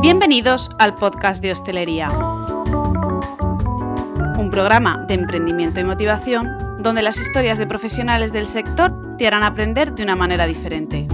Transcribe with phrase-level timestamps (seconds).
[0.00, 2.08] Bienvenidos al podcast de Hostelería,
[4.38, 9.42] un programa de emprendimiento y motivación donde las historias de profesionales del sector te harán
[9.42, 11.06] aprender de una manera diferente.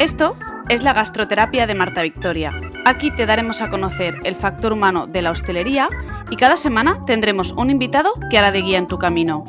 [0.00, 0.34] Esto
[0.68, 2.50] es la gastroterapia de Marta Victoria.
[2.84, 5.88] Aquí te daremos a conocer el factor humano de la hostelería
[6.28, 9.44] y cada semana tendremos un invitado que hará de guía en tu camino.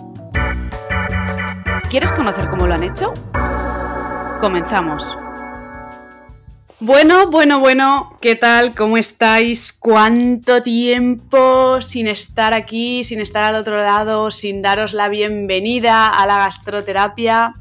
[1.89, 3.13] ¿Quieres conocer cómo lo han hecho?
[4.39, 5.24] Comenzamos.
[6.85, 8.75] Bueno, bueno, bueno, ¿qué tal?
[8.75, 9.73] ¿Cómo estáis?
[9.73, 16.27] ¿Cuánto tiempo sin estar aquí, sin estar al otro lado, sin daros la bienvenida a
[16.27, 17.55] la gastroterapia?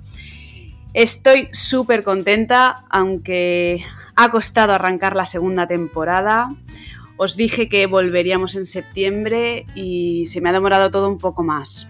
[0.92, 3.82] Estoy súper contenta, aunque
[4.14, 6.50] ha costado arrancar la segunda temporada.
[7.16, 11.88] Os dije que volveríamos en septiembre y se me ha demorado todo un poco más.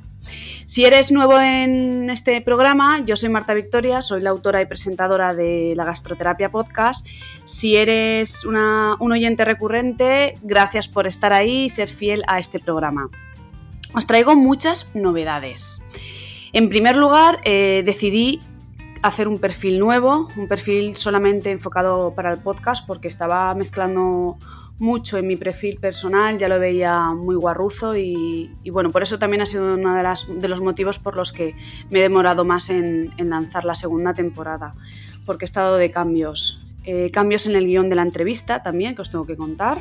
[0.64, 5.34] Si eres nuevo en este programa, yo soy Marta Victoria, soy la autora y presentadora
[5.34, 7.06] de la Gastroterapia Podcast.
[7.44, 8.56] Si eres un
[9.12, 13.10] oyente recurrente, gracias por estar ahí y ser fiel a este programa.
[13.94, 15.82] Os traigo muchas novedades.
[16.52, 18.40] En primer lugar, eh, decidí
[19.02, 24.38] hacer un perfil nuevo, un perfil solamente enfocado para el podcast porque estaba mezclando
[24.78, 29.42] mucho en mi perfil personal, ya lo veía muy guarruzo y, bueno, por eso también
[29.42, 31.54] ha sido uno de, los motivos por los que
[31.90, 34.74] me he demorado más en, lanzar la segunda temporada,
[35.26, 36.60] porque he estado de cambios.
[36.84, 39.80] Eh, cambios en el guion de la entrevista también, que os tengo que contar.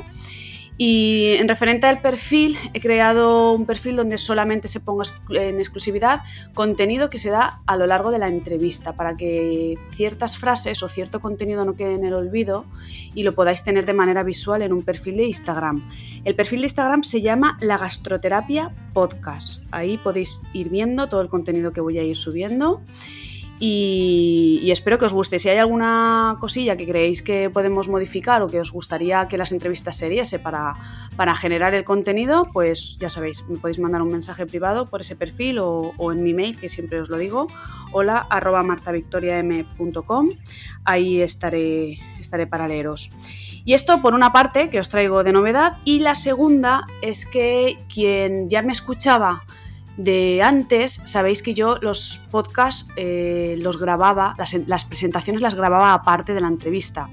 [0.77, 6.21] Y en referente al perfil, he creado un perfil donde solamente se ponga en exclusividad
[6.53, 10.88] contenido que se da a lo largo de la entrevista, para que ciertas frases o
[10.88, 12.66] cierto contenido no quede en el olvido
[13.13, 15.88] y lo podáis tener de manera visual en un perfil de Instagram.
[16.25, 19.61] El perfil de Instagram se llama La Gastroterapia Podcast.
[19.69, 22.81] Ahí podéis ir viendo todo el contenido que voy a ir subiendo.
[23.66, 25.39] Y, espero que os guste.
[25.39, 29.53] Si hay alguna cosilla que creéis que podemos modificar o que os gustaría que las
[29.53, 30.73] entrevistas se diese para,
[31.16, 35.16] para generar el contenido, pues ya sabéis, me podéis mandar un mensaje privado por ese
[35.16, 37.47] perfil o, en mi mail, que siempre os lo digo,
[37.94, 40.30] hola arroba martavictoriam.com.
[40.84, 43.12] Ahí estaré, estaré para leeros.
[43.63, 47.78] Y esto por una parte que os traigo de novedad y la segunda es que
[47.88, 49.44] quien ya me escuchaba
[49.98, 56.34] de antes, sabéis que yo los podcasts eh, los grababa, las, presentaciones las grababa aparte
[56.34, 57.09] de la entrevista.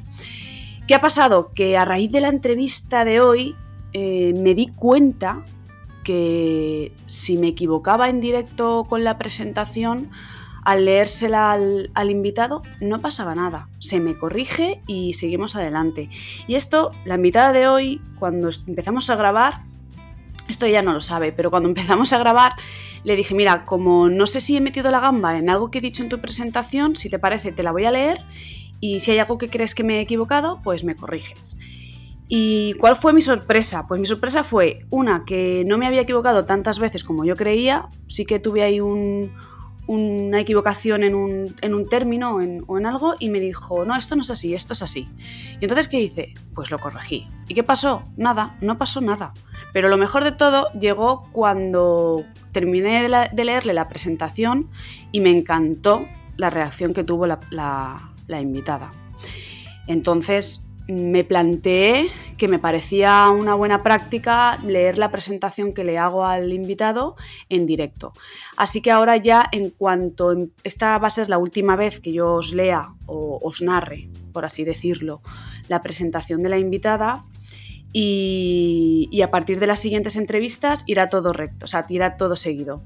[0.87, 1.51] ¿Qué ha pasado?
[1.55, 3.55] Que a raíz de la entrevista de hoy
[3.93, 5.45] eh, me di cuenta
[6.05, 10.11] que si me equivocaba en directo con la presentación,
[10.65, 13.69] al leérsela al, al, invitado no pasaba nada.
[13.79, 16.09] Se me corrige y seguimos adelante.
[16.47, 19.70] Y esto, la invitada de hoy, cuando empezamos a grabar,
[20.51, 22.53] esto ella no lo sabe, pero cuando empezamos a grabar
[23.05, 25.81] le dije, mira, como no sé si he metido la gamba en algo que he
[25.81, 28.19] dicho en tu presentación, si te parece te la voy a leer
[28.81, 31.57] y si hay algo que crees que me he equivocado, pues me corriges.
[32.29, 33.87] ¿Y cuál fue mi sorpresa?
[33.89, 37.89] Pues mi sorpresa fue una, que no me había equivocado tantas veces como yo creía,
[38.07, 39.33] sí que tuve ahí un,
[39.91, 44.31] una equivocación en un, término o en, algo y me dijo, no, esto no es
[44.31, 45.09] así, esto es así.
[45.61, 46.35] Y entonces, ¿qué hice?
[46.55, 47.27] Pues lo corregí.
[47.49, 48.05] ¿Y qué pasó?
[48.17, 49.33] Nada, no pasó nada.
[49.73, 54.69] Pero lo mejor de todo llegó cuando terminé de, leerle la presentación
[55.13, 58.91] y me encantó la reacción que tuvo la, la, la invitada.
[59.87, 66.25] Entonces, me planteé que me parecía una buena práctica leer la presentación que le hago
[66.25, 67.17] al invitado
[67.49, 68.13] en directo.
[68.57, 72.13] Así que ahora ya en cuanto em, esta va a ser la última vez que
[72.13, 75.23] yo os lea o os narre, por así decirlo,
[75.69, 77.23] la presentación de la invitada,
[77.93, 82.83] y, a partir de las siguientes entrevistas irá todo recto, o sea, irá todo seguido.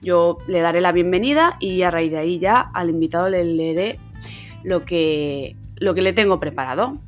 [0.00, 3.98] Yo le daré la bienvenida y a raíz de ahí ya al invitado le leeré
[4.64, 6.98] lo que, lo que le tengo preparado.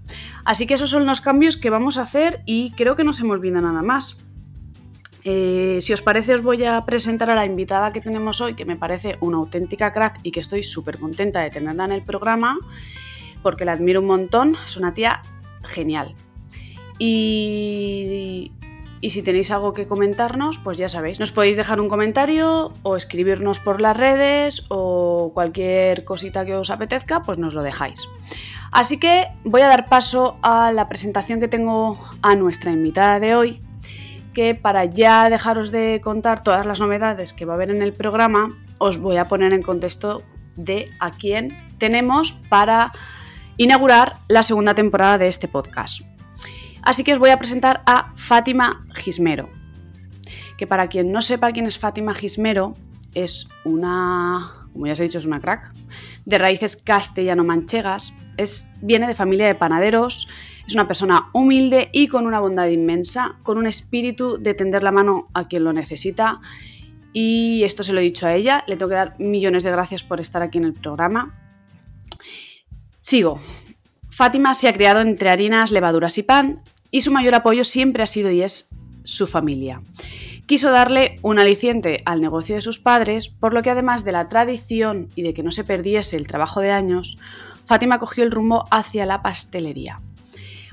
[0.45, 3.25] Así que esos son los cambios que vamos a hacer y creo que no se
[3.25, 4.25] me olvida nada más.
[5.25, 8.65] Eh, si os parece os voy a presentar a la invitada que tenemos hoy, que
[8.65, 12.59] me parece una auténtica crack y que estoy súper contenta de tenerla en el programa,
[13.43, 15.21] porque la admiro un montón, es una tía
[15.63, 16.15] genial.
[17.03, 18.53] Y,
[19.09, 23.59] si tenéis algo que comentarnos, pues ya sabéis, nos podéis dejar un comentario o escribirnos
[23.59, 28.07] por las redes o cualquier cosita que os apetezca, pues nos lo dejáis.
[28.71, 33.35] Así que voy a dar paso a la presentación que tengo a nuestra invitada de
[33.35, 33.63] hoy,
[34.35, 37.95] que para ya dejaros de contar todas las novedades que va a haber en el
[37.95, 40.23] programa, os voy a poner en contexto
[40.57, 41.49] de a quién
[41.79, 42.93] tenemos para
[43.57, 46.10] inaugurar la segunda temporada de este podcast.
[46.83, 49.49] Así que os voy a presentar a Fátima Gismero,
[50.57, 52.75] que para quien no sepa quién es Fátima Gismero,
[53.15, 55.73] es una como ya os he dicho, es una crack,
[56.25, 60.29] de raíces castellano-manchegas, es, viene de familia de panaderos,
[60.67, 64.93] es una persona humilde y con una bondad inmensa, con un espíritu de tender la
[64.93, 66.41] mano a quien lo necesita.
[67.13, 70.05] Y esto se lo he dicho a ella, le tengo que dar millones de gracias
[70.05, 71.35] por estar aquí en el programa.
[73.01, 73.41] Sigo.
[74.21, 78.07] Fátima se ha criado entre harinas, levaduras y pan, y su mayor apoyo siempre ha
[78.07, 78.69] sido y es
[79.03, 79.81] su familia.
[80.45, 84.29] Quiso darle un aliciente al negocio de sus padres, por lo que además de la
[84.29, 87.17] tradición y de que no se perdiese el trabajo de años,
[87.65, 90.03] Fátima cogió el rumbo hacia la pastelería.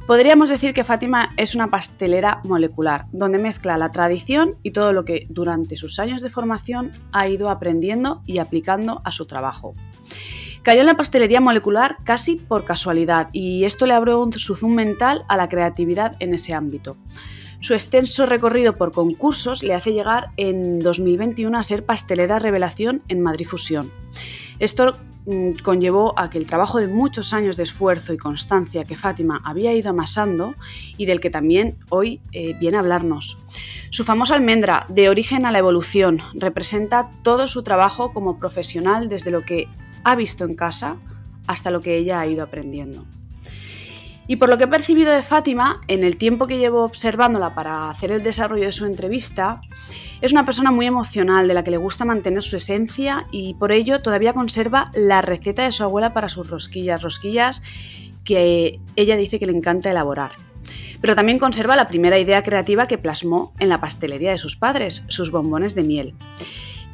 [0.08, 5.04] Podríamos decir que Fátima es una pastelera molecular, donde mezcla la tradición y todo lo
[5.04, 9.74] que durante sus años de formación ha ido aprendiendo y aplicando a su trabajo.
[10.68, 15.24] Cayó en la pastelería molecular casi por casualidad y esto le abrió su zoom mental
[15.30, 16.98] a la creatividad en ese ámbito.
[17.62, 23.22] Su extenso recorrido por concursos le hace llegar en 2021 a ser pastelera revelación en
[23.22, 23.90] Madrid Fusión.
[24.60, 28.98] Esto mm, conllevó a que el trabajo de muchos años de esfuerzo y constancia que
[28.98, 30.54] Fátima había ido amasando
[30.98, 33.38] y del que también hoy eh, viene a hablarnos.
[33.90, 39.32] Su famosa almendra, de origen a la evolución, representa todo su trabajo como profesional desde
[39.32, 39.70] lo que
[40.04, 40.98] ha visto en casa
[41.48, 43.06] hasta lo que ella ha ido aprendiendo.
[44.28, 47.90] Y por lo que he percibido de Fátima, en el tiempo que llevo observándola para
[47.90, 49.62] hacer el desarrollo de su entrevista,
[50.22, 53.72] es una persona muy emocional, de la que le gusta mantener su esencia y por
[53.72, 57.62] ello todavía conserva la receta de su abuela para sus rosquillas, rosquillas
[58.26, 60.32] que ella dice que le encanta elaborar.
[61.00, 65.06] Pero también conserva la primera idea creativa que plasmó en la pastelería de sus padres,
[65.08, 66.16] sus bombones de miel.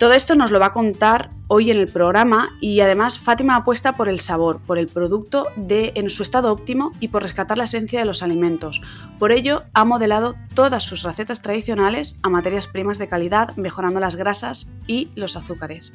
[0.04, 3.94] Todo esto nos lo va a contar hoy en el programa y además Fátima apuesta
[3.94, 7.64] por el sabor, por el producto de, en su estado óptimo y por rescatar la
[7.64, 8.82] esencia de los alimentos.
[9.18, 14.18] Por ello ha modelado todas sus recetas tradicionales a materias primas de calidad, mejorando las
[14.18, 15.94] grasas y los azúcares.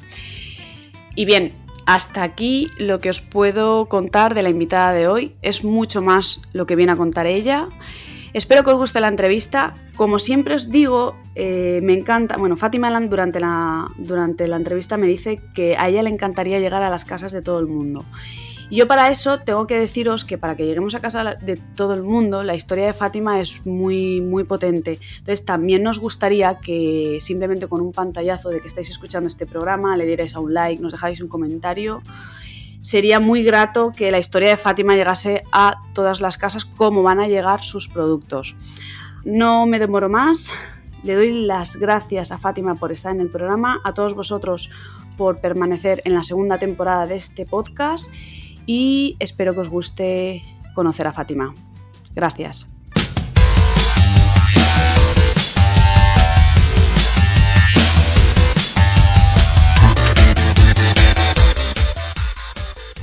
[1.13, 1.53] Y bien,
[1.85, 5.35] hasta aquí lo que os puedo contar de la invitada de hoy.
[5.43, 7.67] Es mucho más lo que viene a contar ella.
[8.33, 9.75] Espero que os guste la entrevista.
[9.95, 12.35] Como siempre os digo, eh, me encanta.
[12.35, 16.83] Bueno, Fátima durante la, durante la entrevista me dice que a ella le encantaría llegar
[16.83, 18.03] a las casas de todo el mundo.
[18.69, 21.93] Y yo para eso tengo que deciros que para que lleguemos a casa de todo
[21.93, 24.99] el mundo, la historia de Fátima es muy, muy potente.
[25.19, 29.95] Entonces también nos gustaría que simplemente con un pantallazo de que estáis escuchando este programa,
[29.95, 32.03] le dierais a un like, nos dejáis un comentario
[32.81, 37.19] sería muy grato que la historia de Fátima llegase a todas las casas como van
[37.19, 38.55] a llegar sus productos.
[39.25, 40.53] No me demoro más,
[41.03, 44.71] le doy las gracias a Fátima por estar en el programa, a todos vosotros
[45.17, 48.13] por permanecer en la segunda temporada de este podcast
[48.65, 50.43] y espero que os guste
[50.75, 51.53] conocer a Fátima.
[52.13, 52.69] Gracias.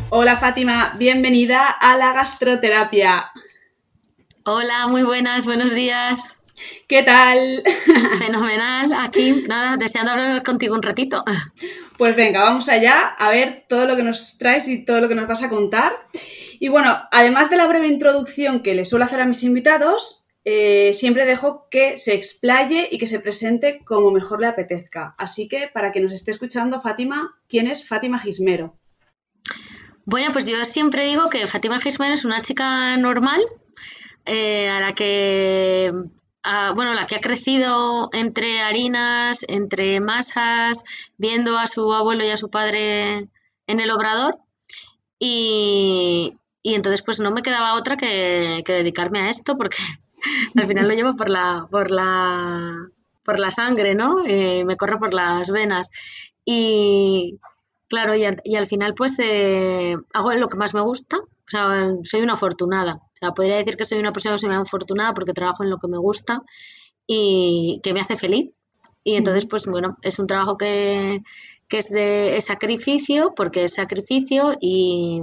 [0.08, 3.32] Hola Fátima, bienvenida a la gastroterapia.
[4.44, 6.42] Hola, muy buenas, buenos días.
[6.86, 7.62] ¿Qué tal?
[8.18, 11.24] Fenomenal, aquí, nada, deseando hablar contigo un ratito.
[11.98, 15.14] Pues venga, vamos allá a ver todo lo que nos traes y todo lo que
[15.14, 15.92] nos vas a contar.
[16.58, 20.92] Y bueno, además de la breve introducción que le suelo hacer a mis invitados, eh,
[20.94, 25.14] siempre dejo que se explaye y que se presente como mejor le apetezca.
[25.18, 28.78] Así que para que nos esté escuchando, Fátima, ¿quién es Fátima Gismero?
[30.04, 33.40] Bueno, pues yo siempre digo que Fátima Gismero es una chica normal,
[34.24, 35.92] eh, a la que
[36.74, 40.84] bueno, la que ha crecido entre harinas, entre masas,
[41.18, 43.28] viendo a su abuelo y a su padre
[43.66, 44.38] en el obrador.
[45.18, 49.78] Y, entonces pues no me quedaba otra que, dedicarme a esto porque
[50.56, 52.88] al final lo llevo por la, por la,
[53.24, 54.24] por la sangre, ¿no?
[54.26, 55.90] Eh, me corre por las venas.
[56.44, 57.38] Y,
[57.88, 62.22] Claro, y, al final pues eh, hago lo que más me gusta, o sea, soy
[62.22, 63.00] una afortunada.
[63.16, 65.78] O sea, podría decir que soy una persona que soy afortunada porque trabajo en lo
[65.78, 66.42] que me gusta
[67.06, 68.50] y que me hace feliz.
[69.04, 71.22] Y entonces, pues bueno, es un trabajo que,
[71.70, 75.22] es de sacrificio, porque es sacrificio y,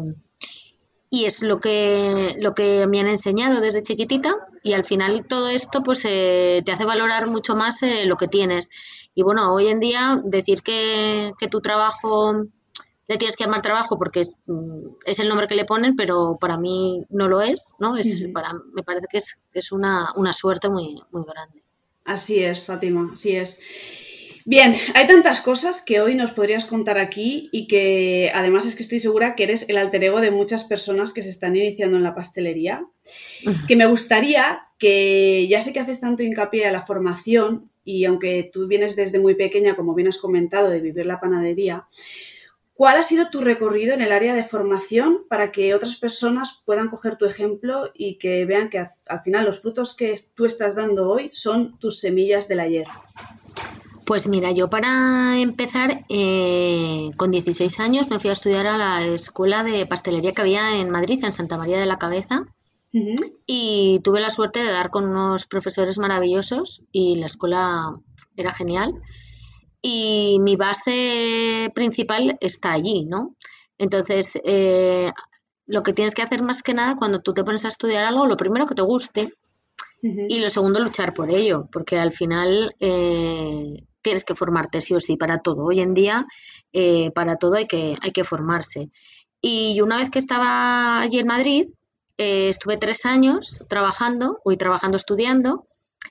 [1.13, 5.47] y es lo que, lo que me han enseñado desde chiquitita y al final todo
[5.49, 8.69] esto pues eh, te hace valorar mucho más eh, lo que tienes.
[9.13, 12.45] Y bueno, hoy en día decir que, tu trabajo
[13.07, 16.37] le tienes que llamar trabajo porque es, mm, es, el nombre que le ponen, pero
[16.39, 17.97] para mí no lo es, ¿no?
[17.97, 21.63] Es, para, me parece que es, es una, una, suerte muy, muy grande.
[22.05, 23.59] Así es, Fátima, así es.
[24.45, 28.83] Bien, hay tantas cosas que hoy nos podrías contar aquí y que además es que
[28.83, 32.03] estoy segura que eres el alter ego de muchas personas que se están iniciando en
[32.03, 32.85] la pastelería,
[33.69, 38.49] que me gustaría que ya sé que haces tanto hincapié a la formación y aunque
[38.51, 41.87] tú vienes desde muy pequeña, como bien has comentado, de vivir la panadería,
[42.83, 46.89] ¿Cuál ha sido tu recorrido en el área de formación para que otras personas puedan
[46.89, 51.09] coger tu ejemplo y que vean que al final los frutos que tú estás dando
[51.09, 52.85] hoy son tus semillas del ayer?
[54.05, 59.01] Pues mira, yo para empezar, eh, con 16 años me fui a estudiar a la
[59.05, 62.41] escuela de pastelería que había en Madrid, en Santa María de la Cabeza.
[63.47, 67.97] Y tuve la suerte de dar con unos profesores maravillosos y la escuela
[68.35, 69.01] era genial.
[69.83, 73.35] Y mi base principal está allí, ¿no?
[73.77, 75.11] Entonces, eh,
[75.67, 78.25] lo que tienes que hacer más que nada cuando tú te pones a estudiar algo,
[78.25, 79.29] lo primero que te guste
[80.03, 84.99] y lo segundo, luchar por ello, porque al final eh, tienes que formarte sí o
[84.99, 85.63] sí para todo.
[85.63, 86.25] Hoy en día,
[86.73, 88.89] eh, para todo hay que, hay que formarse.
[89.41, 91.67] Y una vez que estaba allí en Madrid,
[92.17, 95.67] eh, estuve tres años trabajando, hoy trabajando, estudiando,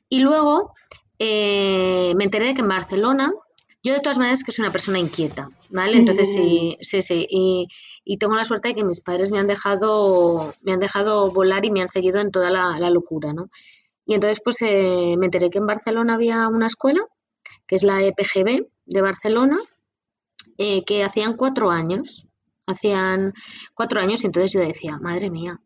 [0.09, 0.73] y luego
[1.19, 3.33] me enteré de que en Barcelona,
[3.83, 5.97] yo de todas maneras que soy una persona inquieta, ¿vale?
[5.97, 7.69] Entonces sí, sí, sí, y,
[8.19, 11.71] tengo la suerte de que mis padres me han dejado, me han dejado volar y
[11.71, 13.49] me han seguido en toda la, la locura, ¿no?
[14.07, 17.01] Y entonces pues me enteré que en Barcelona había una escuela
[17.67, 19.57] que es la EPGB de Barcelona,
[20.59, 22.27] eh, que hacían cuatro años.
[22.67, 23.33] Hacían
[23.75, 25.61] cuatro años y entonces yo decía, madre mía,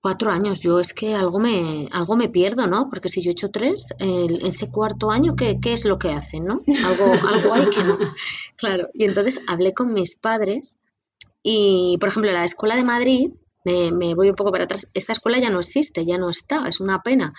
[0.00, 2.88] cuatro años, yo es que algo me, algo me pierdo, ¿no?
[2.88, 6.10] Porque si yo he hecho tres, el, ese cuarto año, ¿qué, ¿qué, es lo que
[6.10, 6.60] hacen, no?
[6.84, 7.98] Algo, algo hay que no.
[8.56, 10.78] Claro, y entonces hablé con mis padres
[11.42, 13.30] y, por ejemplo, la Escuela de Madrid,
[13.64, 16.64] me, me voy un poco para atrás, esta escuela ya no existe, ya no está,
[16.66, 17.32] es una pena.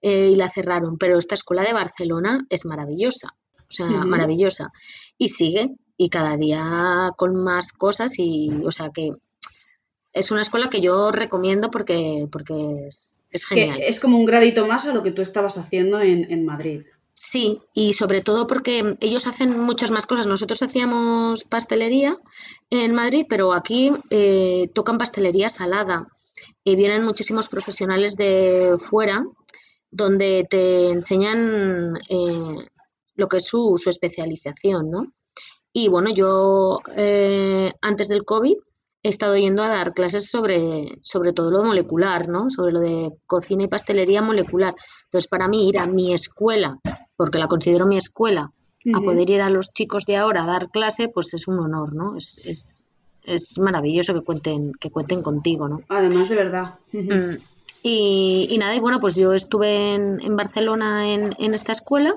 [0.00, 4.70] Eh, y la cerraron, pero esta escuela de Barcelona es maravillosa, o sea, maravillosa.
[5.16, 9.10] Y sigue, y cada día con más cosas, y o sea que
[10.18, 13.80] es una escuela que yo recomiendo porque, porque es, genial.
[13.80, 16.82] es como un gradito más a lo que tú estabas haciendo en, Madrid.
[17.14, 20.26] Sí, y sobre todo porque ellos hacen muchas más cosas.
[20.26, 22.16] Nosotros hacíamos pastelería
[22.70, 26.08] en Madrid, pero aquí eh, tocan pastelería salada.
[26.62, 29.24] Y vienen muchísimos profesionales de fuera
[29.90, 32.68] donde te enseñan eh,
[33.14, 35.12] lo que es su, especialización, ¿no?
[35.72, 38.56] Y bueno, yo eh, antes del COVID
[39.02, 42.50] he estado yendo a dar clases sobre, sobre todo lo molecular, ¿no?
[42.50, 44.74] Sobre lo de cocina y pastelería molecular.
[45.04, 46.78] Entonces, para mí ir a mi escuela,
[47.16, 48.50] porque la considero mi escuela,
[48.94, 51.94] a poder ir a los chicos de ahora a dar clase, pues es un honor,
[51.94, 52.16] ¿no?
[52.16, 52.88] Es, es,
[53.22, 55.82] es maravilloso que cuenten, que cuenten contigo, ¿no?
[55.88, 56.74] Además, de verdad.
[57.82, 62.14] Y, nada, y bueno, pues yo estuve en, Barcelona en, esta escuela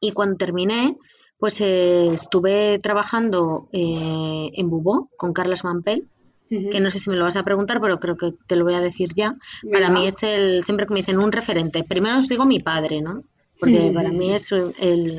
[0.00, 0.96] y cuando terminé,
[1.38, 6.08] pues eh, estuve trabajando eh, en Bubó con Carlas Mampel,
[6.48, 8.72] que no sé si me lo vas a preguntar, pero creo que te lo voy
[8.72, 9.36] a decir ya.
[9.70, 13.02] Para mí es el, siempre que me dicen un referente, primero os digo mi padre,
[13.02, 13.20] ¿no?
[13.60, 14.72] Porque para mí es el,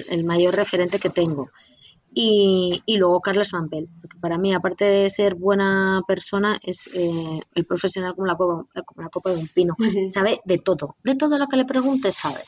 [0.10, 1.50] el mayor referente que tengo.
[2.14, 7.40] Y, y, luego Carlos Vampel, porque para mí, aparte de ser buena persona, es eh,
[7.54, 9.76] el profesional como la, copa, como la copa de un pino.
[10.08, 12.40] Sabe de todo, de todo lo que le preguntes sabe.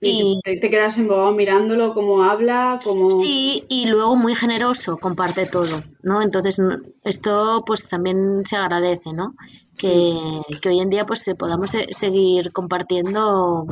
[0.00, 3.10] Y, te, quedas embobado mirándolo, cómo habla, cómo...
[3.10, 6.22] Sí, y luego muy generoso, comparte todo, ¿no?
[6.22, 6.58] Entonces,
[7.04, 9.34] esto pues también se agradece, ¿no?
[9.78, 10.14] Que,
[10.62, 13.66] que hoy en día pues podamos seguir compartiendo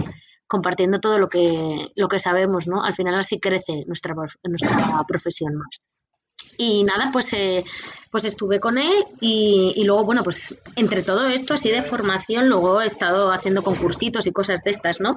[0.48, 2.82] compartiendo todo lo que, lo que sabemos, ¿no?
[2.82, 5.97] Al final así crece nuestra, nuestra profesión más.
[6.58, 7.64] Y nada, pues, eh,
[8.10, 12.82] pues estuve con él y, luego, bueno, pues entre todo esto, así de formación, luego
[12.82, 15.16] he estado haciendo concursitos y cosas de estas, ¿no?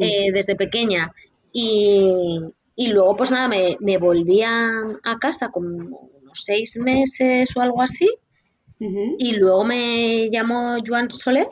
[0.00, 1.10] Eh, desde pequeña.
[1.50, 2.40] Y,
[2.76, 4.82] luego, pues nada, me, me volví a,
[5.18, 8.08] casa con unos seis meses o algo así.
[9.18, 11.46] Y luego me llamó Joan Soler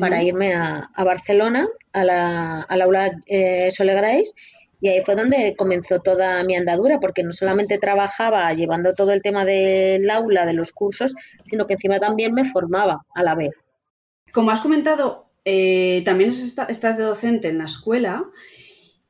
[0.00, 4.32] para irme a, Barcelona, a la, al aula eh, Grace,
[4.82, 9.22] y ahí fue donde comenzó toda mi andadura, porque no solamente trabajaba llevando todo el
[9.22, 13.52] tema del aula, de los cursos, sino que encima también me formaba a la vez.
[14.32, 18.24] Como has comentado, eh, también estás de docente en la escuela.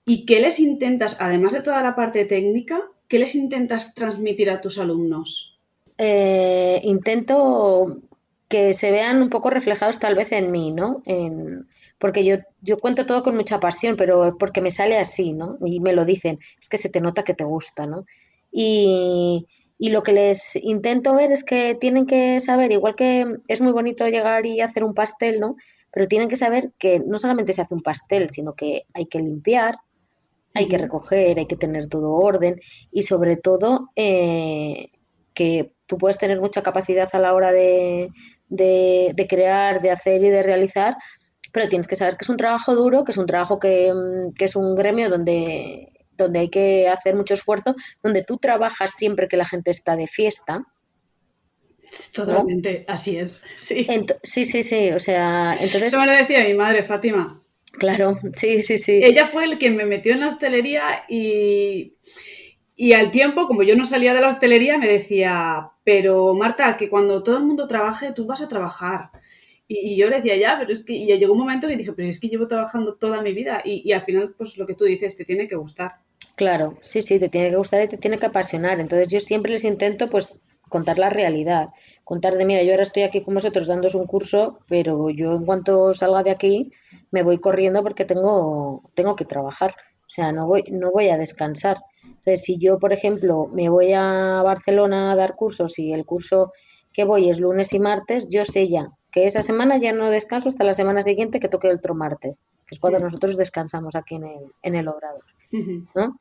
[0.05, 4.61] ¿Y qué les intentas, además de toda la parte técnica, qué les intentas transmitir a
[4.61, 5.59] tus alumnos?
[5.97, 8.03] Eh, intento
[8.47, 11.01] que se vean un poco reflejados tal vez en mí, ¿no?
[11.07, 11.67] En,
[12.03, 15.57] porque yo, yo cuento todo con mucha pasión, pero porque me sale así, ¿no?
[15.65, 18.07] Y me lo dicen, es que se te nota que te gusta, ¿no?
[18.51, 19.47] Y,
[19.79, 23.71] y lo que les intento ver es que tienen que saber, igual que es muy
[23.71, 25.55] bonito llegar y hacer un pastel, ¿no?
[25.93, 29.21] Pero tienen que saber que no solamente se hace un pastel, sino que hay que
[29.21, 29.77] limpiar,
[30.55, 34.89] hay que recoger, hay que tener todo orden y sobre todo eh,
[35.35, 38.11] que tú puedes tener mucha capacidad a la hora de,
[38.49, 40.97] de, crear, de hacer y de realizar,
[41.53, 44.33] pero tienes que saber que es un trabajo duro, que es un trabajo que, mm,
[44.43, 49.37] es un gremio donde, donde hay que hacer mucho esfuerzo, donde tú trabajas siempre que
[49.37, 50.67] la gente está de fiesta.
[52.15, 53.45] Totalmente, así es.
[53.59, 53.87] Sí.
[54.23, 54.91] sí, sí, sí.
[54.93, 55.89] O sea, entonces.
[55.89, 57.39] Eso me lo decía mi madre, Fátima.
[57.79, 59.01] Claro, sí, sí, sí.
[59.03, 61.97] Ella fue el que me metió en la hostelería y,
[62.77, 66.89] y al tiempo, como yo no salía de la hostelería, me decía, pero Marta, que
[66.89, 69.11] cuando todo el mundo trabaje, tú vas a trabajar.
[69.69, 72.09] Y, yo le decía, ya, pero es que y llegó un momento que dije, pero
[72.09, 74.85] es que llevo trabajando toda mi vida y, y al final, pues lo que tú
[74.85, 75.93] dices, te tiene que gustar.
[76.37, 78.81] Claro, sí, sí, te tiene que gustar y te tiene que apasionar.
[78.81, 81.69] Entonces yo siempre les intento, pues, contar la realidad,
[82.03, 85.45] contar de, mira, yo ahora estoy aquí con vosotros dándos un curso, pero yo en
[85.45, 86.73] cuanto salga de aquí
[87.11, 91.19] me voy corriendo porque tengo, tengo que trabajar, o sea, no voy, no voy a
[91.19, 91.77] descansar.
[92.05, 96.53] Entonces, si yo, por ejemplo, me voy a Barcelona a dar cursos y el curso
[96.93, 100.49] que voy es lunes y martes, yo sé ya que esa semana ya no descanso
[100.49, 104.17] hasta la semana siguiente que toque el otro martes, que es cuando nosotros descansamos aquí
[104.17, 105.25] en el, en el obrador.
[105.95, 106.19] ¿no?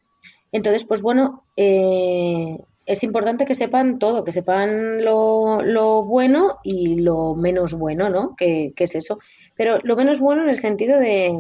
[0.52, 7.36] Entonces, pues bueno, eh, es importante que sepan todo, que sepan lo, bueno y lo
[7.36, 8.36] menos bueno, ¿no?
[8.36, 9.20] Que, es eso.
[9.56, 11.40] Pero lo menos bueno en el sentido de,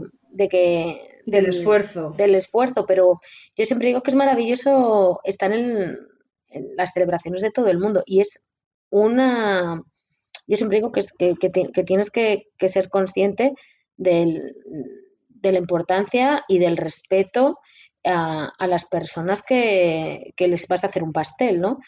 [0.50, 1.20] que...
[1.26, 2.14] Del, esfuerzo.
[2.18, 3.20] Del esfuerzo, pero
[3.56, 5.98] yo siempre digo que es maravilloso estar en,
[6.76, 8.50] las celebraciones de todo el mundo y es
[8.90, 9.84] una...
[10.48, 13.54] Yo siempre digo que, es, que, tienes que, ser consciente
[13.98, 14.42] de
[15.44, 17.60] la importancia y del respeto
[18.04, 21.80] a, las personas que, les vas a hacer un pastel, ¿no?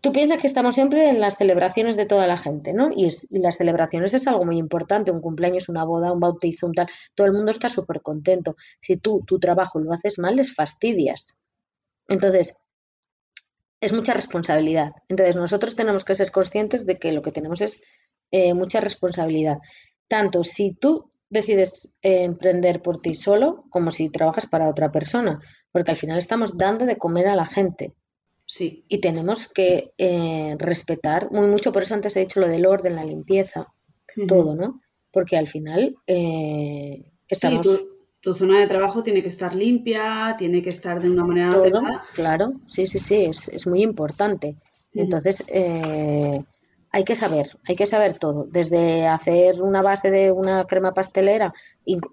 [0.00, 2.90] Tú piensas que estamos siempre en las celebraciones de toda la gente, ¿no?
[2.94, 6.86] Y, las celebraciones es algo muy importante, un cumpleaños, una boda, un bautizo, un tal,
[7.16, 8.56] todo el mundo está súper contento.
[8.80, 11.38] Si tú tu trabajo lo haces mal, les fastidias.
[12.08, 12.54] Entonces,
[13.80, 14.92] es mucha responsabilidad.
[15.08, 17.80] Entonces, nosotros tenemos que ser conscientes de que lo que tenemos es
[18.30, 19.58] eh, mucha responsabilidad.
[20.08, 25.40] Tanto si tú decides eh, emprender por ti solo como si trabajas para otra persona,
[25.70, 27.94] porque al final estamos dando de comer a la gente.
[28.46, 28.84] Sí.
[28.88, 32.96] Y tenemos que eh, respetar muy mucho, por eso antes he dicho lo del orden,
[32.96, 33.66] la limpieza,
[34.26, 34.80] todo, ¿no?
[35.10, 37.68] Porque al final eh, estamos...
[38.20, 41.50] tu, zona de trabajo tiene que estar limpia, tiene que estar de una manera...
[41.50, 41.82] Todo,
[42.14, 44.56] claro, sí, sí, sí, es, es muy importante.
[44.94, 46.42] Entonces, eh,
[46.90, 51.52] hay que saber, hay que saber todo, desde hacer una base de una crema pastelera,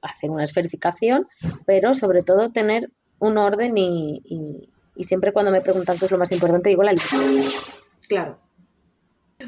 [0.02, 1.28] hacer una esferificación,
[1.66, 6.32] pero sobre todo tener un orden y, siempre cuando me preguntan qué es lo más
[6.32, 7.18] importante digo la limpieza.
[8.08, 8.40] Claro.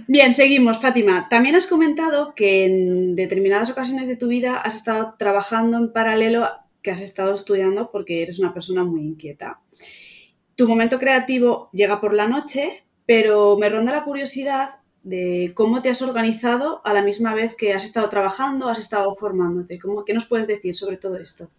[0.07, 1.27] Bien, seguimos, Fátima.
[1.29, 6.47] También has comentado que en determinadas ocasiones de tu vida has estado trabajando en paralelo,
[6.81, 9.59] que has estado estudiando porque eres una persona muy inquieta.
[10.55, 15.89] Tu momento creativo llega por la noche, pero me ronda la curiosidad de cómo te
[15.89, 19.79] has organizado a la misma vez que has estado trabajando, has estado formándote.
[19.79, 21.49] ¿Cómo, ¿Qué nos puedes decir sobre todo esto?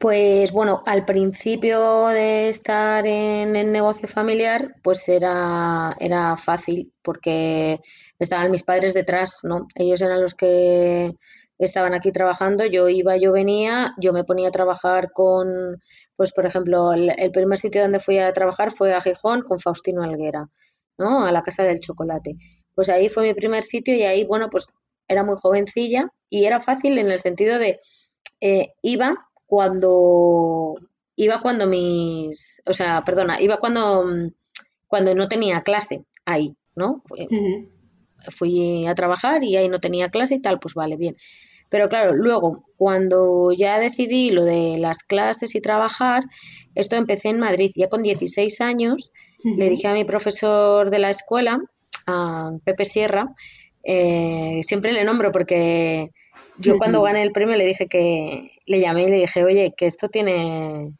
[0.00, 7.80] Pues bueno, al principio de estar en el negocio familiar, pues era, era fácil porque
[8.18, 9.68] estaban mis padres detrás, ¿no?
[9.74, 11.12] Ellos eran los que
[11.58, 15.78] estaban aquí trabajando, yo iba, yo venía, yo me ponía a trabajar con,
[16.16, 19.58] pues por ejemplo, el, el primer sitio donde fui a trabajar fue a Gijón con
[19.58, 20.48] Faustino Alguera.
[20.98, 21.24] ¿no?
[21.26, 22.32] A la Casa del Chocolate.
[22.74, 24.66] Pues ahí fue mi primer sitio y ahí, bueno, pues
[25.08, 27.80] era muy jovencilla y era fácil en el sentido de
[28.40, 30.76] eh, iba cuando
[31.16, 34.06] iba cuando mis, o sea, perdona, iba cuando
[34.86, 37.02] cuando no tenía clase ahí, ¿no?
[38.28, 41.16] Fui a trabajar y ahí no tenía clase y tal, pues vale, bien.
[41.68, 46.22] Pero claro, luego, cuando ya decidí lo de las clases y trabajar,
[46.76, 49.10] esto empecé en Madrid, ya con 16 años,
[49.42, 51.58] le dije a mi profesor de la escuela,
[52.06, 53.34] a Pepe Sierra,
[53.82, 56.10] eh, siempre le nombro porque
[56.58, 59.86] yo cuando gané el premio le dije que le llamé y le dije, oye, que
[59.86, 60.92] esto tiene,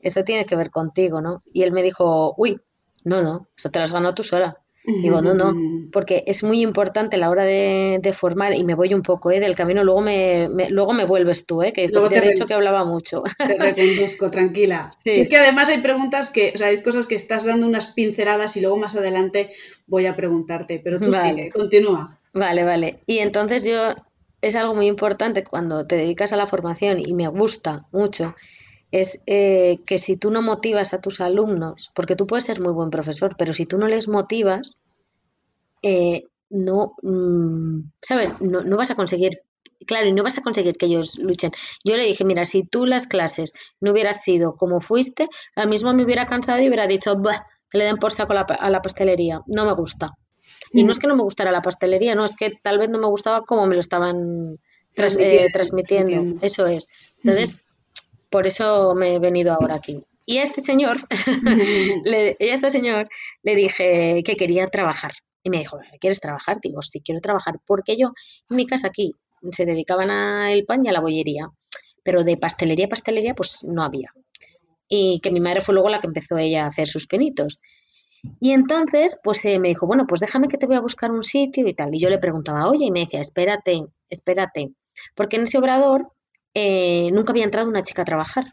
[0.00, 1.42] esto tiene que ver contigo, ¿no?
[1.52, 2.58] Y él me dijo, uy,
[3.04, 4.56] no, no, eso te lo has ganado tú sola.
[4.84, 5.52] Digo, no, no,
[5.92, 9.40] porque es muy importante a la hora de, formar y me voy un poco ¿eh?
[9.40, 11.74] del camino, luego me, luego me vuelves tú, ¿eh?
[11.74, 13.22] que luego te he dicho que hablaba mucho.
[13.36, 14.90] Te reconduzco, tranquila.
[15.02, 17.88] Si es que además hay preguntas que, o sea, hay cosas que estás dando unas
[17.88, 19.52] pinceladas y luego más adelante
[19.86, 22.18] voy a preguntarte, pero tú sigue, continúa.
[22.32, 23.00] Vale, vale.
[23.04, 23.90] Y entonces yo,
[24.42, 28.34] es algo muy importante cuando te dedicas a la formación y me gusta mucho
[28.90, 32.72] es eh, que si tú no motivas a tus alumnos, porque tú puedes ser muy
[32.72, 34.80] buen profesor, pero si tú no les motivas,
[35.82, 38.34] eh, no, mm, ¿sabes?
[38.40, 39.40] No, vas a conseguir,
[39.86, 41.52] claro, y no vas a conseguir que ellos luchen.
[41.84, 45.94] Yo le dije, mira, si tú las clases no hubieras sido como fuiste, al mismo
[45.94, 47.16] me hubiera cansado y hubiera dicho,
[47.70, 50.12] que le den por saco a la pastelería, no me gusta.
[50.72, 52.98] Y no es que no me gustara la pastelería, no, es que tal vez no
[52.98, 54.58] me gustaba como me lo estaban
[54.96, 56.38] eh, transmitiendo.
[56.40, 57.18] Eso es.
[57.22, 57.66] Entonces,
[58.30, 60.02] por eso me he venido ahora aquí.
[60.24, 60.98] Y a este señor,
[62.04, 63.08] le, y a este señor
[63.42, 65.12] le dije que quería trabajar.
[65.42, 66.58] Y me dijo, ¿quieres trabajar?
[66.62, 67.58] Digo, sí, quiero trabajar.
[67.66, 68.12] Porque yo,
[68.48, 69.14] en mi casa aquí,
[69.50, 71.50] se dedicaban al pan y a la bollería.
[72.04, 74.12] Pero de pastelería a pastelería, pues no había.
[74.88, 77.60] Y que mi madre fue luego la que empezó ella a hacer sus penitos.
[78.40, 81.22] Y entonces, pues eh, me dijo, bueno, pues déjame que te voy a buscar un
[81.22, 81.94] sitio y tal.
[81.94, 84.72] Y yo le preguntaba, oye, y me decía, espérate, espérate.
[85.14, 86.12] Porque en ese obrador
[86.54, 88.44] eh, nunca había entrado una chica a trabajar.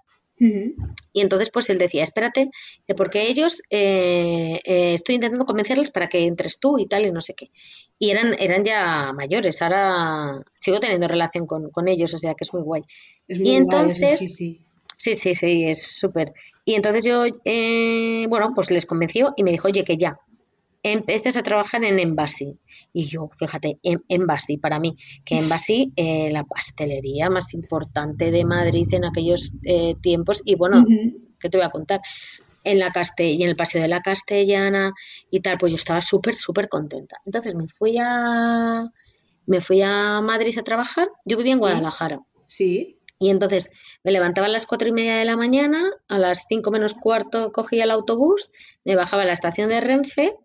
[0.42, 2.50] Y entonces, pues él decía, espérate,
[2.96, 7.34] porque ellos, eh, estoy intentando convencerles para que entres tú y tal, y no sé
[7.34, 7.52] qué.
[7.98, 12.54] Y eran, eran ya mayores, ahora sigo teniendo relación con, ellos, o sea que es
[12.54, 12.84] muy guay.
[13.28, 14.62] y entonces, sí, sí.
[15.00, 16.34] Sí, sí, sí, es súper.
[16.66, 20.20] Y entonces yo, eh, bueno, pues les convenció y me dijo, oye, que ya,
[20.84, 22.60] empiezas a trabajar en Envasi.
[22.92, 28.44] Y yo, fíjate, en Envasi, para mí, que Envasi, eh, la pastelería más importante de
[28.44, 30.86] Madrid en aquellos eh, tiempos, y bueno,
[31.40, 32.02] ¿qué te voy a contar?
[32.66, 34.92] En la y en el Paseo de la Castellana
[35.32, 37.22] y tal, pues yo estaba súper, súper contenta.
[37.26, 38.84] Entonces me fui a
[39.46, 41.08] me fui a Madrid a trabajar.
[41.24, 42.20] Yo vivía en Guadalajara.
[42.46, 43.00] Sí.
[43.18, 43.72] Y entonces
[44.04, 47.52] me levantaba a las cuatro y media de la mañana, a las cinco menos cuarto
[47.52, 48.52] cogía el autobús,
[48.86, 50.36] me bajaba a la estación de Renfe,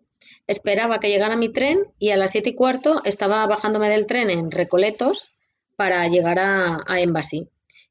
[0.47, 4.29] esperaba que llegara mi tren y a las siete y cuarto estaba bajándome del tren
[4.29, 5.37] en Recoletos
[5.75, 6.99] para llegar a, a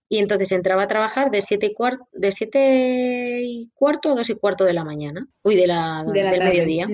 [0.09, 4.31] Y entonces entraba a trabajar de siete y, cuarto, de siete y cuarto a dos
[4.31, 6.89] y cuarto de la mañana, uy, de la, del mediodía.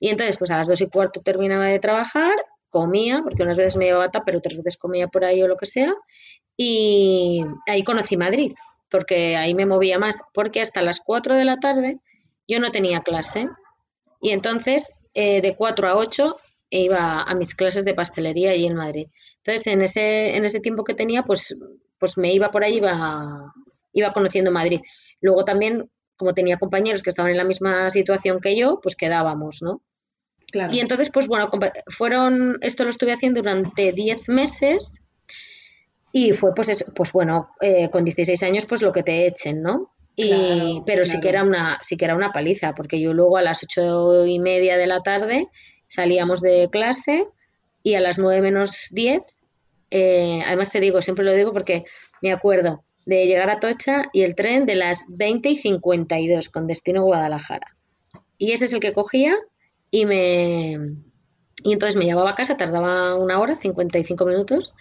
[0.00, 2.34] Y entonces, pues a las dos y cuarto terminaba de trabajar,
[2.70, 5.56] comía, porque unas veces me llevaba tapa, pero otras veces comía por ahí o lo
[5.56, 5.94] que sea,
[6.56, 8.52] y ahí conocí Madrid,
[8.90, 12.00] porque ahí me movía más, porque hasta las 4 de la tarde
[12.46, 13.48] yo no tenía clase.
[14.20, 16.36] Y entonces, eh, de 4 a 8,
[16.70, 19.06] iba a mis clases de pastelería ahí en Madrid.
[19.38, 21.56] Entonces, en ese, en ese tiempo que tenía, pues,
[21.98, 23.52] pues me iba por ahí, iba,
[23.92, 24.80] iba conociendo Madrid.
[25.20, 29.62] Luego también, como tenía compañeros que estaban en la misma situación que yo, pues quedábamos,
[29.62, 29.82] ¿no?
[30.70, 31.48] Y entonces, pues bueno,
[31.88, 35.01] fueron, esto lo estuve haciendo durante 10 meses
[36.12, 39.92] y fue, pues, pues bueno, eh, con 16 años, pues lo que te echen, ¿no?
[40.14, 43.42] Y, pero sí que era una sí que era una paliza porque yo luego a
[43.42, 45.48] las ocho y media de la tarde
[45.88, 47.26] salíamos de clase
[47.82, 49.38] y a las nueve menos diez
[49.90, 51.86] eh, además te digo siempre lo digo porque
[52.20, 56.66] me acuerdo de llegar a Tocha y el tren de las 20 y 52 con
[56.66, 57.74] destino Guadalajara
[58.36, 59.34] y ese es el que cogía
[59.90, 60.78] y me
[61.64, 64.74] y entonces me llevaba a casa tardaba una hora 55 minutos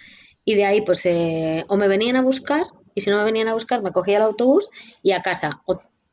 [0.46, 2.64] y de ahí pues eh, o me venían a buscar
[2.96, 4.70] y si no me venían a buscar me cogía el autobús
[5.04, 5.62] y a casa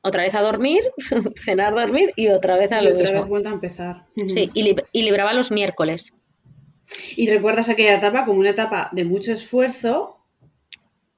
[0.01, 0.81] otra vez a dormir,
[1.45, 4.07] cenar, dormir y otra vez a lo y otra Vez vuelta a empezar.
[4.29, 6.14] Sí, y, y libraba los miércoles.
[7.17, 10.17] ¿Y recuerdas aquella etapa como una etapa de mucho esfuerzo?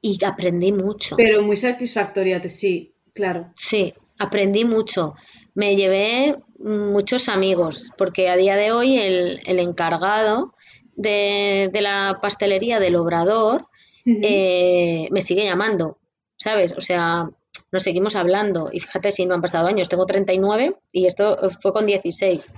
[0.02, 1.16] Y aprendí mucho.
[1.16, 3.52] Pero muy satisfactoria, sí, claro.
[3.56, 5.14] Sí, aprendí mucho.
[5.54, 10.54] Me llevé muchos amigos, porque a día de hoy el, el encargado
[11.00, 13.66] de, la pastelería del Obrador
[14.04, 15.98] eh, me sigue llamando,
[16.36, 16.74] ¿sabes?
[16.76, 17.28] O sea,
[17.72, 21.72] nos seguimos hablando y fíjate si no han pasado años, tengo 39 y esto fue
[21.72, 22.52] con 16.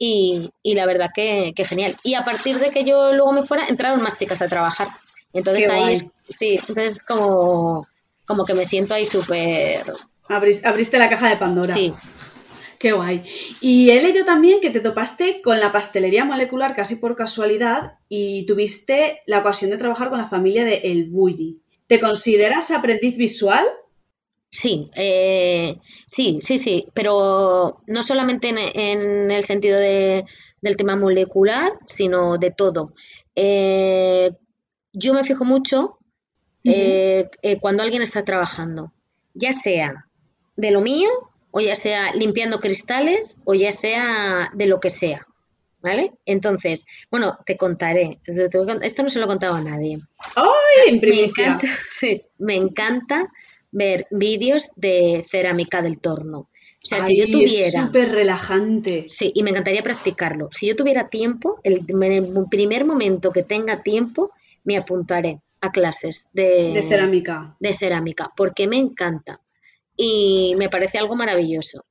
[0.00, 1.92] Y, la verdad que, genial.
[2.04, 4.86] Y a partir de que yo luego me fuera, entraron más chicas a trabajar.
[5.32, 7.86] Entonces ahí es, sí, entonces como,
[8.26, 9.80] como que me siento ahí súper...
[10.28, 11.72] abriste la caja de Pandora.
[11.72, 11.92] Sí,
[12.78, 13.22] Qué guay.
[13.60, 18.46] Y he leído también que te topaste con la pastelería molecular casi por casualidad y
[18.46, 21.60] tuviste la ocasión de trabajar con la familia de El Bulli.
[21.88, 23.66] ¿Te consideras aprendiz visual?
[24.50, 32.38] Sí, eh, sí, sí, sí, pero no solamente en, el sentido del tema molecular, sino
[32.38, 32.94] de todo.
[33.34, 34.30] Eh,
[34.92, 35.98] yo me fijo mucho
[36.64, 37.28] eh,
[37.60, 38.92] cuando alguien está trabajando,
[39.34, 40.04] ya sea
[40.56, 41.08] de lo mío
[41.58, 45.26] o ya sea limpiando cristales o ya sea de lo que sea.
[45.80, 46.12] ¿Vale?
[46.24, 48.18] Entonces, bueno, te contaré.
[48.24, 49.98] Esto no se lo he contado a nadie.
[50.34, 50.88] ¡Ay!
[50.88, 53.28] En me encanta, sí, me encanta
[53.70, 56.38] ver vídeos de cerámica del torno.
[56.38, 56.50] O
[56.82, 57.80] sea, si yo tuviera.
[57.80, 59.04] Es súper relajante.
[59.06, 60.48] Sí, y me encantaría practicarlo.
[60.52, 64.32] Si yo tuviera tiempo, el, el primer momento que tenga tiempo,
[64.64, 67.56] me apuntaré a clases de, de cerámica.
[67.60, 69.40] De cerámica, porque me encanta
[69.98, 71.84] y me parece algo maravilloso.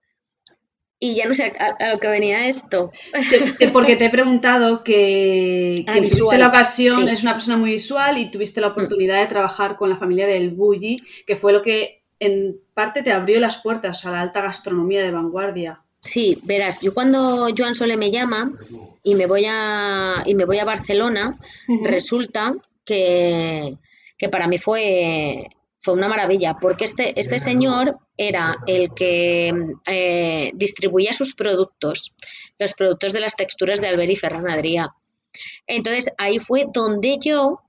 [0.99, 2.89] Y ya no sé a, lo que venía esto.
[3.73, 8.31] Porque te he preguntado que, ah, tuviste la ocasión, es una persona muy visual y
[8.31, 8.71] tuviste la mm.
[8.71, 13.11] oportunidad de trabajar con la familia del Bulli, que fue lo que en parte te
[13.11, 15.83] abrió las puertas a la alta gastronomía de vanguardia.
[15.99, 18.53] Sí, verás, yo cuando Joan Sole me llama
[19.03, 21.37] y me voy a, y me voy a Barcelona,
[21.83, 23.77] resulta que,
[24.17, 25.47] que para mí fue
[25.79, 29.53] fue una maravilla, porque este, este señor era el que
[29.85, 32.15] eh, distribuía sus productos,
[32.57, 34.93] los productos de las texturas de Albert y Ferran Adrià.
[35.67, 37.61] Entonces ahí fue donde yo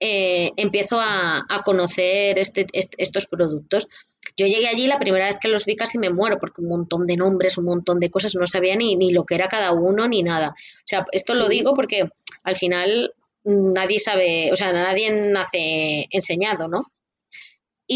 [0.00, 3.88] eh, empiezo a, conocer este, estos productos.
[4.36, 7.06] Yo llegué allí la primera vez que los vi casi me muero porque un montón
[7.06, 10.08] de nombres, un montón de cosas, no sabía ni, ni lo que era cada uno
[10.08, 10.48] ni nada.
[10.48, 12.08] O sea, esto lo digo porque
[12.42, 13.14] al final
[13.44, 16.82] nadie sabe, o sea, nadie nace enseñado, ¿no?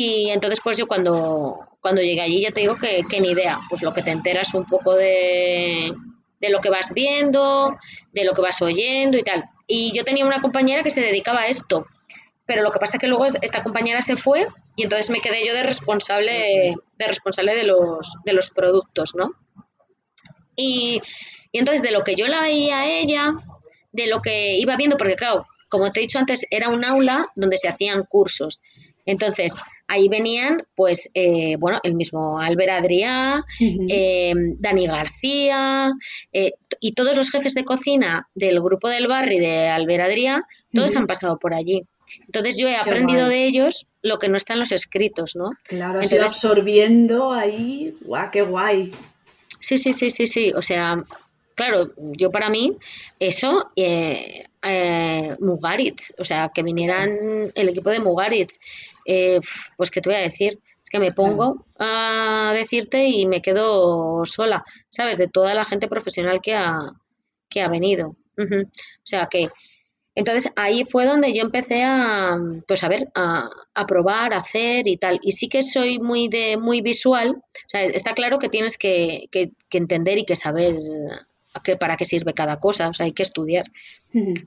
[0.01, 3.59] Y entonces, pues yo cuando, cuando llegué allí ya te digo que, que ni idea,
[3.69, 5.93] pues lo que te enteras un poco de,
[6.41, 7.77] de lo que vas viendo,
[8.13, 9.45] de lo que vas oyendo y tal.
[9.67, 11.85] Y yo tenía una compañera que se dedicaba a esto,
[12.47, 15.45] pero lo que pasa es que luego esta compañera se fue y entonces me quedé
[15.45, 19.33] yo de responsable de, responsable de, los, de los productos, ¿no?
[20.55, 21.03] Y,
[21.51, 23.33] y entonces de lo que yo la veía a ella,
[23.91, 27.27] de lo que iba viendo, porque claro, como te he dicho antes, era un aula
[27.35, 28.63] donde se hacían cursos.
[29.05, 29.55] Entonces,
[29.88, 35.90] ahí venían, pues, eh, bueno, el mismo Albert Adrià, eh, Dani García,
[36.33, 40.94] eh, y todos los jefes de cocina del grupo del barrio de Albert Adrià, todos
[40.94, 41.83] han pasado por allí.
[42.27, 45.51] Entonces yo he aprendido de ellos lo que no está en los escritos, ¿no?
[45.64, 48.92] Claro, has ido absorbiendo ahí, guau, qué guay.
[49.61, 50.53] Sí, sí, sí, sí, sí.
[50.55, 51.03] O sea,
[51.55, 52.77] claro, yo para mí,
[53.18, 54.46] eso, eh,
[55.40, 57.11] Mugaritz, o sea, que vinieran
[57.55, 58.59] el equipo de Mugaritz,
[59.09, 59.40] eh,
[59.77, 64.25] pues qué te voy a decir, es que me pongo a decirte y me quedo
[64.27, 65.16] sola, ¿sabes?
[65.16, 66.79] De toda la gente profesional que ha,
[67.49, 68.16] que ha venido.
[68.38, 68.66] O
[69.05, 69.49] sea que,
[70.14, 74.87] entonces ahí fue donde yo empecé a, pues a ver, a, a, probar, a hacer
[74.87, 75.18] y tal.
[75.23, 77.31] Y sí que soy muy de, muy visual.
[77.31, 80.77] O sea, está claro que tienes que, que, entender y que saber
[81.64, 82.88] que, para qué sirve cada cosa.
[82.88, 83.66] O sea, hay que estudiar.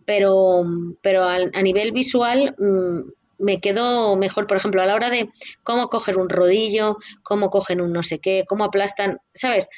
[0.05, 0.65] Pero,
[1.01, 5.29] pero a, a nivel visual, mm, me quedo mejor, por ejemplo, a la hora de
[5.63, 9.69] cómo coger un rodillo, cómo cogen un no sé qué, cómo aplastan, ¿sabes?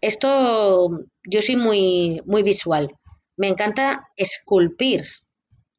[0.00, 0.90] Esto
[1.24, 2.94] yo soy muy, muy visual.
[3.36, 5.04] Me encanta esculpir,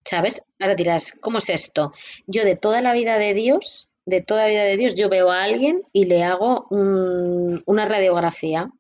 [0.03, 0.43] ¿sabes?
[0.59, 1.93] Ahora dirás, ¿cómo es esto?
[2.25, 5.31] Yo de toda la vida de Dios, de toda la vida de Dios, yo veo
[5.31, 8.71] a alguien y le hago una radiografía,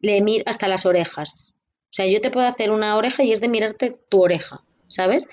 [0.00, 1.54] le miro hasta las orejas.
[1.84, 5.28] O sea, yo te puedo hacer una oreja y es de mirarte tu oreja, ¿sabes?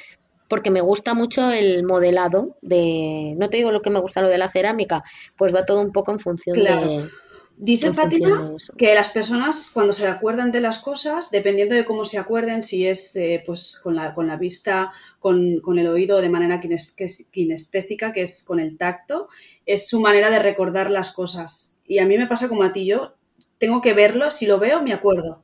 [0.54, 4.30] Porque me gusta mucho el modelado de, no te digo lo que me gusta lo
[4.30, 5.04] de la cerámica,
[5.36, 7.10] pues va todo un poco en función de...
[7.58, 12.20] Dice Fátima que las personas cuando se acuerdan de las cosas, dependiendo de cómo se
[12.20, 16.30] acuerden, si es eh, pues con la, con la vista, con, con, el oído de
[16.30, 19.30] manera kinestésica, que es con el tacto,
[19.66, 21.80] es su manera de recordar las cosas.
[21.88, 23.16] Y a mí me pasa como a ti, yo
[23.58, 25.42] tengo que verlo, si lo veo me acuerdo.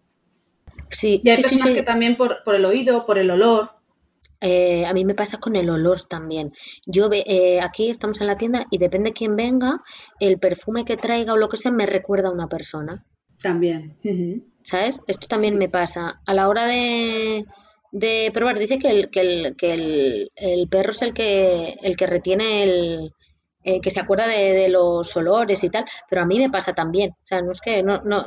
[0.91, 3.78] Sí, y hay personas que también por, por el oído, por el olor,
[4.41, 6.53] eh, a mí me pasa con el olor también.
[6.85, 9.81] Yo eh, aquí estamos en la tienda y depende de quién venga,
[10.19, 13.05] el perfume que traiga o lo que sea me recuerda a una persona.
[13.41, 13.97] También.
[14.63, 15.01] ¿Sabes?
[15.07, 16.21] Esto también me pasa.
[16.25, 17.45] A la hora de,
[17.91, 21.95] de probar, dice que el, que, el, que el, el, perro es el que, el
[21.95, 23.13] que retiene el,
[23.63, 26.73] eh, que se acuerda de, de, los olores y tal, pero a mí me pasa
[26.73, 27.11] también.
[27.11, 28.25] O sea, no es que no, no,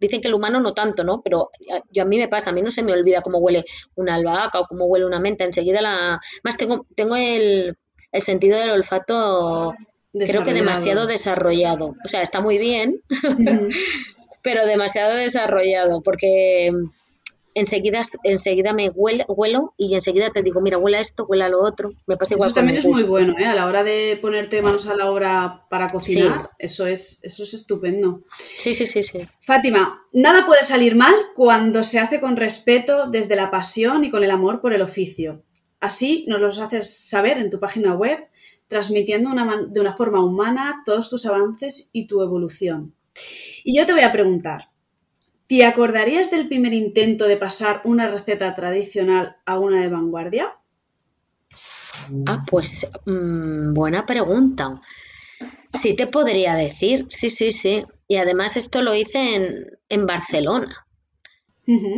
[0.00, 1.22] dicen que el humano no tanto, ¿no?
[1.22, 1.50] Pero
[1.90, 4.60] yo a mí me pasa, a mí no se me olvida cómo huele una albahaca
[4.60, 5.44] o cómo huele una menta.
[5.44, 6.20] Enseguida la.
[6.42, 7.76] Más tengo, tengo el,
[8.12, 9.74] el sentido del olfato,
[10.12, 11.94] creo que demasiado desarrollado.
[12.04, 13.02] O sea, está muy bien,
[14.42, 16.72] pero demasiado desarrollado, porque
[17.54, 21.90] enseguida, enseguida me huelo, y enseguida te digo, mira, huela esto, huela lo otro.
[22.06, 22.48] Me pasa igual.
[22.48, 23.46] Eso también es muy bueno, ¿eh?
[23.46, 27.54] A la hora de ponerte manos a la obra para cocinar, eso, es, eso es
[27.54, 28.22] estupendo.
[28.38, 29.20] Sí, sí, sí, sí.
[29.42, 34.24] Fátima, nada puede salir mal cuando se hace con respeto, desde la pasión y con
[34.24, 35.44] el amor por el oficio.
[35.80, 38.18] Así nos lo haces saber en tu página web,
[38.66, 39.30] transmitiendo
[39.68, 42.94] de una forma humana todos tus avances y tu evolución.
[43.64, 44.67] Y yo te voy a preguntar,
[45.48, 50.56] ¿Te acordarías del primer intento de pasar una receta tradicional a una de vanguardia?
[52.26, 54.80] Ah, pues mmm, buena pregunta.
[55.72, 57.84] Sí te podría decir, sí, sí, sí.
[58.08, 60.86] Y además esto lo hice en, en Barcelona.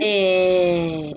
[0.01, 1.15] eh,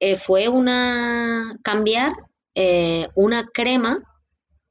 [0.00, 2.12] eh, fue una cambiar
[2.54, 3.98] eh, una crema,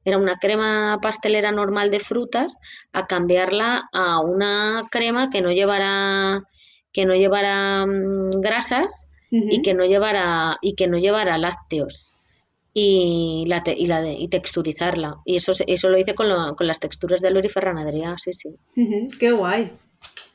[0.04, 2.56] era una crema pastelera normal de frutas,
[2.92, 6.44] a cambiarla a una crema que no llevara
[6.94, 12.12] que no llevara mm, grasas y que no llevara y que no llevara lácteos
[12.72, 17.20] y la, y, la y texturizarla y eso eso lo hice con, con las texturas
[17.20, 18.50] de Lori Ferran Adrià sí sí
[19.18, 19.72] qué guay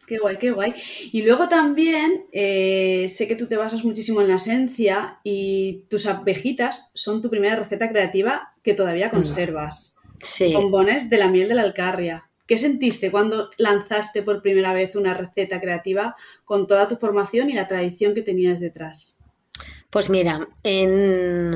[0.09, 0.73] Qué guay, qué guay.
[1.11, 6.07] Y luego también eh, sé que tú te basas muchísimo en la esencia y tus
[6.07, 9.95] abejitas son tu primera receta creativa que todavía conservas.
[10.19, 10.51] Sí.
[10.51, 12.28] Bombones de la miel de la alcarria.
[12.49, 17.53] ¿Qué sentiste cuando lanzaste por primera vez una receta creativa con toda tu formación y
[17.53, 19.19] la tradición que tenías detrás?
[19.91, 21.53] Pues mira, en,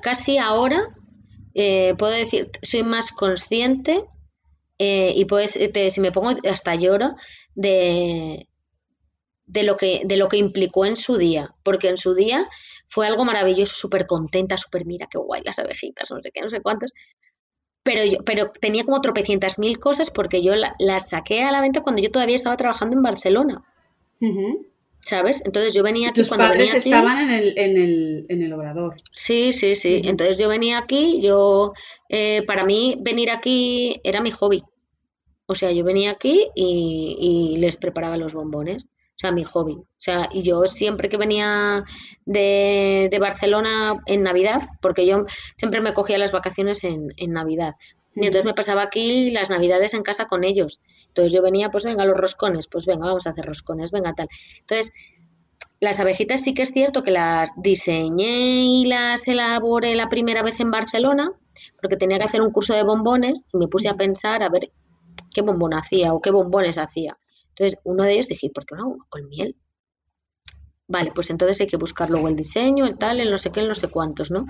[0.00, 0.94] casi ahora
[1.54, 4.04] eh, puedo decir, soy más consciente
[4.78, 7.16] eh, y pues si me pongo hasta lloro
[7.56, 8.48] de,
[9.46, 12.48] de, lo que, de lo que implicó en su día, porque en su día
[12.86, 16.50] fue algo maravilloso, súper contenta, súper mira qué guay las abejitas, no sé qué, no
[16.50, 16.92] sé cuántos.
[17.82, 21.82] Pero yo, pero tenía como tropecientas mil cosas porque yo las saqué a la venta
[21.82, 23.62] cuando yo todavía estaba trabajando en Barcelona.
[25.00, 25.42] ¿Sabes?
[25.44, 26.20] Entonces yo venía aquí.
[26.20, 28.94] Tus padres estaban en el, en, el, en el obrador.
[29.10, 30.02] Sí, sí, sí.
[30.04, 31.72] Entonces yo venía aquí, yo.
[32.08, 34.62] Eh, para mí, venir aquí era mi hobby.
[35.46, 38.86] O sea, yo venía aquí y, y les preparaba los bombones
[39.22, 39.74] sea, mi hobby.
[39.74, 41.84] O sea, y yo siempre que venía
[42.26, 45.24] de, Barcelona en Navidad, porque yo
[45.56, 47.74] siempre me cogía las vacaciones en, Navidad.
[48.14, 50.80] Y entonces me pasaba aquí las Navidades en casa con ellos.
[51.08, 54.28] Entonces yo venía, pues venga, los roscones, pues venga, vamos a hacer roscones, venga, tal.
[54.60, 54.92] Entonces,
[55.80, 60.60] las abejitas sí que es cierto que las diseñé y las elaboré la primera vez
[60.60, 61.32] en Barcelona,
[61.80, 64.70] porque tenía que hacer un curso de bombones y me puse a pensar a ver
[65.32, 67.18] qué bombón hacía o qué bombones hacía.
[67.62, 69.56] Entonces, uno de ellos dije, ¿por qué no uno con miel?
[70.88, 73.60] Vale, pues entonces hay que buscar luego el diseño, el tal, el no sé qué,
[73.60, 74.46] el no sé cuántos, ¿no?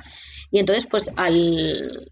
[0.50, 2.10] Y entonces, pues al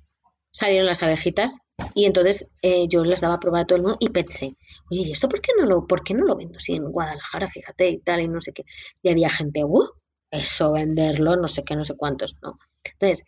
[0.53, 1.57] salieron las abejitas
[1.95, 4.53] y entonces eh, yo las daba a probar a todo el mundo y pensé,
[4.91, 7.49] oye, ¿y esto por qué no lo, por qué no lo vendo así en Guadalajara,
[7.49, 8.65] fíjate, y tal, y no sé qué?
[9.03, 9.89] Y había gente, ¡uh!
[10.31, 12.53] Eso, venderlo, no sé qué, no sé cuántos, ¿no?
[12.85, 13.25] Entonces,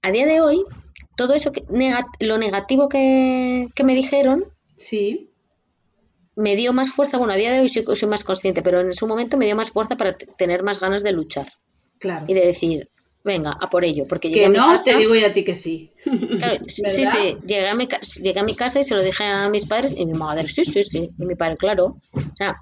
[0.00, 0.62] a día de hoy,
[1.16, 1.64] todo eso, que,
[2.20, 4.44] lo negativo que, que me dijeron,
[4.76, 5.33] sí
[6.36, 8.94] me dio más fuerza, bueno, a día de hoy soy, soy más consciente, pero en
[8.94, 11.46] su momento me dio más fuerza para tener más ganas de luchar.
[11.98, 12.24] Claro.
[12.28, 12.90] Y de decir,
[13.24, 14.04] venga, a por ello.
[14.08, 15.92] Porque que no, te digo ya a ti que sí.
[16.68, 17.88] sí, sí, llegué a, mi,
[18.22, 20.64] llegué a mi casa y se lo dije a mis padres y mi madre, sí,
[20.64, 21.96] sí, sí, y mi padre, claro.
[22.12, 22.56] O sea,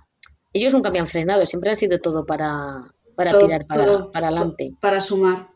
[0.52, 4.74] ellos nunca me han frenado, siempre han sido todo para, para tirar para, para, adelante.
[4.80, 5.48] Para sumar.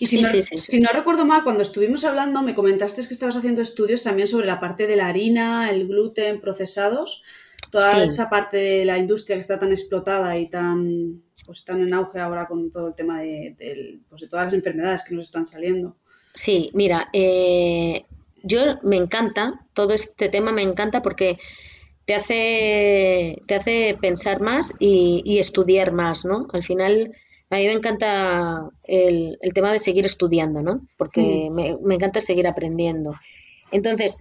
[0.00, 3.62] Y si, no, si no recuerdo mal, cuando estuvimos hablando, me comentaste que estabas haciendo
[3.62, 7.22] estudios también sobre la parte de la harina, el gluten, procesados,
[7.70, 11.94] toda esa parte de la industria que está tan explotada y tan, pues, tan en
[11.94, 15.46] auge ahora con todo el tema de, pues, de todas las enfermedades que nos están
[15.46, 15.96] saliendo.
[16.34, 18.04] Sí, mira, eh,
[18.42, 21.38] yo me encanta, todo este tema me encanta porque
[22.08, 26.46] te hace, te hace pensar más y, estudiar más, ¿no?
[26.54, 27.12] Al final,
[27.50, 30.80] a mí me encanta el, tema de seguir estudiando, ¿no?
[30.96, 31.84] Porque mm.
[31.84, 33.14] me, encanta seguir aprendiendo.
[33.72, 34.16] Entonces,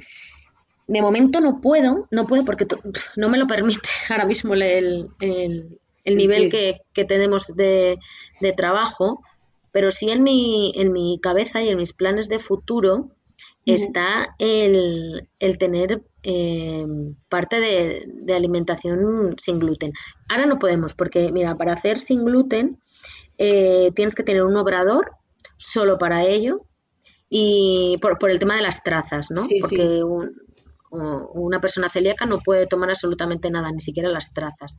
[0.86, 2.68] de momento no puedo, no puedo porque
[3.16, 5.10] no me lo permite ahora mismo el,
[6.04, 7.98] nivel que, tenemos de,
[8.58, 9.22] trabajo,
[9.72, 13.12] pero sí en mi, en mi cabeza y en mis planes de futuro
[13.66, 19.94] está el, tener em, parte de, alimentación sin gluten.
[20.30, 22.82] Ahora no podemos, porque mira, para hacer sin gluten
[23.38, 25.12] eh, tienes que tener un obrador
[25.58, 26.66] solo para ello
[27.30, 29.46] y por, por el tema de las trazas, ¿no?
[29.62, 30.04] porque
[30.90, 34.76] una persona celíaca no puede tomar absolutamente nada, ni siquiera las trazas.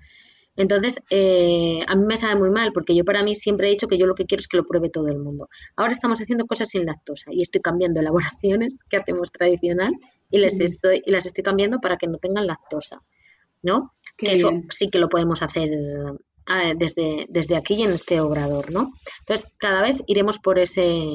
[0.59, 3.87] Entonces, eh, a mí me sabe muy mal porque yo para mí siempre he dicho
[3.87, 5.48] que yo lo que quiero es que lo pruebe todo el mundo.
[5.77, 8.01] Ahora estamos haciendo cosas sin lactosa y estoy cambiando
[8.40, 9.92] elaboraciones que hacemos tradicional
[10.31, 13.03] y, les estoy, y las estoy cambiando para que no tengan lactosa,
[13.62, 13.93] ¿no?
[14.19, 18.73] que eso sí que lo podemos hacer eh, desde, desde aquí y en este obrador,
[18.73, 18.91] ¿no?
[19.21, 21.14] Entonces, cada vez iremos por ese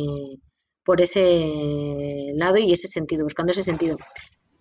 [0.85, 3.97] por ese lado y ese sentido, buscando ese sentido.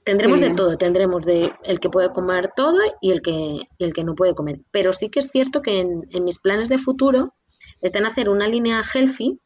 [0.05, 4.05] Tendremos de todo, tendremos de el que puede comer todo y el que, el que
[4.05, 4.61] no puede comer.
[4.71, 7.33] Pero sí que es cierto que en, mis planes de futuro
[7.81, 9.41] están hacer una línea healthy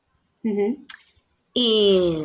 [1.52, 2.22] y,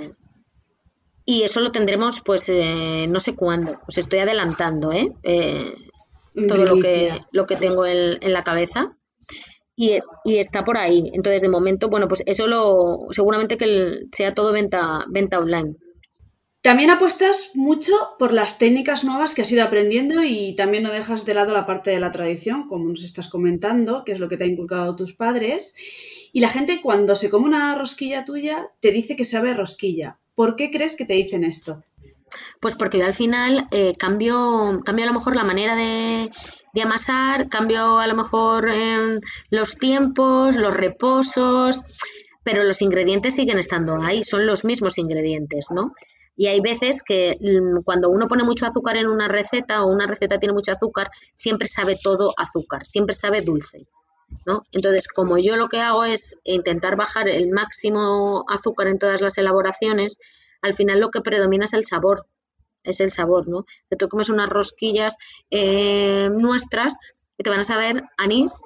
[1.32, 3.80] y eso lo tendremos pues eh, no sé cuándo.
[3.88, 5.14] Os estoy adelantando, ¿eh?
[5.24, 5.74] eh
[6.46, 8.98] todo lo que, lo que tengo en, en la cabeza.
[9.74, 11.10] Y, y, está por ahí.
[11.14, 15.78] Entonces, de momento, bueno, pues eso lo seguramente que sea todo venta, venta online.
[16.62, 21.24] También apuestas mucho por las técnicas nuevas que has ido aprendiendo y también no dejas
[21.26, 24.36] de lado la parte de la tradición, como nos estás comentando, que es lo que
[24.36, 25.76] te han inculcado tus padres.
[26.34, 30.20] Y la gente cuando se come una rosquilla tuya te dice que sabe rosquilla.
[30.36, 31.84] ¿Por qué crees que te dicen esto?
[32.60, 36.30] Pues porque yo al final eh, cambio, cambio a lo mejor la manera de,
[36.82, 39.20] amasar, cambio a lo mejor em,
[39.50, 41.84] los tiempos, los reposos,
[42.44, 45.94] pero los ingredientes siguen estando ahí, son los mismos ingredientes, ¿no?
[46.36, 50.08] Y hay veces que mm, cuando uno pone mucho azúcar en una receta o una
[50.08, 53.88] receta tiene mucho azúcar, siempre sabe todo azúcar, siempre sabe dulce.
[54.46, 54.64] ¿No?
[54.72, 59.38] Entonces, como yo lo que hago es intentar bajar el máximo azúcar en todas las
[59.38, 60.20] elaboraciones,
[60.62, 62.28] al final lo que predomina es el sabor,
[62.84, 63.66] es el sabor, ¿no?
[63.90, 65.16] Que tú comes unas rosquillas
[65.50, 66.96] eh, nuestras
[67.38, 68.64] y te van a saber anís,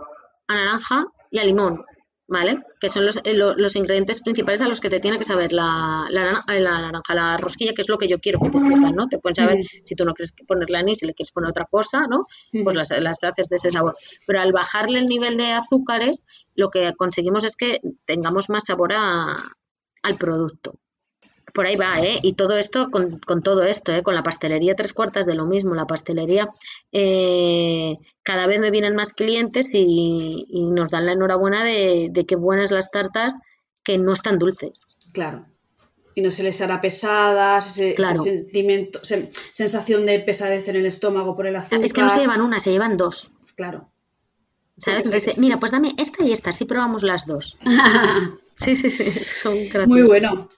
[0.48, 1.86] a naranja y a limón.
[2.28, 2.64] ¿Vale?
[2.80, 6.08] Que son los, eh, los, ingredientes principales a los que te tiene que saber la,
[6.10, 9.08] la, la, naranja, la rosquilla, que es lo que yo quiero que te sepan, ¿no?
[9.08, 12.08] Te pueden saber, si tú no quieres ponerle anís, si le quieres poner otra cosa,
[12.08, 12.26] ¿no?
[12.64, 13.96] Pues las, las, haces de ese sabor.
[14.26, 18.94] Pero al bajarle el nivel de azúcares, lo que conseguimos es que tengamos más sabor
[18.94, 19.36] a,
[20.04, 20.80] al producto
[21.56, 22.20] por ahí va, ¿eh?
[22.22, 24.04] Y todo esto, con, todo esto, ¿eh?
[24.04, 25.74] Con la pastelería tres cuartas de lo mismo.
[25.74, 26.50] La pastelería,
[26.92, 32.36] eh, cada vez me vienen más clientes y, nos dan la enhorabuena de, de qué
[32.36, 33.38] buenas las tartas
[33.86, 34.82] que no están dulces.
[35.14, 35.46] Claro.
[36.14, 39.00] Y no se les hará pesadas, ese, sentimiento,
[39.52, 41.86] sensación de pesadez en el estómago por el azúcar.
[41.86, 43.32] Es que no se llevan una, se llevan dos.
[43.56, 43.90] Claro.
[44.78, 45.38] ¿Sabes?
[45.38, 47.58] mira, pues dame esta y esta, sí probamos las dos.
[48.58, 50.50] sí, sí, sí, son Muy bueno.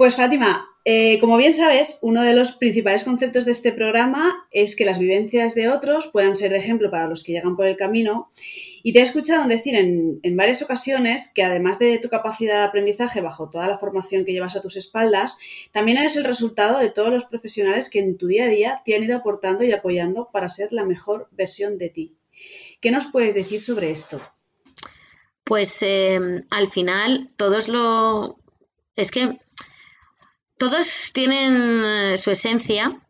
[0.00, 4.74] Pues Fátima, eh, como bien sabes, uno de los principales conceptos de este programa es
[4.74, 7.76] que las vivencias de otros puedan ser de ejemplo para los que llegan por el
[7.76, 8.32] camino.
[8.82, 13.20] Y te he escuchado decir en, varias ocasiones que además de tu capacidad de aprendizaje
[13.20, 15.36] bajo toda la formación que llevas a tus espaldas,
[15.70, 18.96] también eres el resultado de todos los profesionales que en tu día a día te
[18.96, 22.16] han ido aportando y apoyando para ser la mejor versión de ti.
[22.80, 24.18] ¿Qué nos puedes decir sobre esto?
[25.44, 28.38] Pues eh, al final todos lo...
[28.96, 29.38] Es que
[30.60, 33.00] todos tienen eh, su esencia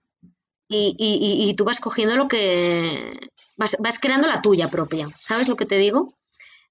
[0.68, 3.12] y, tú vas cogiendo lo que.
[3.56, 5.08] Vas, creando la tuya propia.
[5.20, 6.06] ¿Sabes lo que te digo?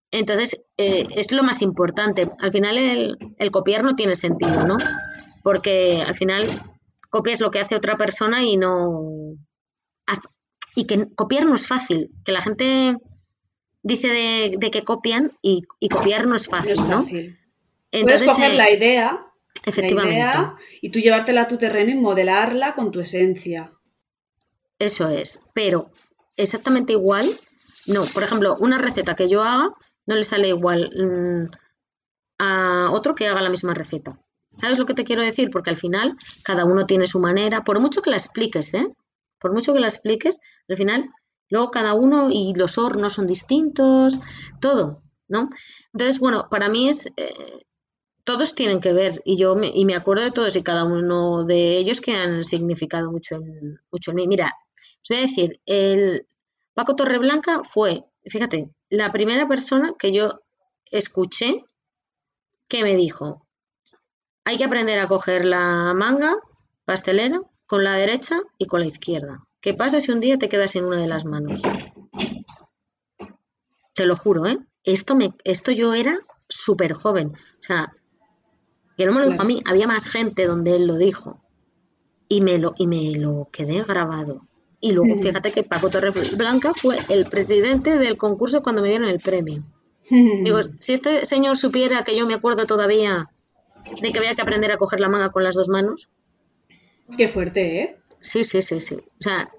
[0.10, 2.30] Entonces, eh, es lo más importante.
[2.40, 4.78] Al final, el, copiar no tiene sentido, ¿no?
[5.44, 6.46] Porque al final
[7.10, 9.36] copias lo que hace otra persona y no.
[10.76, 12.10] Y que copiar no es fácil.
[12.24, 12.96] Que la gente
[13.84, 17.06] dice de, que copian y, copiar no es fácil, ¿no?
[17.92, 19.29] Puedes coger eh, la idea
[19.66, 20.26] Efectivamente.
[20.82, 23.72] y tú llevártela a tu terreno y modelarla con tu esencia.
[24.78, 25.92] Eso es, pero
[26.38, 27.26] exactamente igual,
[27.86, 28.06] no.
[28.06, 29.74] Por ejemplo, una receta que yo haga
[30.06, 31.52] no le sale igual mm,
[32.40, 34.16] a otro que haga la misma receta.
[34.56, 35.50] ¿Sabes lo que te quiero decir?
[35.52, 38.88] Porque al final cada uno tiene su manera, por mucho que la expliques, ¿eh?
[39.40, 41.10] Por mucho que la expliques, al final
[41.50, 44.20] luego cada uno y los hornos son distintos,
[44.62, 45.50] todo, ¿no?
[45.94, 47.64] Entonces, bueno, para mí es, eh,
[48.30, 51.46] todos tienen que ver y yo me, y me acuerdo de todos y cada uno
[51.46, 54.28] de ellos que han significado mucho en, mucho mí.
[54.28, 54.56] Mira,
[55.02, 56.28] os voy a decir, el
[56.76, 60.44] Paco Torreblanca fue, fíjate, la primera persona que yo
[60.92, 61.66] escuché
[62.68, 63.48] que me dijo,
[64.44, 66.38] hay que aprender a coger la manga
[66.86, 69.40] pastelera con la derecha y con la izquierda.
[69.60, 71.64] ¿Qué pasa si un día te quedas en una de las manos?
[73.96, 74.60] Te lo juro, ¿eh?
[74.84, 77.30] Esto, me, esto yo era súper joven.
[77.30, 77.92] O sea,
[79.00, 81.42] que no me lo dijo a mí, había más gente donde él lo dijo.
[82.28, 84.46] Y me lo, y me lo quedé grabado.
[84.82, 89.08] Y luego, fíjate que Paco Torres Blanca fue el presidente del concurso cuando me dieron
[89.08, 89.64] el premio.
[90.10, 93.30] Digo, si este señor supiera que yo me acuerdo todavía
[94.02, 96.10] de que había que aprender a coger la manga con las dos manos.
[97.16, 97.98] Qué fuerte, ¿eh?
[98.20, 98.96] Sí, sí, sí, sí.
[98.96, 99.50] O sea,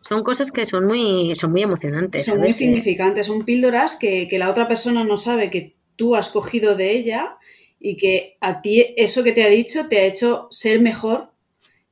[0.00, 2.24] son cosas que son muy, son muy emocionantes.
[2.24, 6.30] Son muy significantes, son píldoras que, que, la otra persona no sabe que tú has
[6.30, 7.36] cogido de ella
[7.80, 11.30] y que a ti eso que te ha dicho te ha hecho ser mejor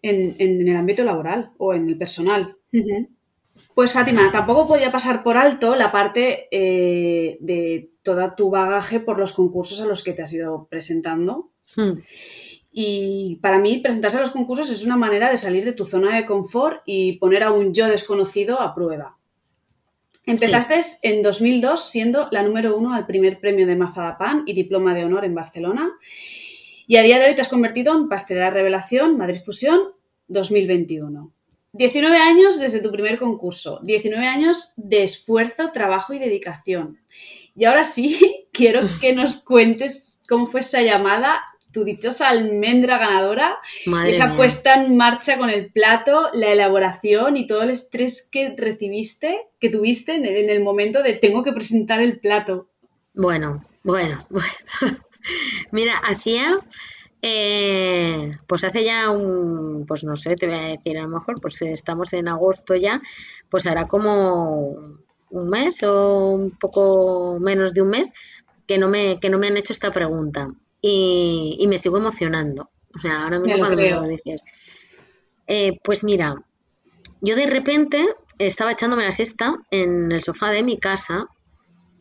[0.02, 2.56] en, el ámbito laboral o en el personal.
[3.74, 9.18] Pues Fátima, tampoco podía pasar por alto la parte eh, de toda tu bagaje por
[9.18, 11.50] los concursos a los que te has ido presentando.
[11.74, 11.98] Hmm.
[12.70, 16.14] Y para mí presentarse a los concursos es una manera de salir de tu zona
[16.16, 19.17] de confort y poner a un yo desconocido a prueba.
[20.28, 23.78] Empezaste en 2002 siendo la número uno al primer premio de
[24.18, 25.90] Pan y diploma de honor en Barcelona.
[26.86, 29.80] Y a día de hoy te has convertido en pastelera revelación Madrid Fusión
[30.26, 31.32] 2021.
[31.72, 37.00] 19 años desde tu primer concurso, 19 años de esfuerzo, trabajo y dedicación.
[37.56, 41.40] Y ahora sí, quiero que nos cuentes cómo fue esa llamada
[41.78, 43.56] tu dichosa almendra ganadora,
[44.06, 49.46] esa puesta en marcha con el plato, la elaboración y todo el estrés que recibiste,
[49.60, 52.68] que tuviste en el, momento de tengo que presentar el plato.
[53.14, 54.48] Bueno, bueno, bueno.
[55.70, 56.58] Mira, hacía,
[57.22, 61.40] eh, pues hace ya un, pues no sé, te voy a decir a lo mejor,
[61.40, 63.00] pues estamos en agosto ya,
[63.48, 64.98] pues hará como
[65.30, 68.12] un mes o un poco menos de un mes
[68.66, 70.48] que no me, que no me han hecho esta pregunta
[70.80, 72.70] y, me sigo emocionando.
[72.94, 74.44] O sea, ahora mismo cuando me lo dices.
[75.46, 76.34] Eh, pues mira,
[77.20, 78.06] yo de repente
[78.38, 81.28] estaba echándome la siesta en el sofá de mi casa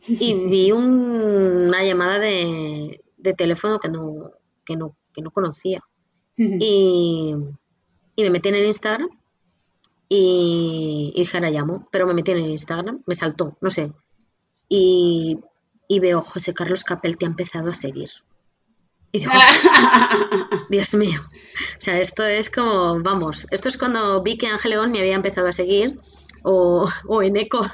[0.06, 3.00] y vi una llamada de,
[3.36, 4.32] teléfono que no,
[4.64, 5.80] que, no, que no conocía.
[6.36, 7.34] y,
[8.14, 9.08] y me metí en el Instagram
[10.08, 13.92] y, y dije, ahora llamo, pero me metí en el Instagram, me saltó, no sé.
[14.68, 15.40] Y,
[15.88, 18.08] y veo, José Carlos Capel te ha empezado a seguir.
[19.12, 19.32] Y digo,
[20.68, 21.20] Dios mío.
[21.78, 25.14] O sea, esto es como, vamos, esto es cuando vi que Ángel León me había
[25.14, 25.98] empezado a seguir
[26.42, 27.66] o, o en eco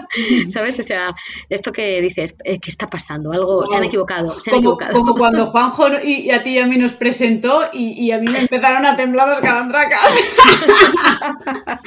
[0.48, 0.78] ¿Sabes?
[0.80, 1.14] O sea,
[1.48, 3.32] esto que dices, ¿qué está pasando?
[3.32, 4.92] Algo, se han equivocado, se han como, equivocado.
[4.92, 8.30] Como cuando Juanjo y, a ti y a mí nos presentó y, y a mí
[8.30, 10.22] me empezaron a temblar las calandracas.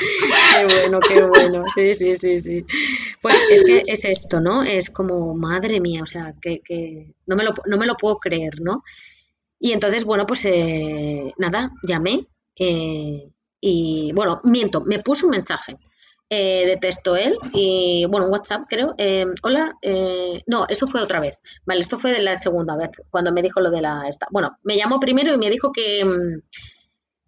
[0.55, 1.63] qué bueno, qué bueno.
[1.73, 2.65] Sí, sí, sí, sí.
[3.21, 4.63] Pues es que es esto, ¿no?
[4.63, 8.17] Es como, madre mía, o sea, que, que no, me lo, no me lo puedo
[8.17, 8.83] creer, ¿no?
[9.59, 12.27] Y entonces, bueno, pues eh, nada, llamé
[12.57, 15.77] eh, y, bueno, miento, me puso un mensaje
[16.35, 18.93] eh, de él y, bueno, WhatsApp creo.
[18.97, 21.37] Eh, hola, eh, no, eso fue otra vez.
[21.65, 24.03] Vale, esto fue de la segunda vez, cuando me dijo lo de la...
[24.07, 24.27] Esta.
[24.31, 26.41] Bueno, me llamó primero y me dijo que, mm,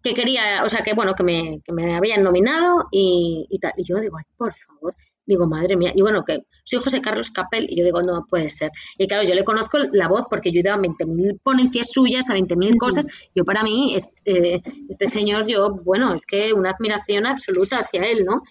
[0.02, 3.72] que quería, o sea, que bueno, que me, que me habían nominado y, y tal.
[3.76, 4.94] Y yo digo, ay, por favor.
[5.28, 5.92] Digo, madre mía.
[5.94, 8.70] Y bueno, que soy José Carlos Capel y yo digo, no puede ser.
[8.96, 12.30] Y claro, yo le conozco la voz porque yo he ido a 20.000 ponencias suyas,
[12.30, 13.06] a 20.000 cosas.
[13.34, 18.24] Yo para mí, este, este, señor, yo, bueno, es que una admiración absoluta hacia él,
[18.24, 18.42] ¿no?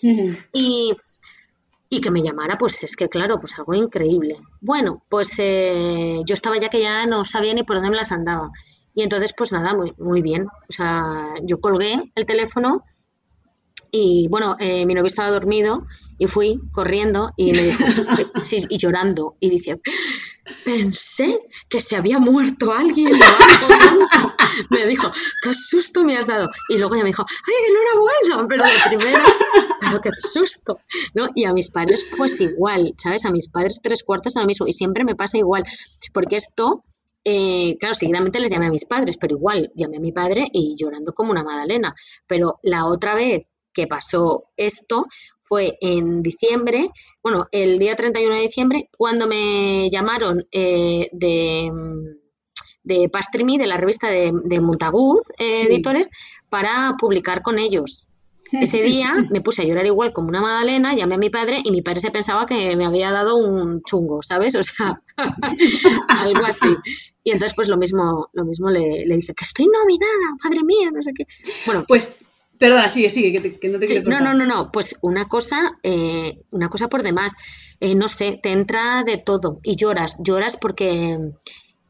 [0.53, 0.93] Y
[1.89, 4.37] y que me llamara, pues es que claro, pues algo increíble.
[4.59, 8.11] Bueno, pues eh, yo estaba ya que ya no sabía ni por dónde me las
[8.11, 8.51] andaba.
[8.93, 10.47] Y entonces, pues nada, muy, muy bien.
[10.47, 12.83] O sea, yo colgué el teléfono
[13.91, 15.85] y bueno, eh, mi novio estaba dormido
[16.17, 17.83] y fui corriendo y me dijo,
[18.41, 19.79] sí, y llorando, y dice,
[20.63, 21.39] pensé
[21.69, 23.13] que se había muerto alguien.
[24.69, 25.09] me dijo,
[25.41, 26.49] qué susto me has dado.
[26.69, 29.23] Y luego ella me dijo, ay, enhorabuena, pero de primero,
[29.79, 30.79] pero qué susto.
[31.13, 31.27] ¿no?
[31.35, 33.25] Y a mis padres, pues igual, ¿sabes?
[33.25, 34.67] A mis padres tres cuartos a lo mismo.
[34.67, 35.63] Y siempre me pasa igual,
[36.13, 36.83] porque esto...
[37.29, 40.77] Eh, claro, seguidamente les llamé a mis padres, pero igual llamé a mi padre y
[40.79, 41.93] llorando como una magdalena.
[42.25, 43.43] Pero la otra vez
[43.73, 45.05] que pasó esto
[45.47, 46.89] fue en diciembre,
[47.23, 51.71] bueno, el día 31 de diciembre, cuando me llamaron eh, de,
[52.83, 56.09] de Pastrimi, de la revista de, de Montaguz eh, Editores,
[56.49, 58.07] para publicar con ellos.
[58.51, 61.71] Ese día me puse a llorar igual como una magdalena, llamé a mi padre y
[61.71, 64.55] mi padre se pensaba que me había dado un chungo, ¿sabes?
[64.55, 64.99] O sea,
[66.07, 66.75] algo así.
[67.23, 70.91] Y entonces pues lo mismo, lo mismo le, le dije, que estoy nominada, madre mía,
[70.93, 71.25] no sé qué.
[71.65, 72.19] Bueno, pues
[72.57, 76.69] Perdona, sigue, sigue, que, no te No, no, no, no, pues una cosa, eh, una
[76.69, 77.33] cosa por demás.
[77.79, 81.17] Eh, no sé, te entra de todo y lloras, lloras porque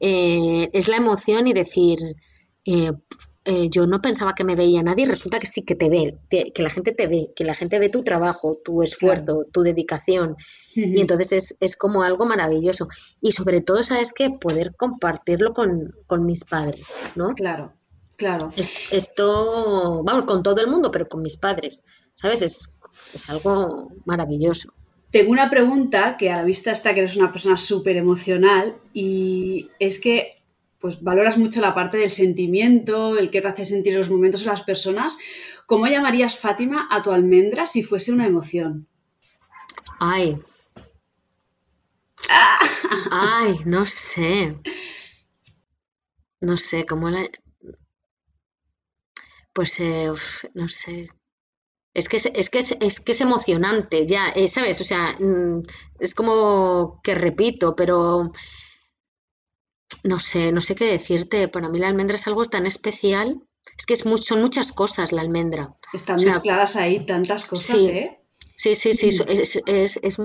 [0.01, 1.97] eh, es la emoción y decir,
[2.65, 6.61] yo no pensaba que me veía nadie y resulta que sí que te ve, que
[6.61, 10.36] la gente te ve, que la gente ve tu trabajo, tu esfuerzo, tu dedicación.
[10.76, 12.89] Y entonces es, es, como algo maravilloso.
[13.22, 14.30] Y sobre todo, ¿sabes qué?
[14.30, 17.34] Poder compartirlo con, con mis padres, ¿no?
[17.36, 17.77] Claro.
[18.18, 18.51] Claro.
[18.55, 22.41] esto, vamos, con todo el mundo, pero con mis padres, ¿sabes?
[22.41, 22.76] Es,
[23.13, 24.74] es algo maravilloso.
[25.11, 29.70] Tengo una pregunta que a la vista está que eres una persona súper emocional y
[29.80, 30.41] es que
[30.80, 34.47] pues valoras mucho la parte del sentimiento, el que te hace sentir los momentos de
[34.47, 35.18] las personas.
[35.65, 38.88] ¿Cómo llamarías Fátima a tu almendra si fuese una emoción?
[39.99, 40.38] Ay.
[43.11, 44.59] Ay, no sé.
[46.41, 47.28] No sé, ¿cómo la,
[49.58, 50.12] pues eh,
[50.53, 51.10] no sé.
[51.91, 54.80] Es que es, es que es, que es emocionante, ya, eh, ¿sabes?
[54.82, 55.64] O sea, mm,
[55.99, 58.32] es como que repito, pero
[60.03, 61.47] no sé, no sé qué decirte.
[61.47, 63.41] Para mí la almendra es algo tan especial.
[63.76, 65.76] Es que es son muchas cosas la almendra.
[65.91, 68.20] Están mezcladas ahí tantas cosas, sí, ¿eh?
[68.55, 69.30] Sí, sí, sí, mm.
[69.30, 70.18] es, es, es,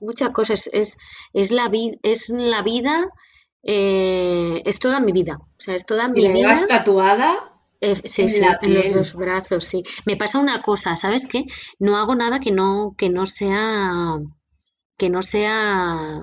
[0.00, 0.68] muchas cosas.
[0.72, 0.98] Es,
[1.32, 1.70] es, la,
[2.02, 3.08] es la vida,
[3.62, 5.38] eh, es toda mi vida.
[5.40, 6.66] O sea, es toda mi ¿Y la vida.
[6.66, 7.49] tatuada?
[7.80, 9.82] Eh, sí, sí, en los dos brazos, sí.
[10.04, 11.46] Me pasa una cosa, ¿sabes qué?
[11.78, 14.18] No hago nada que no, que no sea,
[14.98, 16.22] que no sea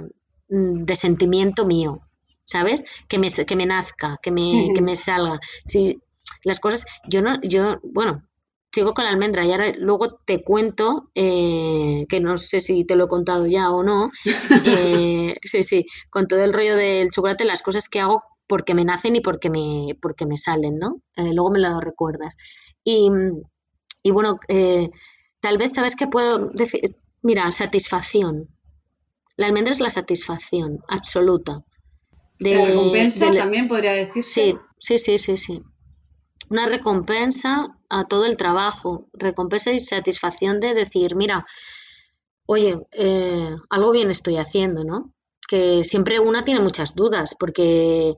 [0.49, 2.01] mm, de sentimiento mío,
[2.45, 2.85] ¿sabes?
[3.07, 5.39] Que me, que me nazca, que me, que me salga.
[5.65, 5.99] Sí,
[6.43, 8.27] las cosas, yo no, yo, bueno,
[8.71, 12.95] sigo con la almendra y ahora luego te cuento, eh, que no sé si te
[12.95, 14.11] lo he contado ya o no,
[14.65, 18.85] eh, sí, sí, con todo el rollo del chocolate, las cosas que hago porque me
[18.85, 21.01] nacen y porque me, porque me salen, ¿no?
[21.15, 22.35] Eh, luego me lo recuerdas.
[22.83, 23.09] Y,
[24.03, 24.89] y bueno, eh,
[25.39, 26.97] tal vez, ¿sabes qué puedo decir?
[27.21, 28.49] Mira, satisfacción.
[29.35, 31.63] La almendra es la satisfacción absoluta.
[32.39, 34.29] De, la recompensa también podría decirse.
[34.31, 35.63] Sí, sí, sí, sí, sí.
[36.49, 41.45] Una recompensa a todo el trabajo, recompensa y satisfacción de decir, mira,
[42.45, 45.13] oye, eh, algo bien estoy haciendo, ¿no?
[45.47, 48.15] Que siempre una tiene muchas dudas, porque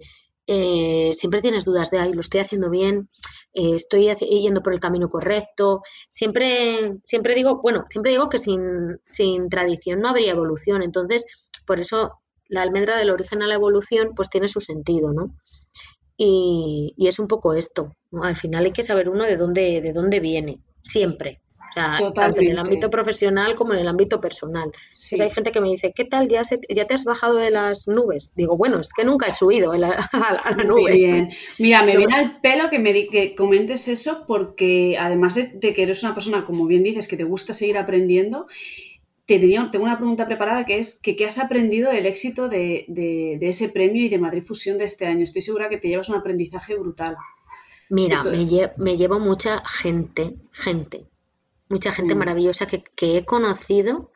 [0.52, 3.08] eh, siempre tienes dudas de, ay, lo estoy haciendo bien,
[3.54, 5.84] eh, estoy yendo por el camino correcto.
[6.10, 10.82] Siempre, siempre digo, bueno, siempre digo que sin, sin tradición no habría evolución.
[10.82, 11.24] Entonces,
[11.68, 12.14] por eso
[12.48, 15.36] la almendra del origen a la evolución, pues tiene su sentido, ¿no?
[16.18, 17.94] Y, y es un poco esto.
[18.20, 21.42] Al final hay que saber uno de dónde, de dónde viene, siempre.
[21.70, 24.72] O sea, tanto en el ámbito profesional como en el ámbito personal.
[25.20, 26.28] hay gente que me dice, ¿qué tal?
[26.28, 28.34] ¿Ya, ¿Ya te has bajado de las nubes?
[28.36, 30.08] Digo, bueno, es que nunca he subido a la,
[30.44, 30.94] a nube.
[30.94, 31.30] Bien.
[31.60, 36.04] Mira, me viene al pelo que me que comentes eso porque además de, que eres
[36.04, 38.48] una persona, como bien dices, que te gusta seguir aprendiendo,
[39.26, 42.86] te tenía, tengo una pregunta preparada que es que, ¿qué has aprendido del éxito de,
[42.88, 45.24] de, ese premio y de Madrid Fusión de este año?
[45.24, 47.16] Estoy segura que te llevas un aprendizaje brutal.
[47.90, 51.06] Mira, me, me llevo mucha gente, gente
[51.70, 52.18] mucha gente mm.
[52.18, 54.12] maravillosa que, he conocido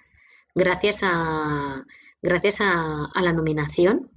[0.55, 1.85] gracias a,
[2.21, 4.11] gracias a, la nominación.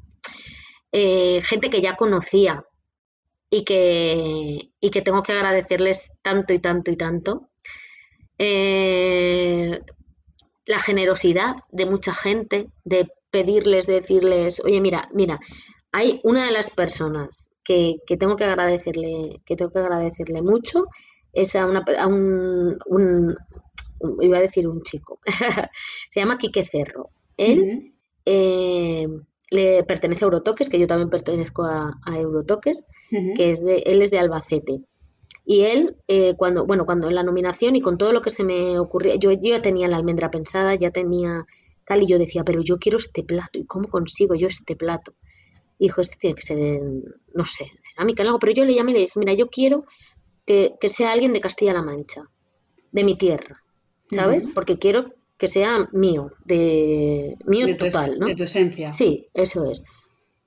[0.93, 2.65] Eh, gente que ya conocía
[3.51, 7.51] y que, y que tengo que agradecerles tanto y tanto y tanto.
[8.39, 9.81] Eh,
[10.65, 15.39] la generosidad de mucha gente, de pedirles, de decirles, oye, mira, mira,
[15.93, 20.87] hay una de las personas que, que tengo que agradecerle, que tengo que agradecerle mucho
[21.37, 21.85] es a, una,
[22.87, 23.37] un,
[24.21, 25.21] iba a decir un chico,
[26.11, 27.11] se llama Quique Cerro.
[27.37, 27.93] Él
[28.25, 29.07] eh,
[29.51, 34.11] le pertenece a Eurotoques, que yo también pertenezco a, Eurotoques, que es de, él es
[34.11, 34.81] de Albacete.
[35.45, 38.43] Y él, eh, cuando, bueno, cuando en la nominación y con todo lo que se
[38.43, 41.47] me ocurría, yo, yo ya tenía la almendra pensada, ya tenía
[41.85, 45.15] tal, y yo decía, pero yo quiero este plato, ¿y cómo consigo yo este plato?
[45.79, 46.81] Y dijo, este tiene que ser,
[47.33, 49.85] no sé, cerámica, algo, pero yo le llamé y le dije, mira, yo quiero
[50.47, 52.31] que, sea alguien de Castilla-La Mancha,
[52.93, 53.63] de mi tierra,
[54.11, 54.49] ¿sabes?
[54.49, 58.27] Porque quiero que sea mío, de mío total, ¿no?
[58.27, 58.93] De tu esencia.
[58.93, 59.85] Sí, eso es.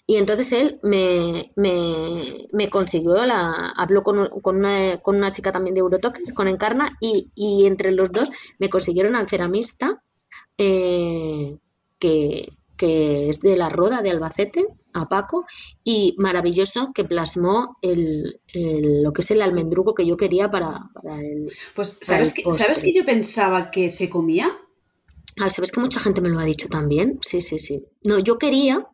[0.07, 5.75] Y entonces él me, me, consiguió, la, habló con, con, una, con, una, chica también
[5.75, 10.01] de Eurotoques, con Encarna, y, y entre los dos me consiguieron al ceramista
[10.57, 11.59] eh,
[11.99, 15.45] que, que es de la Roda de Albacete, a Paco,
[15.83, 20.79] y maravilloso que plasmó el, lo que es el almendruco que yo quería para,
[21.19, 21.51] el.
[21.75, 24.57] Pues, ¿sabes, que, ¿sabes que yo pensaba que se comía?
[25.39, 27.19] Ah, ¿sabes que mucha gente me lo ha dicho también?
[27.21, 27.85] Sí, sí, sí.
[28.03, 28.87] No, yo quería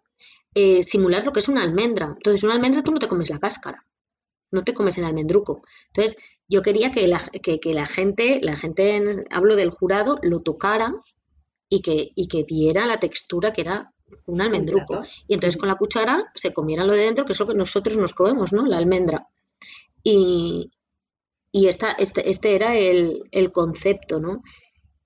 [0.53, 2.13] eh, simular lo que es una almendra.
[2.15, 3.85] Entonces, una almendra tú no te comes la cáscara,
[4.51, 5.63] no te comes el almendruco.
[5.87, 6.17] Entonces,
[6.47, 10.93] yo quería que la, que, que la gente, la gente, hablo del jurado, lo tocara
[11.69, 13.94] y que, y que viera la textura que era
[14.25, 15.01] un almendruco.
[15.27, 17.97] Y entonces con la cuchara se comiera lo de dentro, que es lo que nosotros
[17.97, 18.65] nos comemos, ¿no?
[18.65, 19.27] La almendra.
[20.03, 20.71] Y,
[21.51, 24.43] y esta, este, este era el, concepto, ¿no?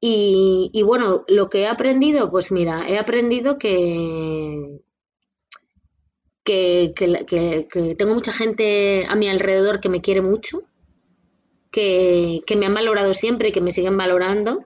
[0.01, 4.81] Y, y, bueno, lo que he aprendido, pues mira, he aprendido que,
[6.43, 10.63] que, que, que, tengo mucha gente a mi alrededor que me quiere mucho,
[11.71, 14.63] que, me han valorado siempre y que me siguen valorando,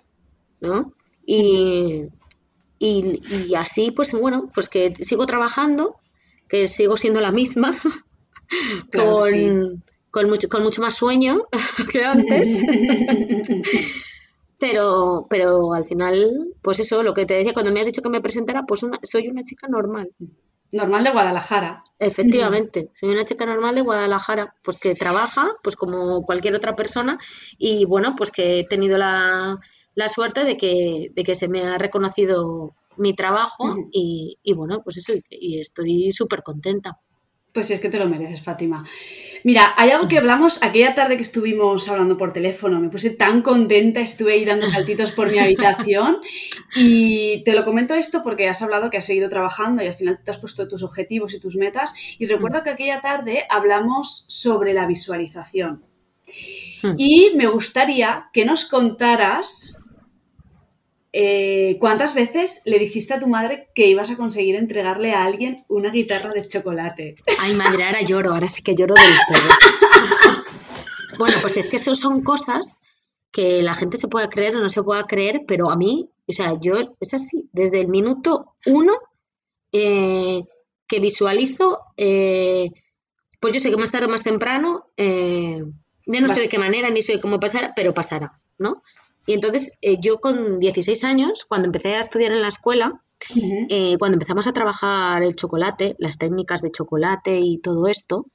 [0.61, 0.93] ¿no?
[1.25, 2.05] Y,
[2.85, 5.95] y, así, pues bueno, pues que sigo trabajando,
[6.49, 7.73] que sigo siendo la misma,
[8.93, 11.47] con, con, mucho, con mucho más sueño
[11.91, 12.65] que antes.
[14.59, 18.09] pero, pero al final, pues eso, lo que te decía cuando me has dicho que
[18.09, 20.11] me presentara, pues soy una chica normal.
[20.73, 21.83] Normal de Guadalajara.
[21.99, 27.17] Efectivamente, soy una chica normal de Guadalajara, pues que trabaja, pues como cualquier otra persona,
[27.57, 29.59] y bueno, pues que he tenido la,
[29.95, 34.81] la suerte de que, de que se me ha reconocido mi trabajo y, y, bueno,
[34.83, 36.97] pues eso, y estoy súper contenta.
[37.53, 38.83] Pues es que te lo mereces, Fátima.
[39.43, 42.79] Mira, hay algo que hablamos aquella tarde que estuvimos hablando por teléfono.
[42.79, 46.17] Me puse tan contenta, estuve ahí dando saltitos por mi habitación.
[46.75, 50.19] Y te lo comento esto porque has hablado que has seguido trabajando y al final
[50.23, 51.93] te has puesto tus objetivos y tus metas.
[52.17, 55.83] Y recuerdo que aquella tarde hablamos sobre la visualización.
[56.81, 56.95] Hmm.
[56.97, 59.82] Y me gustaría que nos contaras
[61.15, 65.63] eh, ¿cuántas veces le dijiste a tu madre que ibas a conseguir entregarle a alguien
[65.69, 67.15] una guitarra de chocolate?
[67.39, 70.35] Ay, madre, ahora lloro, ahora sí que lloro del todo.
[71.19, 72.79] bueno, pues es que eso son cosas
[73.31, 76.33] que la gente se pueda creer o no se pueda creer, pero a mí, o
[76.33, 78.93] sea, yo es así, desde el minuto uno
[79.71, 80.41] eh,
[80.87, 82.71] que visualizo, eh,
[83.39, 86.89] pues yo sé que más tarde o más temprano, ya no sé de qué manera
[86.89, 88.81] ni sé cómo pasará, pero pasará, ¿no?
[89.25, 93.01] Y entonces eh, yo con 16 años, cuando empecé a estudiar en la escuela,
[93.69, 98.27] eh, cuando empezamos a trabajar el chocolate, las técnicas de chocolate y todo esto,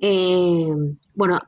[0.00, 0.72] eh,
[1.14, 1.38] bueno,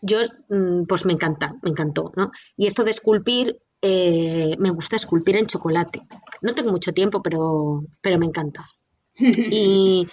[0.00, 0.18] yo
[0.48, 2.30] mm, pues me encanta, me encantó, ¿no?
[2.56, 6.02] Y esto de esculpir, me gusta esculpir en chocolate.
[6.42, 8.68] No tengo mucho tiempo, pero, pero me encanta.
[9.18, 10.08] Y,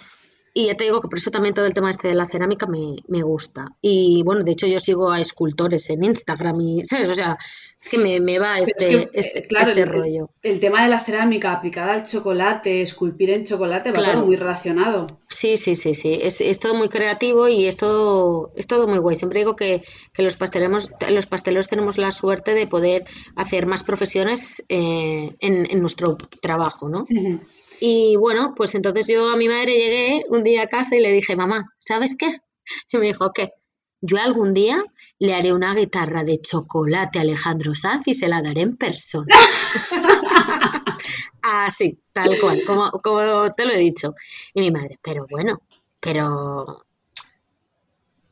[0.58, 2.66] y ya te digo que por eso también todo el tema este de la cerámica
[2.66, 3.68] me, me, gusta.
[3.80, 7.10] Y bueno, de hecho yo sigo a escultores en Instagram y, ¿sabes?
[7.10, 7.38] O sea,
[7.80, 10.32] es que me, me va este, este, eh, claro, este el, rollo.
[10.42, 14.26] El, tema de la cerámica aplicada al chocolate, esculpir en chocolate, va claro.
[14.26, 15.06] muy relacionado.
[15.30, 16.18] Sí, sí, sí, sí.
[16.24, 19.16] Es, es, todo muy creativo y es todo, es todo muy guay.
[19.16, 23.04] Siempre digo que, que los, pastelemos, los pasteleros tenemos la suerte de poder
[23.36, 27.02] hacer más profesiones eh, en, en, nuestro trabajo, ¿no?
[27.02, 27.48] Uh -huh.
[27.80, 31.12] Y bueno, pues entonces yo a mi madre llegué un día a casa y le
[31.12, 32.30] dije, mamá, ¿sabes qué?
[32.92, 33.54] Y me dijo, ¿qué?
[34.02, 34.84] Yo algún día
[35.20, 39.34] le haré una guitarra de chocolate a Alejandro Sanz y se la daré en persona.
[41.42, 44.14] Así, tal cual, como, como te lo he dicho.
[44.54, 45.62] Y mi madre, pero bueno,
[46.00, 46.66] pero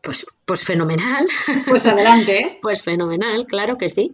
[0.01, 1.27] pues, pues fenomenal.
[1.67, 2.39] Pues adelante.
[2.39, 2.59] ¿eh?
[2.61, 4.11] Pues fenomenal, claro que sí.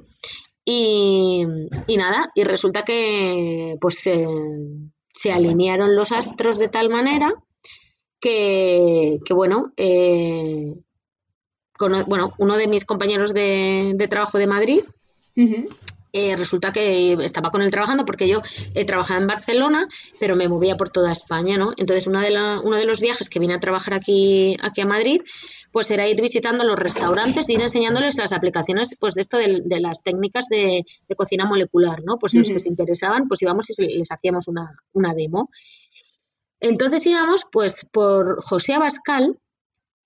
[0.64, 1.46] Y,
[1.88, 4.28] y nada, y resulta que pues eh,
[5.14, 7.34] se alinearon los astros de tal manera
[8.20, 10.74] que, que bueno, eh,
[11.78, 14.82] con, bueno, uno de mis compañeros de, de trabajo de Madrid,
[15.36, 15.76] uh -huh.
[16.14, 18.41] eh, resulta que estaba con él trabajando porque yo
[18.76, 19.88] eh, trabajaba en Barcelona,
[20.20, 21.74] pero me movía por toda España, ¿no?
[21.78, 24.86] Entonces una de la, uno de los viajes que vine a trabajar aquí, aquí a
[24.86, 25.22] Madrid,
[25.72, 29.62] pues era ir visitando los restaurantes y ir enseñándoles las aplicaciones pues de esto de,
[29.64, 32.18] de las técnicas de, de, cocina molecular, ¿no?
[32.18, 32.40] Pues uh -huh.
[32.40, 35.50] los que se interesaban, pues íbamos y les hacíamos una, una demo.
[36.60, 39.40] Entonces íbamos pues por José Abascal,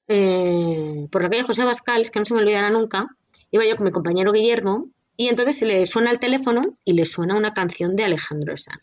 [0.07, 3.07] eh, por la calle José Abascal, es que no se me olvidará nunca,
[3.51, 7.35] iba yo con mi compañero Guillermo y entonces le suena el teléfono y le suena
[7.35, 8.81] una canción de Alejandro Sanz.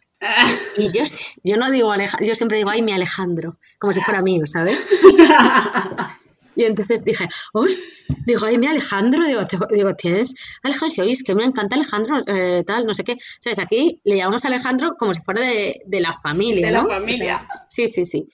[0.77, 1.05] Y yo,
[1.43, 4.87] yo no digo Alejandro, yo siempre digo, ay, mi Alejandro, como si fuera mío, ¿sabes?
[6.63, 7.77] Y entonces dije, uy,
[8.25, 9.41] digo, ay, mi Alejandro, digo,
[9.71, 11.03] digo ¿tienes Alejandro?
[11.03, 13.17] Oye, es que me encanta Alejandro, eh, tal, no sé qué.
[13.41, 13.59] ¿Sabes?
[13.59, 16.85] Aquí le llamamos a Alejandro como si fuera de, de la familia, De ¿no?
[16.85, 17.37] la familia.
[17.37, 18.29] O sea, sí, sí, sí.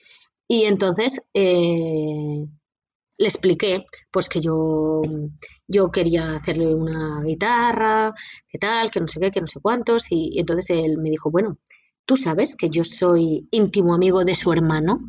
[0.47, 2.45] Y entonces eh,
[3.17, 5.01] le expliqué, pues que yo,
[5.67, 8.13] yo quería hacerle una guitarra,
[8.47, 10.11] que tal, que no sé qué, que no sé cuántos.
[10.11, 11.57] Y, y entonces él me dijo, bueno,
[12.05, 14.99] ¿tú sabes que yo soy íntimo amigo de su hermano?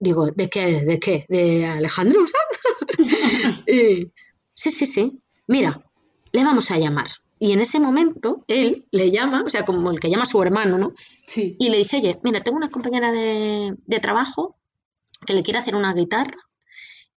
[0.00, 0.84] Digo, ¿de qué?
[0.84, 1.24] ¿De qué?
[1.28, 2.24] ¿De Alejandro?
[2.26, 3.62] ¿sabes?
[3.66, 4.12] y,
[4.54, 5.20] sí, sí, sí.
[5.46, 5.84] Mira,
[6.32, 7.08] le vamos a llamar.
[7.40, 10.42] Y en ese momento él le llama, o sea, como el que llama a su
[10.42, 10.92] hermano, ¿no?
[11.26, 11.56] Sí.
[11.58, 14.56] Y le dice, oye, mira, tengo una compañera de, de trabajo
[15.26, 16.38] que le quiere hacer una guitarra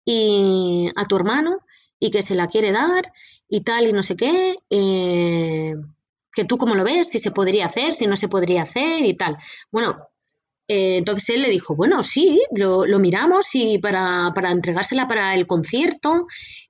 [0.05, 1.59] y a tu hermano
[1.99, 3.13] y que se la quiere dar
[3.47, 4.55] y tal y no sé qué.
[4.69, 5.75] Eh,
[6.33, 9.13] que tú cómo lo ves, si se podría hacer, si no se podría hacer y
[9.15, 9.37] tal.
[9.71, 9.97] Bueno,
[10.73, 15.35] eh, entonces él le dijo, bueno, sí, lo, lo miramos y para, para, entregársela para
[15.35, 16.27] el concierto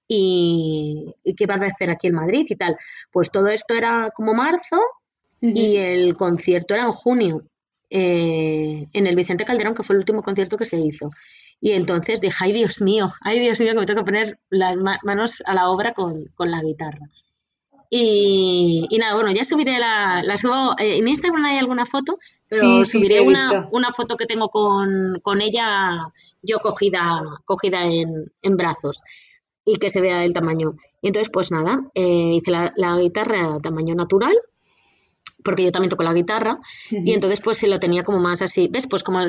[0.07, 2.75] y, y, qué va a hacer aquí en Madrid y tal.
[3.11, 4.77] Pues todo esto era como marzo
[5.41, 5.53] uh -huh.
[5.55, 7.43] y el concierto era en junio
[7.91, 11.07] eh, en el Vicente Calderón, que fue el último concierto que se hizo.
[11.59, 14.75] Y entonces dije, ay Dios mío, ay Dios mío, que me tengo que poner las
[15.03, 17.07] manos a la obra con, con la guitarra.
[17.93, 22.17] Y, y, nada, bueno, ya subiré la, la subo, eh, en Instagram hay alguna foto,
[22.47, 26.07] pero sí, subiré sí, una, una, foto que tengo con, con, ella,
[26.41, 29.03] yo cogida, cogida en, en, brazos
[29.65, 30.75] y que se vea el tamaño.
[31.01, 34.37] Y entonces, pues nada, eh, hice la, la, guitarra a tamaño natural,
[35.43, 37.03] porque yo también toco la guitarra, uh -huh.
[37.05, 38.87] y entonces pues se lo tenía como más así, ¿ves?
[38.87, 39.19] Pues como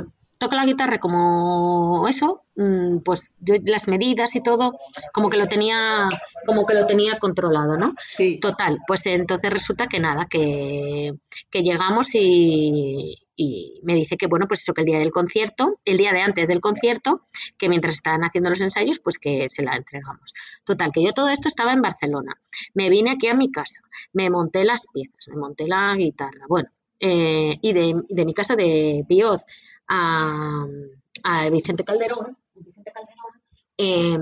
[0.42, 4.76] toco la guitarra como eso, mm, pues yo las medidas y todo,
[5.12, 6.08] como que lo tenía,
[6.44, 7.94] como que lo tenía controlado, ¿no?
[8.04, 8.40] Sí.
[8.40, 11.12] Total, pues entonces resulta que nada, que,
[11.48, 15.76] que llegamos y, y, me dice que bueno, pues eso, que el día del concierto,
[15.84, 17.22] el día de antes del concierto,
[17.56, 20.34] que mientras estaban haciendo los ensayos, pues que se la entregamos.
[20.64, 22.34] Total, que yo todo esto estaba en Barcelona.
[22.74, 23.80] Me vine aquí a mi casa,
[24.12, 26.68] me monté las piezas, me monté la guitarra, bueno,
[26.98, 29.44] eh, y de, de mi casa de Pioz
[29.94, 30.66] a,
[31.24, 33.42] a Vicente Calderón, Vicente Calderón
[33.78, 34.16] eh,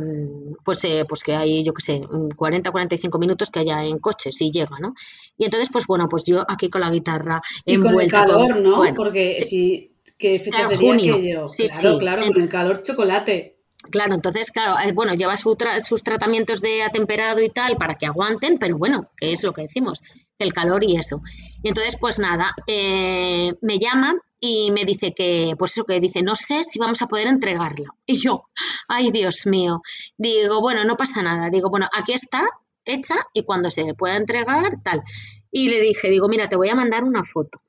[0.64, 2.02] pues, eh, pues que hay, yo qué sé,
[2.36, 4.94] 40 45 minutos que haya en coche, si llega, ¿no?
[5.36, 8.24] Y entonces, pues bueno, pues yo aquí con la guitarra y envuelta.
[8.24, 8.76] con el calor, ¿no?
[8.76, 11.14] Bueno, Porque sí, si, ¿qué fecha claro, sería junio.
[11.14, 11.48] aquello?
[11.48, 11.98] Sí, claro, sí.
[11.98, 13.56] Claro, en, con el calor chocolate.
[13.90, 17.96] Claro, entonces, claro, eh, bueno, lleva su tra sus tratamientos de atemperado y tal para
[17.96, 20.02] que aguanten, pero bueno, que es lo que decimos,
[20.38, 21.20] el calor y eso.
[21.62, 26.22] Y entonces, pues nada, eh, me llaman y me dice que, pues eso que dice,
[26.22, 27.94] no sé si vamos a poder entregarla.
[28.06, 28.44] Y yo,
[28.88, 29.82] ay Dios mío,
[30.16, 32.42] digo, bueno, no pasa nada, digo, bueno, aquí está
[32.84, 35.02] hecha y cuando se pueda entregar, tal.
[35.50, 37.60] Y le dije, digo, mira, te voy a mandar una foto.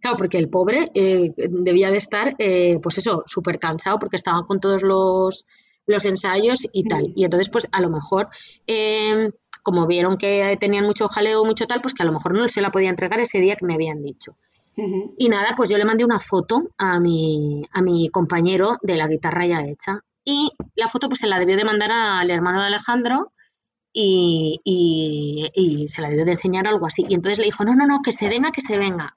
[0.00, 4.44] Claro, porque el pobre eh, debía de estar, eh, pues eso, súper cansado porque estaba
[4.44, 5.46] con todos los,
[5.86, 7.12] los ensayos y tal.
[7.14, 8.28] Y entonces, pues a lo mejor,
[8.66, 9.30] eh,
[9.62, 12.60] como vieron que tenían mucho jaleo, mucho tal, pues que a lo mejor no se
[12.60, 14.36] la podía entregar ese día que me habían dicho.
[14.74, 19.06] Y nada, pues yo le mandé una foto a mi, a mi compañero de la
[19.06, 20.00] guitarra ya hecha.
[20.24, 23.32] Y la foto pues se la debió de mandar al hermano de Alejandro
[23.92, 27.04] y, y, se la debió de enseñar algo así.
[27.08, 29.16] Y entonces le dijo, no, no, no, que se venga, que se venga.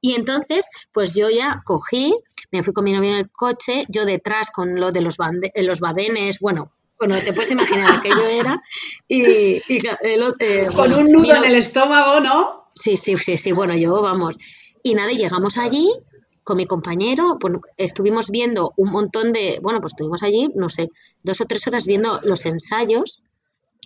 [0.00, 2.14] Y entonces, pues yo ya cogí,
[2.50, 5.16] me fui con mi novio en el coche, yo detrás con lo de los,
[5.54, 8.62] los badenes, bueno, bueno, te puedes imaginar que yo era.
[9.08, 12.68] Y, eh, con un nudo en el estómago, ¿no?
[12.74, 14.38] Sí, sí, sí, sí, bueno, yo, vamos.
[14.86, 15.88] Y nada, llegamos allí
[16.44, 17.38] con mi compañero,
[17.78, 20.90] estuvimos viendo un montón de, bueno, pues estuvimos allí, no sé,
[21.22, 23.22] dos o tres horas viendo los ensayos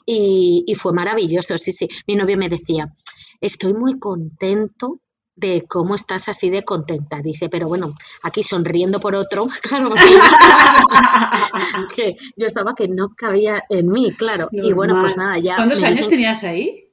[0.05, 1.88] y, y fue maravilloso, sí, sí.
[2.09, 2.92] Mi novio me decía,
[3.40, 4.99] estoy muy contento
[5.36, 7.22] de cómo estás así de contenta.
[7.22, 7.94] Dice, pero bueno,
[8.24, 9.90] aquí sonriendo por otro, claro,
[11.94, 14.49] que yo estaba que no cabía en mí, claro.
[14.51, 15.55] Y bueno, pues nada, ya.
[15.55, 16.88] ¿Cuántos años tenías ahí?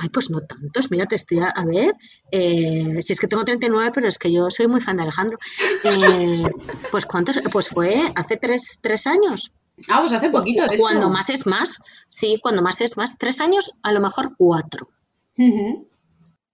[0.00, 1.92] Ay, pues no tantos, mira, te estoy a, ver,
[2.30, 5.38] eh, si es que tengo 39, pero es que yo soy muy fan de Alejandro.
[5.84, 6.44] Eh,
[6.92, 9.50] pues cuántos, pues fue hace tres, tres años.
[9.88, 13.40] Ah, pues hace poquito de Cuando más es más, sí, cuando más es más, tres
[13.40, 14.88] años, a lo mejor cuatro.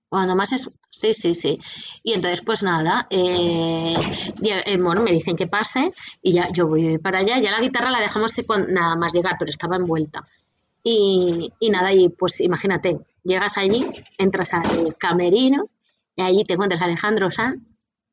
[0.09, 1.59] Cuando más es, sí, sí, sí.
[2.03, 3.95] Y entonces, pues nada, eh,
[4.79, 5.91] bueno, me dicen que pase
[6.23, 7.39] y ya yo voy para allá.
[7.41, 8.33] Ya la guitarra la dejamos
[8.69, 10.25] nada más llegar, pero estaba envuelta.
[10.87, 13.83] Y, y nada, y pues imagínate, llegas allí,
[14.19, 15.71] entras al camerino
[16.15, 17.63] y allí te encuentras a Alejandro Sanz,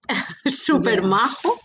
[0.45, 1.59] súper majo,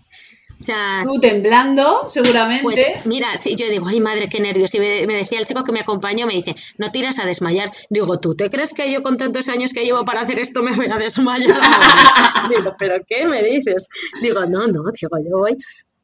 [0.58, 2.62] o sea, Tú temblando, seguramente.
[2.62, 4.74] Pues mira, yo digo, ay madre, qué nervios.
[4.74, 7.70] Y me, decía el chico que me acompañó, me dice, no tiras a desmayar.
[7.90, 10.74] Digo, ¿tú te crees que yo con tantos años que llevo para hacer esto me
[10.74, 11.60] voy a desmayar?
[12.56, 13.88] digo, ¿pero qué me dices?
[14.22, 15.56] Digo, no, no, digo, yo voy.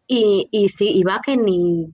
[0.06, 1.86] Y, y sí, va que ni,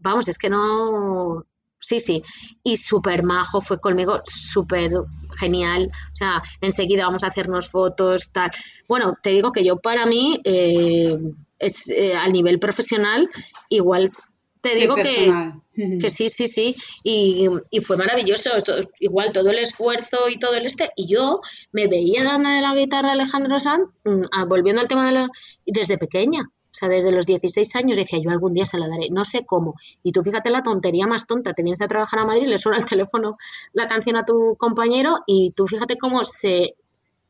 [0.00, 1.46] vamos, es que no,
[1.84, 2.22] sí, sí.
[2.62, 4.90] Y súper majo, fue conmigo súper
[5.38, 5.90] genial.
[6.12, 8.50] O sea, enseguida vamos a hacernos fotos, tal.
[8.88, 11.16] Bueno, te digo que yo para mí, eh,
[11.58, 13.28] es eh, al nivel profesional,
[13.68, 14.10] igual
[14.64, 15.32] te digo que,
[16.00, 17.48] que, sí, sí, sí, y,
[17.82, 18.50] fue maravilloso,
[18.98, 23.10] igual todo el esfuerzo y todo el este, y yo me veía dando la guitarra
[23.10, 25.28] a Alejandro Sanz, mm, volviendo al tema de la,
[25.66, 29.08] desde pequeña, o sea, desde los 16 años decía, yo algún día se la daré,
[29.08, 29.76] no sé cómo.
[30.02, 32.84] Y tú fíjate la tontería más tonta, tenías que trabajar a Madrid, le suena el
[32.84, 33.36] teléfono
[33.72, 36.74] la canción a tu compañero y tú fíjate cómo se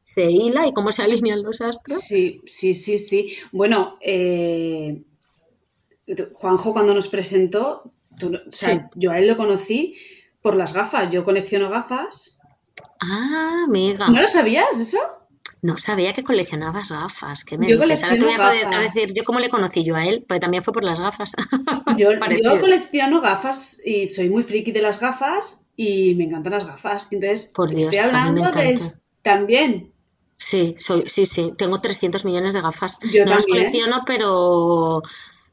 [0.02, 1.98] se hila y cómo se alinean los astros.
[1.98, 3.36] Sí, sí, sí, sí.
[3.52, 5.02] Bueno, eh,
[6.32, 7.92] Juanjo cuando nos presentó,
[8.94, 9.94] yo a él lo conocí
[10.40, 12.38] por las gafas, yo colecciono gafas.
[12.98, 14.08] Ah, mega.
[14.08, 14.98] ¿No lo sabías eso?
[15.64, 17.42] No sabía que coleccionabas gafas.
[17.42, 18.14] Que me yo colecciono
[18.80, 21.32] decir yo cómo le conocí yo a él, porque también fue por las gafas.
[21.96, 26.66] yo, yo, colecciono gafas y soy muy friki de las gafas y me encantan las
[26.66, 27.10] gafas.
[27.10, 28.78] Entonces, por Dios, estoy hablando de
[29.22, 29.94] también
[30.36, 31.54] Sí, soy, sí, sí.
[31.56, 33.00] Tengo 300 millones de gafas.
[33.10, 35.00] Yo no las colecciono, pero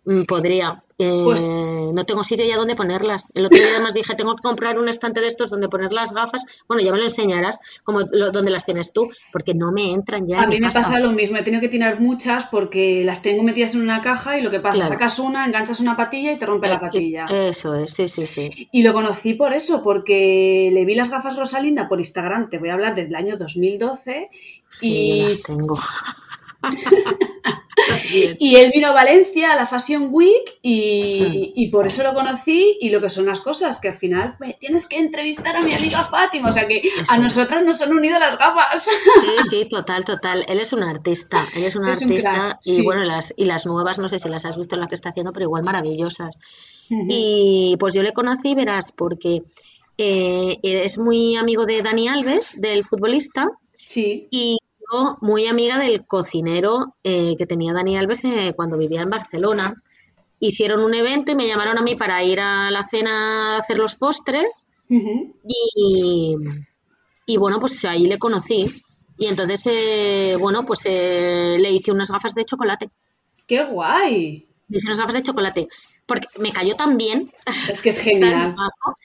[0.03, 0.83] mm, podría.
[1.01, 3.31] Eh, pues no tengo sitio ya donde ponerlas.
[3.33, 6.13] El otro día además dije, tengo que comprar un estante de estos donde poner las
[6.13, 6.45] gafas.
[6.67, 10.43] Bueno, ya me lo enseñarás, como donde las tienes tú, porque no me entran ya.
[10.43, 13.73] A mí me pasa lo mismo, he tenido que tener muchas porque las tengo metidas
[13.73, 16.67] en una caja y lo que pasa, sacas una, enganchas una patilla y te rompe
[16.67, 17.25] la eh, patilla.
[17.25, 18.69] Eso es, sí, sí, sí.
[18.71, 22.69] Y lo conocí por eso, porque le vi las gafas Rosalinda por Instagram, te voy
[22.69, 24.29] a hablar desde el año 2012.
[24.81, 25.23] y...
[25.23, 25.75] las tengo.
[28.39, 32.89] Y él vino a Valencia a la Fashion Week y, por eso lo conocí y
[32.89, 36.05] lo que son las cosas, que al final me tienes que entrevistar a mi amiga
[36.05, 38.83] Fátima, o sea que a nosotras nos han unido las gafas.
[39.21, 40.43] Sí, sí, total, total.
[40.47, 44.07] Él es un artista, él es un artista y bueno, las, y las nuevas no
[44.07, 46.37] sé si las has visto en la que está haciendo, pero igual maravillosas.
[47.07, 49.43] Y pues yo le conocí, verás, porque
[49.97, 53.47] eh, es muy amigo de Dani Alves, del futbolista.
[53.87, 54.27] Sí.
[54.29, 54.57] Y
[55.21, 59.81] muy amiga del cocinero eh, que tenía Dani Alves eh, cuando vivía en Barcelona.
[60.39, 63.77] Hicieron un evento y me llamaron a mí para ir a la cena a hacer
[63.77, 64.67] los postres.
[64.89, 66.35] y,
[67.25, 68.69] y, bueno, pues ahí le conocí.
[69.17, 72.89] Y entonces, eh, bueno, pues le hice unas gafas de chocolate.
[73.47, 74.47] ¡Qué guay!
[74.67, 75.67] Le hice unas gafas de chocolate
[76.11, 77.23] porque me cayó tan bien.
[77.69, 78.53] Es que es genial.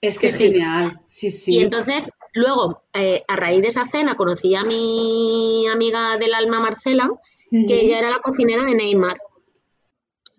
[0.00, 1.00] es que, es genial.
[1.04, 1.54] Sí, sí.
[1.54, 6.60] Y entonces Luego, eh, a raíz de esa cena, conocí a mi amiga del alma,
[6.60, 7.08] Marcela,
[7.50, 9.16] que ella era la cocinera de Neymar.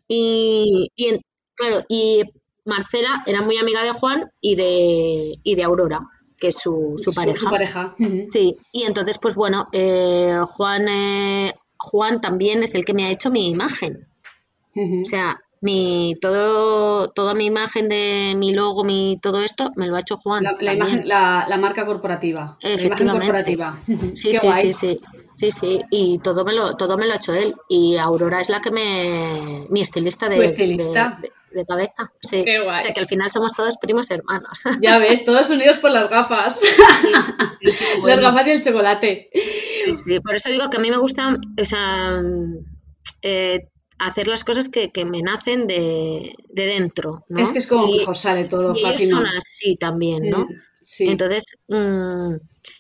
[0.08, 0.92] Y,
[1.56, 2.22] claro, y
[2.66, 6.02] Marcela era muy amiga de Juan y de, y de Aurora,
[6.40, 7.38] que es su, pareja.
[7.38, 7.96] Su pareja.
[8.30, 13.10] Sí, y entonces, pues bueno, eh, Juan, eh, Juan también es el que me ha
[13.10, 14.08] hecho mi imagen.
[14.76, 19.96] O sea, mi todo toda mi imagen de mi logo mi todo esto me lo
[19.96, 23.78] ha hecho Juan la, imagen la, marca corporativa efectivamente corporativa
[24.14, 25.00] sí sí, sí sí
[25.38, 27.54] Sí, sí, y todo me lo, todo me lo ha hecho él.
[27.70, 29.68] Y Aurora es la que me.
[29.70, 31.20] mi estilista de, estilista?
[31.52, 32.12] de, cabeza.
[32.20, 32.44] Sí.
[32.66, 34.64] O sea que al final somos todos primos hermanos.
[34.82, 36.64] Ya ves, todos unidos por las gafas.
[38.04, 39.30] Las gafas y el chocolate.
[39.96, 42.20] Sí, por eso digo que a mí me gusta, o sea,
[43.22, 43.68] eh,
[44.00, 47.24] hacer las cosas que, me nacen de, dentro.
[47.30, 47.40] ¿no?
[47.42, 50.48] Es que es como mejor sale todo, y ellos son así también, ¿no?
[50.82, 51.08] Sí.
[51.10, 52.36] Entonces, mm,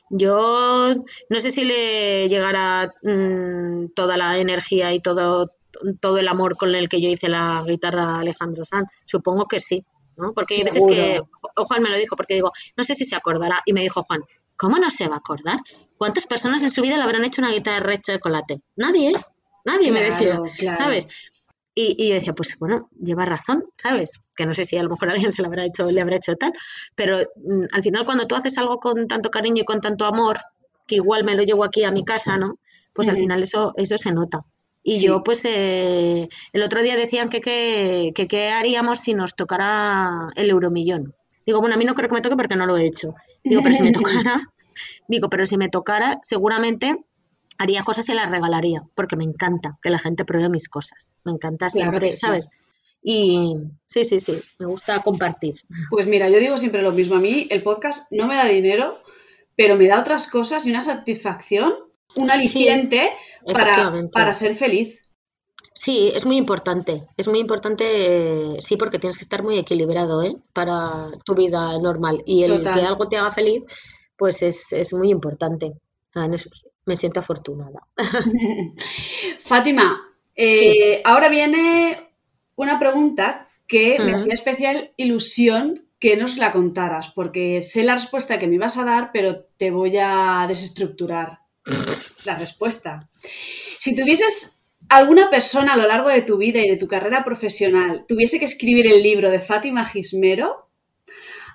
[0.09, 0.93] yo
[1.29, 5.51] no sé si le llegará mm, toda la energía y todo,
[5.99, 8.89] todo el amor con el que yo hice la guitarra a Alejandro Sanz.
[9.05, 10.33] Supongo que sí, ¿no?
[10.33, 11.21] Porque hay veces que,
[11.57, 13.61] o Juan me lo dijo, porque digo, no sé si se acordará.
[13.65, 14.21] Y me dijo Juan,
[14.55, 15.59] ¿cómo no se va a acordar?
[15.97, 18.57] ¿Cuántas personas en su vida le habrán hecho una guitarra de chocolate?
[18.77, 19.15] Nadie, ¿eh?
[19.67, 20.39] Nadie me decía,
[20.73, 21.07] ¿sabes?
[21.75, 24.19] Y, yo decía, pues bueno, lleva razón, ¿sabes?
[24.35, 26.35] Que no sé si a lo mejor alguien se le habrá hecho, le habrá hecho
[26.35, 26.53] tal,
[26.95, 30.37] pero mm, al final cuando tú haces algo con tanto cariño y con tanto amor,
[30.87, 32.59] que igual me lo llevo aquí a mi casa, ¿no?
[32.93, 34.45] Pues al final eso, eso se nota.
[34.81, 40.49] Y yo, pues, eh, el otro día decían que qué haríamos si nos tocara el
[40.49, 41.13] euromillón.
[41.45, 43.13] Digo, bueno, a mí no creo que me toque porque no lo he hecho.
[43.43, 44.41] Digo, pero si me tocara,
[45.07, 46.95] digo, pero si me tocara, seguramente
[47.57, 51.13] haría cosas y las regalaría, porque me encanta que la gente pruebe mis cosas.
[51.23, 52.49] Me encanta siempre, ¿sabes?
[53.01, 53.55] Y
[53.85, 55.61] sí, sí, sí, me gusta compartir.
[55.89, 57.15] Pues mira, yo digo siempre lo mismo.
[57.15, 59.01] A mí el podcast no me da dinero,
[59.55, 61.73] pero me da otras cosas y una satisfacción,
[62.17, 63.11] un aliciente
[63.53, 65.01] para, para ser feliz.
[65.73, 67.03] Sí, es muy importante.
[67.17, 70.35] Es muy importante, sí, porque tienes que estar muy equilibrado ¿eh?
[70.51, 72.23] para tu vida normal.
[72.25, 73.63] Y el que algo te haga feliz,
[74.17, 75.73] pues es, es muy importante.
[76.15, 76.49] En eso
[76.87, 77.87] me siento afortunada.
[79.43, 80.01] Fátima,
[80.35, 82.11] eh, ahora viene
[82.55, 88.39] una pregunta que me hacía especial ilusión que nos la contaras, porque sé la respuesta
[88.39, 91.39] que me ibas a dar, pero te voy a desestructurar
[92.25, 93.09] la respuesta.
[93.77, 98.05] Si tuvieses alguna persona a lo largo de tu vida y de tu carrera profesional
[98.07, 100.69] tuviese que escribir el libro de Fátima Gismero,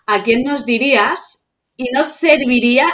[0.06, 1.48] ¿a quién nos dirías?
[1.76, 2.92] Y no serviría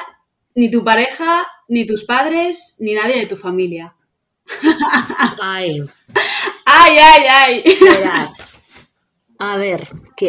[0.54, 3.94] ni tu pareja, ni tus padres, ni nadie de tu familia.
[5.40, 5.82] Ay.
[6.64, 7.76] Ay, ay, ay.
[9.38, 9.86] A ver,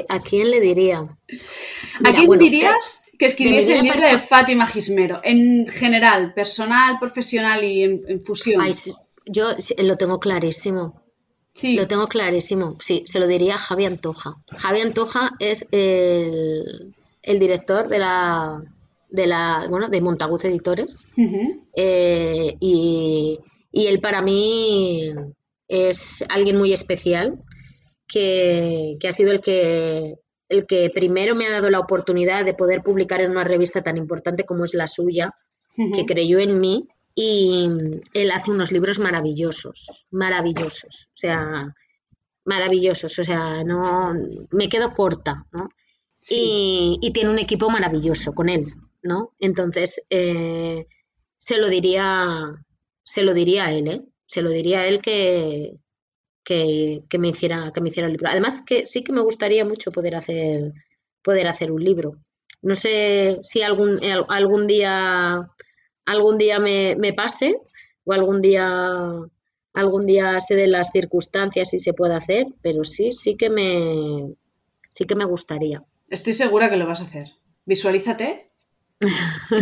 [0.10, 1.00] ¿a quién le diría?
[1.00, 5.20] ¿A quién dirías que escribiese el libro de Fátima Gismero?
[5.24, 8.64] En general, personal, profesional y en, fusión.
[9.26, 11.02] yo lo tengo clarísimo.
[11.54, 11.76] Sí.
[11.76, 12.78] Lo tengo clarísimo.
[12.80, 14.36] Sí, se lo diría a Javi Antoja.
[14.58, 16.94] Javi Antoja es el
[17.40, 18.64] director de la
[19.10, 21.08] de la, bueno, de Montaguz Editores.
[21.76, 23.40] Eh, y,
[23.72, 25.14] él para mí
[25.68, 27.40] es alguien muy especial,
[28.08, 30.16] que, ha sido el que,
[30.50, 33.98] el que primero me ha dado la oportunidad de poder publicar en una revista tan
[33.98, 35.32] importante como es la suya,
[35.94, 36.88] que creyó en mí.
[37.16, 37.68] Y
[38.14, 41.76] él hace unos libros maravillosos, maravillosos, o sea,
[42.46, 44.14] maravillosos, o sea, no,
[44.52, 45.68] me quedo corta, ¿no?
[46.30, 48.74] Y, y, tiene un equipo maravilloso con él.
[49.02, 49.34] ¿No?
[49.40, 50.86] Entonces, eh,
[51.38, 52.66] se lo diría,
[53.04, 54.02] se lo diría a él, ¿eh?
[54.26, 55.80] Se lo diría a él que,
[56.44, 58.30] que, me hiciera, que me hiciera el libro.
[58.30, 60.74] Además, que sí que me gustaría mucho poder hacer,
[61.24, 62.18] poder hacer un libro.
[62.62, 65.40] No sé si algún, eh, algún día,
[66.06, 67.56] algún día me, pase
[68.04, 68.66] o algún día
[69.74, 74.36] algún día se den las circunstancias y se puede hacer, pero sí, sí que me
[74.92, 75.84] sí que me gustaría.
[76.10, 77.30] Estoy segura que lo vas a hacer.
[77.66, 78.49] Visualízate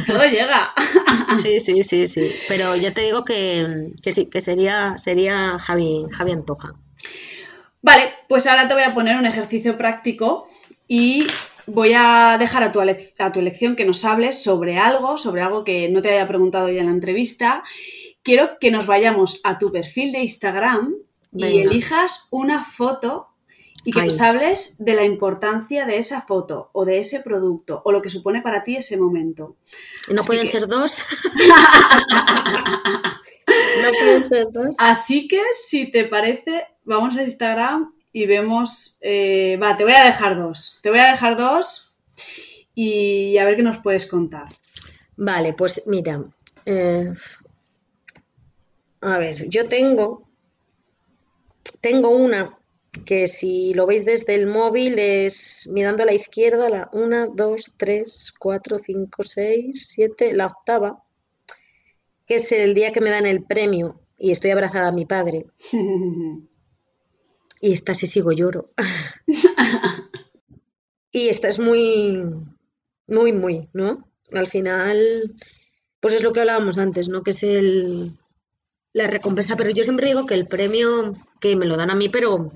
[0.07, 0.73] todo llega.
[1.39, 2.31] Sí, sí, sí, sí.
[2.47, 6.73] Pero ya te digo que, sí, que sería, sería Javi, Javi Antoja.
[7.81, 10.47] Vale, pues ahora te voy a poner un ejercicio práctico
[10.87, 11.27] y
[11.67, 15.63] voy a dejar a tu, a tu elección que nos hables sobre algo, sobre algo
[15.63, 17.63] que no te haya preguntado ya en la entrevista.
[18.23, 20.95] Quiero que nos vayamos a tu perfil de Instagram
[21.33, 23.27] y elijas una foto
[23.87, 27.93] y que nos hables de la importancia de esa foto o de ese producto o
[27.93, 29.55] lo que supone para ti ese momento.
[30.09, 31.05] ¿No pueden ser dos?
[33.47, 34.75] no pueden ser dos.
[34.77, 38.97] Así que, si te parece, vamos a Instagram y vemos...
[38.99, 40.79] Eh, va, te voy a dejar dos.
[40.81, 41.95] Te voy a dejar dos
[42.75, 44.49] y a ver qué nos puedes contar.
[45.15, 46.25] Vale, pues mira.
[46.65, 47.13] Eh,
[48.99, 50.27] a ver, yo tengo...
[51.79, 52.57] Tengo una
[52.99, 57.73] que si lo veis desde el móvil es mirando a la izquierda la 1, 2,
[57.77, 61.03] 3, 4, 5, 6, 7, la octava,
[62.25, 65.45] que es el día que me dan el premio y estoy abrazada a mi padre.
[67.61, 68.71] y esta sí sigo lloro.
[71.11, 72.23] y esta es muy,
[73.07, 74.07] muy, muy, ¿no?
[74.33, 75.35] Al final
[75.99, 77.23] pues es lo que hablábamos antes, ¿no?
[77.23, 78.11] Que es el,
[78.93, 82.09] la recompensa, pero yo siempre digo que el premio que me lo dan a mí,
[82.09, 82.49] pero,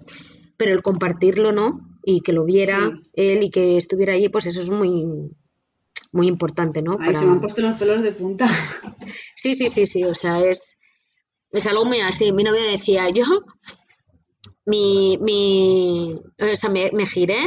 [0.62, 1.82] pero el compartirlo, ¿no?
[2.06, 5.32] Y que lo viera él y que estuviera allí, pues eso es muy,
[6.12, 6.98] muy importante, ¿no?
[7.00, 8.48] Ahí se me han puesto los pelos de punta.
[9.36, 10.78] Sí, sí, sí, sí, o sea, es,
[11.52, 12.32] es algo muy así.
[12.32, 13.24] Mi novia decía, yo,
[14.68, 17.40] mi, mi, o sea, me, me giré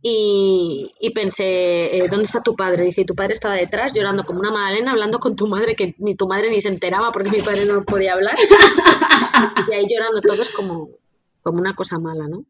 [0.00, 2.84] y, y pensé, eh, ¿dónde está tu padre?
[2.84, 6.14] Dice, tu padre estaba detrás llorando como una madalena, hablando con tu madre, que ni
[6.14, 8.36] tu madre ni se enteraba porque mi padre no podía hablar.
[9.68, 10.90] y ahí llorando todos como,
[11.44, 12.46] como una cosa mala, ¿no?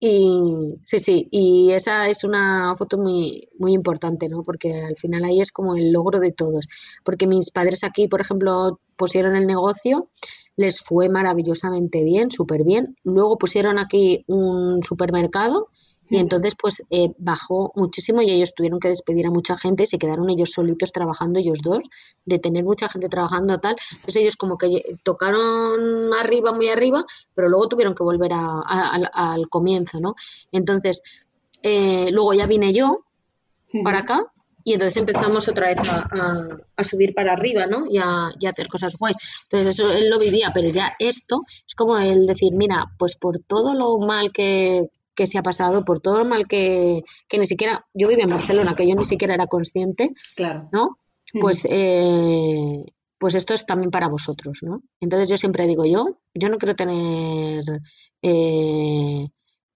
[0.00, 4.44] Y sí, sí, y esa es una foto muy, muy importante, ¿no?
[4.44, 6.66] Porque al final ahí es como el logro de todos.
[7.04, 10.08] Porque mis padres aquí, por ejemplo, pusieron el negocio,
[10.56, 12.96] les fue maravillosamente bien, súper bien.
[13.02, 15.68] Luego pusieron aquí un supermercado
[16.10, 19.98] y entonces, pues eh, bajó muchísimo y ellos tuvieron que despedir a mucha gente, se
[19.98, 21.88] quedaron ellos solitos trabajando, ellos dos,
[22.24, 23.76] de tener mucha gente trabajando tal.
[23.92, 27.04] Entonces ellos como que tocaron arriba, muy arriba,
[27.34, 30.14] pero luego tuvieron que volver al comienzo, ¿no?
[30.52, 31.02] Entonces,
[31.62, 33.04] eh, luego ya vine yo
[33.84, 34.24] para acá
[34.64, 37.86] y entonces empezamos otra vez a, subir para arriba, ¿no?
[37.90, 39.16] Y a, y a, hacer cosas guays.
[39.44, 43.38] Entonces eso él lo vivía, pero ya esto es como el decir, mira, pues por
[43.40, 47.46] todo lo mal que, que se ha pasado, por todo lo mal que, que ni
[47.46, 50.68] siquiera, yo vivía en Barcelona, que yo ni siquiera era consciente, claro.
[50.70, 50.96] ¿no?
[51.40, 52.84] Pues, eh,
[53.18, 54.80] pues esto es también para vosotros, ¿no?
[55.00, 57.64] Entonces yo siempre digo, yo, yo no quiero tener
[58.22, 59.28] eh,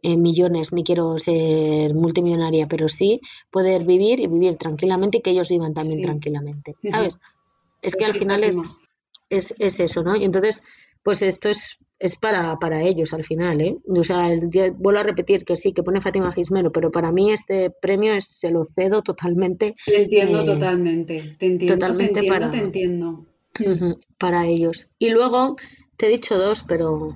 [0.03, 3.21] eh, millones, ni quiero ser multimillonaria, pero sí
[3.51, 7.19] poder vivir y vivir tranquilamente y que ellos vivan también tranquilamente, ¿sabes?
[7.83, 8.79] Es que al final es,
[9.29, 10.15] es, es, eso, ¿no?
[10.15, 10.63] Y entonces,
[11.03, 13.79] pues esto es es para, para ellos al final, ¿eh?
[13.87, 14.29] O sea,
[14.75, 18.27] vuelvo a repetir que sí, que pone Fátima Gismero, pero para mí este premio es,
[18.27, 19.75] se lo cedo totalmente.
[19.87, 23.27] Te entiendo eh, totalmente, te entiendo, totalmente te entiendo, para, te entiendo.
[24.19, 24.91] para ellos.
[24.99, 25.55] Y luego,
[25.97, 27.15] te he dicho dos, pero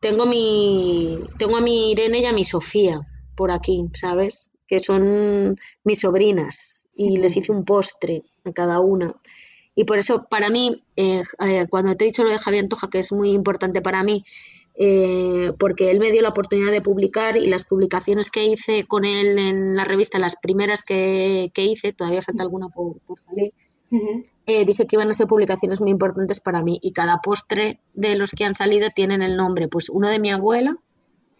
[0.00, 3.00] tengo mi tengo a mi Irene y a mi Sofía
[3.36, 4.50] por aquí, ¿sabes?
[4.66, 9.14] Que son mis sobrinas y les hice un postre a cada una.
[9.74, 12.88] Y por eso, para mí, eh, eh, cuando te he dicho lo de Javier Antoja,
[12.90, 14.24] que es muy importante para mí,
[14.76, 19.04] eh, porque él me dio la oportunidad de publicar y las publicaciones que hice con
[19.04, 23.52] él en la revista, las primeras que, hice, todavía falta alguna por, salir,
[24.66, 26.78] dije que iban a ser publicaciones muy importantes para mí.
[26.82, 30.30] Y cada postre de los que han salido tienen el nombre, pues uno de mi
[30.30, 30.76] abuela,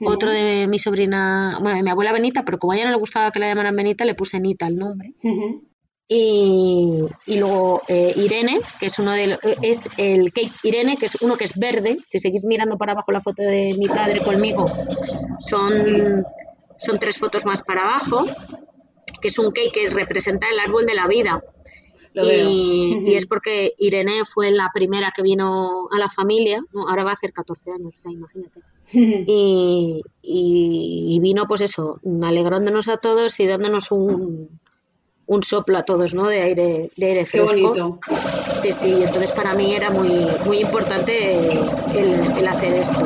[0.03, 2.99] otro de mi sobrina, bueno, de mi abuela Benita, pero como a ella no le
[2.99, 5.14] gustaba que la llamaran Benita, le puse Nita el nombre.
[6.12, 7.06] Y,
[7.38, 11.36] luego eh, Irene, que es uno de los, es el cake Irene, que es uno
[11.36, 11.98] que es verde.
[12.08, 14.68] Si seguís mirando para abajo la foto de mi padre conmigo,
[15.38, 16.26] son,
[16.78, 18.24] son tres fotos más para abajo,
[19.22, 21.44] que es un cake que representa el árbol de la vida.
[22.12, 27.14] Y, es porque Irene fue la primera que vino a la familia, ahora va a
[27.14, 28.61] hacer 14 años, o sea, imagínate.
[28.92, 34.61] y, y, vino, pues eso, alegrándonos a todos y dándonos un,
[35.31, 36.26] un soplo a todos, ¿no?
[36.26, 37.55] De aire, de aire fresco.
[37.55, 38.01] Qué bonito.
[38.61, 41.39] Sí, sí, entonces para mí era muy, muy importante
[41.95, 43.01] el, hacer esto.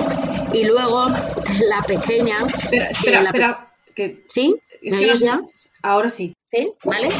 [0.54, 1.04] Y luego
[1.68, 2.36] la pequeña.
[2.46, 3.74] Espera, espera, espera.
[3.94, 4.24] Que...
[4.26, 4.56] ¿Sí?
[4.80, 5.42] Es ya?
[5.82, 6.34] Ahora sí.
[6.46, 7.10] Sí, vale.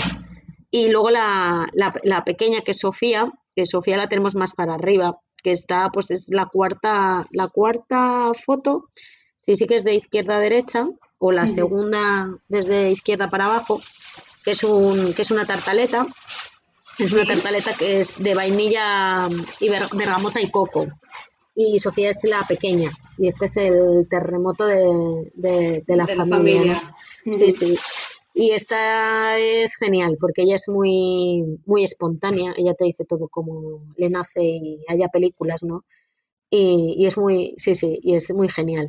[0.70, 5.20] Y luego la, la, pequeña que es Sofía, que Sofía la tenemos más para arriba,
[5.42, 8.88] que está, pues es la cuarta, la cuarta foto,
[9.38, 10.88] sí, sí que es de izquierda a derecha,
[11.18, 13.80] o la segunda desde izquierda para abajo,
[14.44, 16.06] que es, un, que es una tartaleta.
[16.98, 20.86] Es una tartaleta que es de vainilla y bergamota y coco.
[21.56, 22.90] Y Sofía es la pequeña.
[23.18, 26.78] Y este es el terremoto de, la, familia.
[27.32, 27.74] Sí, sí.
[28.34, 32.52] Y esta es genial porque ella es muy, muy espontánea.
[32.56, 35.84] Ella te dice todo como le nace y haya películas, ¿no?
[36.50, 38.88] Y, y es muy, sí, sí, y es muy genial.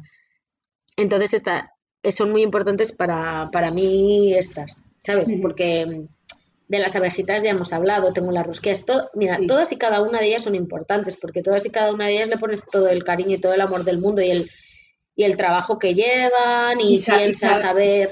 [0.97, 1.75] Entonces, esta,
[2.11, 4.84] son muy importantes para, para mí estas.
[5.05, 5.35] ¿Sabes?
[5.41, 6.07] Porque
[6.67, 10.19] de las abejitas ya hemos hablado, tengo las rosquillas, todo, mira, todas y cada una
[10.19, 13.03] de ellas son importantes, porque todas y cada una de ellas le pones todo el
[13.03, 14.49] cariño y todo el amor del mundo y el,
[15.15, 18.09] y el trabajo que llevan y, piensas saber...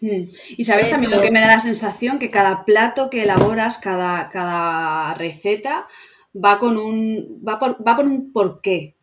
[0.00, 0.22] Mm.
[0.56, 4.28] Y sabes también lo que me da la sensación, que cada plato que elaboras, cada,
[4.28, 5.86] cada receta,
[6.34, 8.96] va con un, va va por un porqué.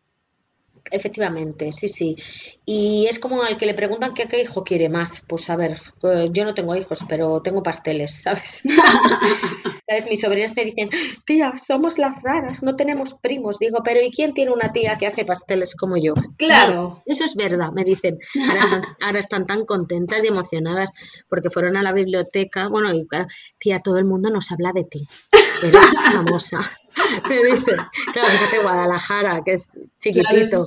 [0.90, 2.16] Efectivamente, sí, sí.
[2.64, 5.24] Y es como al que le preguntan qué hijo quiere más.
[5.28, 8.62] Pues a ver, eh, yo no tengo hijos, pero tengo pasteles, ¿sabes?
[9.88, 10.06] ¿Sabes?
[10.08, 10.90] Mis sobrinas me dicen,
[11.24, 13.58] tía, somos las raras, no tenemos primos.
[13.58, 16.14] Digo, pero ¿y quién tiene una tía que hace pasteles como yo?
[16.36, 17.02] Claro.
[17.06, 18.18] eso es verdad, me dicen.
[19.02, 20.90] Ahora están, tan contentas y emocionadas
[21.28, 22.68] porque fueron a la biblioteca.
[22.68, 23.06] Bueno, y
[23.58, 25.08] tía, todo el mundo nos habla de ti.
[25.68, 26.60] Eres famosa.
[27.28, 27.72] Me dice,
[28.12, 30.58] claro, fíjate, Guadalajara, que es chiquitito.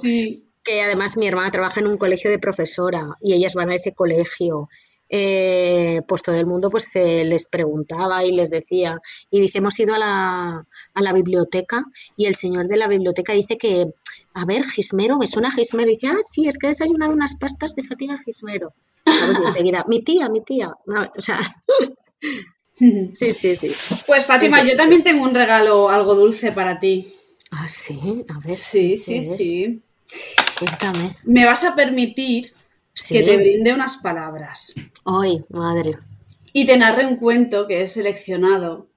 [0.64, 3.94] Que además mi hermana trabaja en un colegio de profesora y ellas van a ese
[3.94, 4.68] colegio.
[5.08, 9.00] Eh, pues todo el mundo pues se les preguntaba y les decía.
[9.30, 11.84] Y dice, hemos ido a la, a la biblioteca
[12.18, 13.86] y el señor de la biblioteca dice que,
[14.34, 15.92] a ver, Gismero, me suena Gismero.
[15.92, 18.74] Y dice, ah, sí, es que he desayunado unas pastas de fatiga Gismero.
[19.06, 20.74] Y enseguida, mi tía, mi tía.
[20.88, 21.38] o sea,
[23.14, 23.72] sí, sí, sí.
[24.06, 27.14] Pues Fátima, yo también tengo un regalo algo dulce para ti.
[27.52, 28.56] Ah, sí, a ver.
[28.56, 29.82] Sí, sí, sí.
[30.60, 31.16] Cuéntame.
[31.24, 32.50] Me vas a permitir
[33.10, 34.74] que te brinde unas palabras.
[35.06, 35.98] Ay, madre.
[36.54, 38.88] Y te narre un cuento que he seleccionado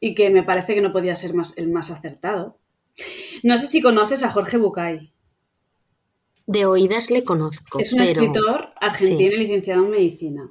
[0.00, 2.58] y que me parece que no podía ser más, el más acertado.
[3.42, 5.12] No sé si conoces a Jorge Bucay.
[6.46, 7.78] De oídas le conozco.
[7.78, 10.50] Es un escritor argentino licenciado en medicina.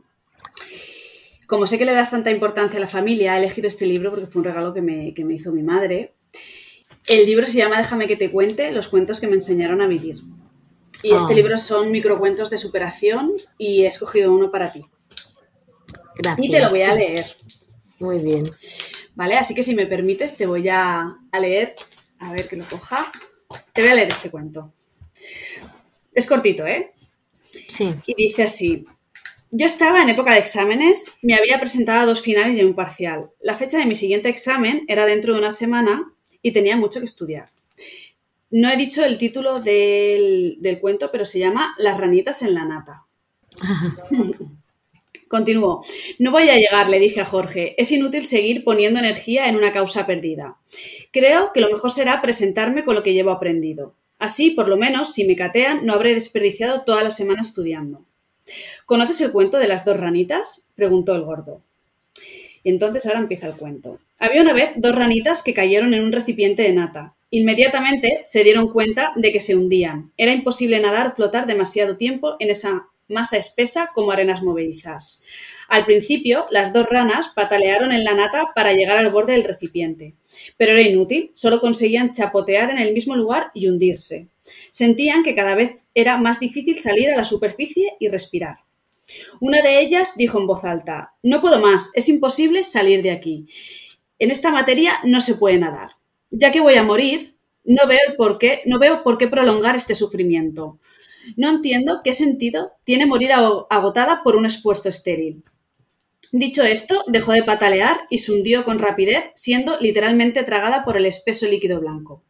[1.51, 4.25] Como sé que le das tanta importancia a la familia, he elegido este libro porque
[4.25, 6.13] fue un regalo que me, que me hizo mi madre.
[7.09, 10.21] El libro se llama Déjame que te cuente los cuentos que me enseñaron a vivir.
[11.03, 11.35] Y este ah.
[11.35, 14.85] libro son microcuentos de superación y he escogido uno para ti.
[16.15, 16.47] Gracias.
[16.47, 17.25] Y te lo voy a leer.
[17.99, 18.43] Muy bien.
[19.15, 21.75] Vale, así que si me permites, te voy a, leer.
[22.19, 23.11] A ver que lo coja.
[23.73, 24.71] Te voy a leer este cuento.
[26.13, 26.93] Es cortito, ¿eh?
[27.67, 27.93] Sí.
[28.05, 28.85] Y dice así.
[29.53, 33.31] Yo estaba en época de exámenes, me había presentado a dos finales y un parcial.
[33.41, 37.05] La fecha de mi siguiente examen era dentro de una semana y tenía mucho que
[37.05, 37.49] estudiar.
[38.49, 43.03] No he dicho el título del, cuento, pero se llama Las ranitas en la nata.
[45.27, 45.83] Continúo.
[46.17, 47.75] No voy a llegar, le dije a Jorge.
[47.77, 50.59] Es inútil seguir poniendo energía en una causa perdida.
[51.11, 53.95] Creo que lo mejor será presentarme con lo que llevo aprendido.
[54.17, 58.05] Así, por lo menos, si me catean, no habré desperdiciado toda la semana estudiando.
[58.85, 60.67] ¿Conoces el cuento de las dos ranitas?
[60.75, 61.61] preguntó el gordo.
[62.63, 63.99] Y entonces ahora empieza el cuento.
[64.19, 67.15] Había una vez dos ranitas que cayeron en un recipiente de nata.
[67.31, 70.11] Inmediatamente se dieron cuenta de que se hundían.
[70.17, 75.23] Era imposible nadar o flotar demasiado tiempo en esa masa espesa como arenas movedizas.
[75.67, 80.13] Al principio, las dos ranas patalearon en la nata para llegar al borde del recipiente,
[80.57, 84.27] pero era inútil, solo conseguían chapotear en el mismo lugar y hundirse.
[84.71, 88.57] Sentían que cada vez era más difícil salir a la superficie y respirar.
[89.39, 93.47] Una de ellas dijo en voz alta, No puedo más, es imposible salir de aquí.
[94.19, 95.91] En esta materia no se puede nadar
[96.31, 99.93] ya que voy a morir, no veo, por qué, no veo por qué prolongar este
[99.93, 100.79] sufrimiento.
[101.37, 105.43] No entiendo qué sentido tiene morir agotada por un esfuerzo estéril.
[106.31, 111.05] Dicho esto, dejó de patalear y se hundió con rapidez, siendo literalmente tragada por el
[111.05, 112.23] espeso líquido blanco.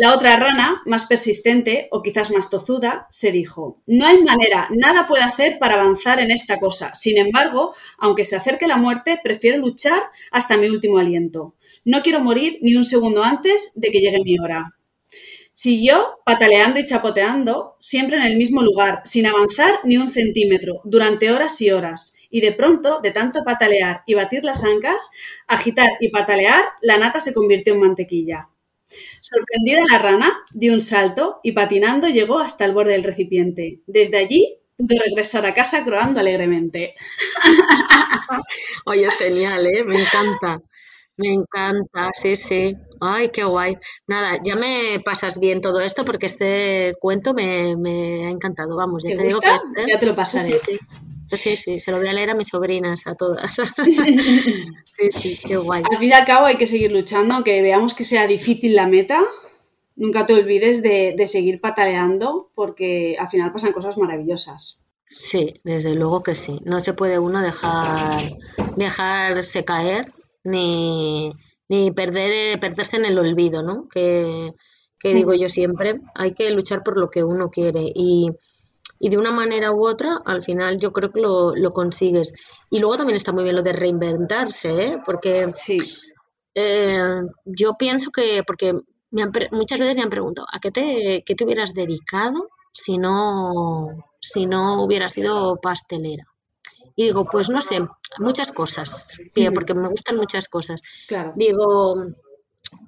[0.00, 5.08] La otra rana, más persistente o quizás más tozuda, se dijo, no hay manera, nada
[5.08, 6.94] puedo hacer para avanzar en esta cosa.
[6.94, 10.00] Sin embargo, aunque se acerque la muerte, prefiero luchar
[10.30, 11.56] hasta mi último aliento.
[11.84, 14.76] No quiero morir ni un segundo antes de que llegue mi hora.
[15.50, 21.32] Siguió pataleando y chapoteando, siempre en el mismo lugar, sin avanzar ni un centímetro, durante
[21.32, 22.14] horas y horas.
[22.30, 25.10] Y de pronto, de tanto patalear y batir las ancas,
[25.48, 28.48] agitar y patalear, la nata se convirtió en mantequilla.
[29.20, 33.80] Sorprendida la rana, dio un salto y patinando llegó hasta el borde del recipiente.
[33.86, 36.94] Desde allí pudo regresar a casa croando alegremente.
[38.86, 39.84] Oye, es genial, ¿eh?
[39.84, 40.60] Me encanta.
[41.16, 42.76] Me encanta, sí, sí.
[43.00, 43.74] Ay, qué guay.
[44.06, 48.76] Nada, ya me pasas bien todo esto porque este cuento me, ha encantado.
[48.76, 49.90] Vamos, ya ¿Te, digo que este...
[49.90, 50.44] Ya te lo pasaré.
[50.44, 51.17] Sí, sí, sí.
[51.30, 53.56] Sí, se lo voy a leer a mis sobrinas, a todas.
[54.84, 55.82] sí, sí, qué guay.
[55.90, 58.86] Al fin y al cabo hay que seguir luchando, aunque veamos que sea difícil la
[58.86, 59.22] meta.
[59.96, 64.86] Nunca te olvides de, de seguir pataleando porque al final pasan cosas maravillosas.
[65.08, 66.60] Sí, desde luego que sí.
[66.64, 68.36] No se puede uno dejar
[68.76, 70.04] dejarse caer
[70.44, 71.30] ni,
[71.68, 73.88] ni perder, perderse en el olvido, ¿no?
[73.88, 74.52] Que,
[75.02, 78.30] digo yo siempre, hay que luchar por lo que uno quiere y,
[79.00, 82.34] de una manera u otra, al final yo creo que lo, consigues.
[82.70, 84.98] Y luego también está muy bien lo de reinventarse, ¿eh?
[85.04, 85.78] Porque sí.
[86.54, 88.74] Eh, yo pienso que, porque
[89.10, 93.86] me muchas veces me han preguntado, ¿a qué te, qué te hubieras dedicado si no,
[94.18, 96.26] si no hubieras sido pastelera?
[96.96, 97.86] Y digo, pues no sé,
[98.18, 99.20] muchas cosas,
[99.54, 100.82] porque me gustan muchas cosas.
[101.06, 101.32] Claro.
[101.36, 101.94] Digo,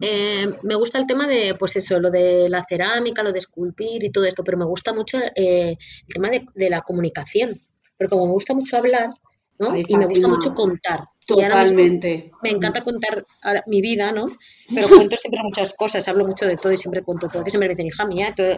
[0.01, 4.03] eh, me gusta el tema de, pues eso, lo de la cerámica, lo de esculpir
[4.05, 7.51] y todo esto, pero me gusta mucho eh, el tema de, la comunicación,
[7.97, 9.11] porque como me gusta mucho hablar,
[9.59, 9.77] ¿no?
[9.77, 11.01] y me gusta mucho contar.
[11.27, 12.33] Totalmente.
[12.43, 13.25] Me encanta contar
[13.67, 14.27] mi vida, ¿no?
[14.75, 17.45] Pero cuento siempre muchas cosas, hablo mucho de todo y siempre cuento todo.
[17.45, 18.57] Que siempre me dicen, hija mía, todo,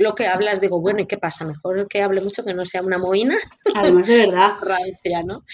[0.00, 1.44] lo que hablas, digo, bueno, ¿y qué pasa?
[1.44, 3.36] Mejor que hable mucho que no sea una moina.
[3.74, 4.52] Además, de verdad.
[4.62, 5.44] Rancia, ¿no?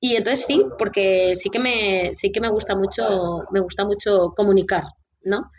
[0.00, 4.32] Y entonces sí, porque sí que me, sí que me gusta mucho, me gusta mucho
[4.34, 4.84] comunicar,
[5.24, 5.50] ¿no?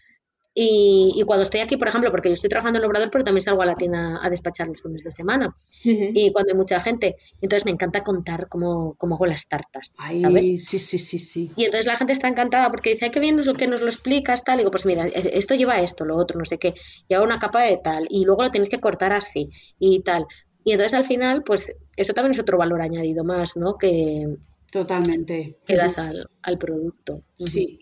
[0.53, 3.23] Y, y, cuando estoy aquí, por ejemplo, porque yo estoy trabajando en el obrador, pero
[3.23, 5.55] también salgo a la tienda a despachar los fines de semana.
[5.81, 9.95] Y cuando hay mucha gente, entonces me encanta contar cómo, cómo hago las tartas.
[9.97, 11.51] Ay, sí, sí, sí, sí.
[11.55, 13.80] Y entonces la gente está encantada porque dice, ay, qué bien es lo que nos
[13.80, 14.55] lo explicas, tal.
[14.55, 16.73] Y digo, pues mira, esto lleva esto, lo otro, no sé qué.
[17.07, 18.07] Y hago una capa de tal.
[18.09, 19.49] Y luego lo tienes que cortar así
[19.80, 20.26] y tal.
[20.63, 23.77] Y entonces al final, pues eso también es otro valor añadido más, ¿no?
[23.77, 24.38] Que,
[24.71, 25.57] Totalmente.
[25.65, 27.21] Que das al, al, producto.
[27.38, 27.77] Sí.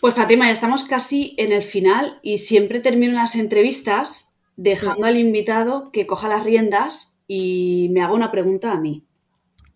[0.00, 5.18] Pues Fatima, ya estamos casi en el final y siempre termino las entrevistas dejando al
[5.18, 9.04] invitado que coja las riendas y me haga una pregunta a mí.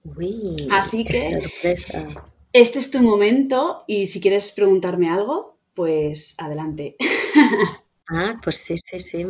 [0.04, 2.30] Uy, Así qué que sorpresa.
[2.52, 6.96] este es tu momento y si quieres preguntarme algo, pues adelante.
[8.14, 9.24] Ah, pues sí, sí, sí.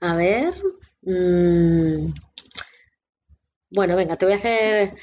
[0.00, 0.54] A ver.
[1.02, 2.10] Mmm...
[3.74, 4.94] Bueno, venga, te voy a hacer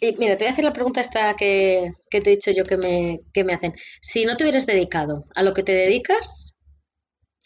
[0.00, 2.64] y mira, te voy a hacer la pregunta esta que, que te he dicho yo
[2.64, 3.72] que me, que me, hacen.
[4.00, 6.54] Si no te hubieras dedicado a lo que te dedicas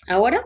[0.08, 0.38] ahora,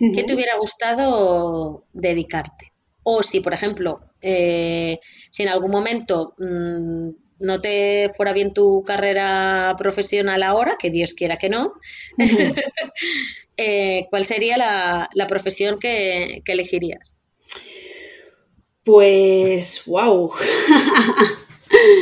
[0.00, 0.14] uh -huh.
[0.14, 2.72] ¿qué te hubiera gustado dedicarte?
[3.02, 5.00] O si, por ejemplo, eh,
[5.30, 7.10] si en algún momento mmm,
[7.40, 11.72] no te fuera bien tu carrera profesional ahora, que Dios quiera que no, uh
[12.18, 12.62] -huh.
[13.56, 17.17] eh, ¿cuál sería la, la profesión que, que elegirías?
[18.88, 20.32] Pues, wow.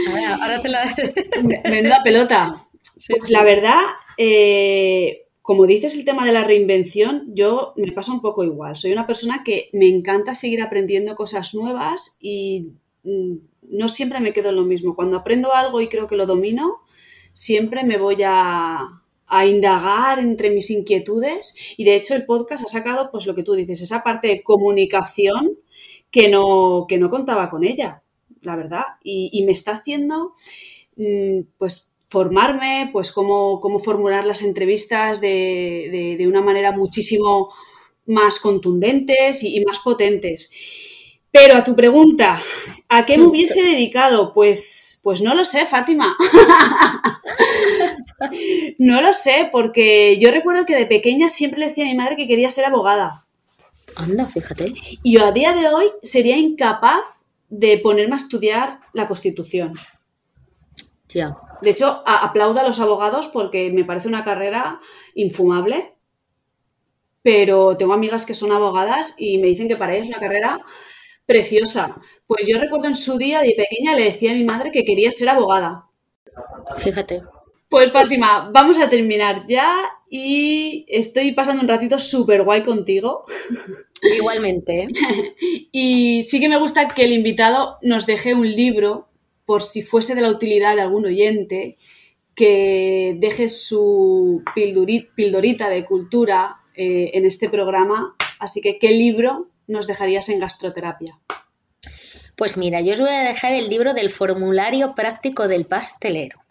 [0.08, 0.84] Ahora, ahora te la...
[1.68, 2.64] Menuda pelota.
[2.94, 3.32] Sí, pues sí.
[3.32, 3.80] la verdad,
[4.16, 8.76] eh, como dices el tema de la reinvención, yo me pasa un poco igual.
[8.76, 12.68] Soy una persona que me encanta seguir aprendiendo cosas nuevas y
[13.02, 14.94] mm, no siempre me quedo en lo mismo.
[14.94, 16.82] Cuando aprendo algo y creo que lo domino,
[17.32, 22.68] siempre me voy a, a indagar entre mis inquietudes y de hecho el podcast ha
[22.68, 25.58] sacado pues lo que tú dices, esa parte de comunicación
[26.10, 28.02] que no, que no contaba con ella
[28.46, 30.32] la verdad, y, y me está haciendo,
[30.96, 37.52] mmm, pues, formarme, pues, cómo, cómo formular las entrevistas de, de, de, una manera muchísimo
[38.06, 40.50] más contundentes y, y, más potentes.
[41.32, 42.40] Pero a tu pregunta,
[42.88, 44.32] ¿a qué me hubiese dedicado?
[44.32, 46.16] Pues, pues no lo sé, Fátima.
[48.78, 52.16] no lo sé, porque yo recuerdo que de pequeña siempre le decía a mi madre
[52.16, 53.25] que quería ser abogada.
[53.96, 54.74] Anda, fíjate.
[55.02, 57.04] Y yo a día de hoy sería incapaz
[57.48, 59.74] de ponerme a estudiar la Constitución.
[61.08, 61.36] Ya.
[61.62, 64.80] De hecho, aplaudo a los abogados porque me parece una carrera
[65.14, 65.94] infumable,
[67.22, 70.60] pero tengo amigas que son abogadas y me dicen que para ellas es una carrera
[71.24, 71.96] preciosa.
[72.26, 75.10] Pues yo recuerdo en su día de pequeña le decía a mi madre que quería
[75.10, 75.86] ser abogada.
[76.76, 77.22] Fíjate.
[77.68, 79.76] Pues Fátima, vamos a terminar ya
[80.08, 83.24] y estoy pasando un ratito súper guay contigo.
[84.16, 84.86] Igualmente.
[85.72, 89.08] y sí que me gusta que el invitado nos deje un libro,
[89.44, 91.76] por si fuese de la utilidad de algún oyente,
[92.36, 98.14] que deje su pildorita de cultura eh, en este programa.
[98.38, 101.18] Así que, ¿qué libro nos dejarías en gastroterapia?
[102.36, 106.45] Pues mira, yo os voy a dejar el libro del formulario práctico del pastelero.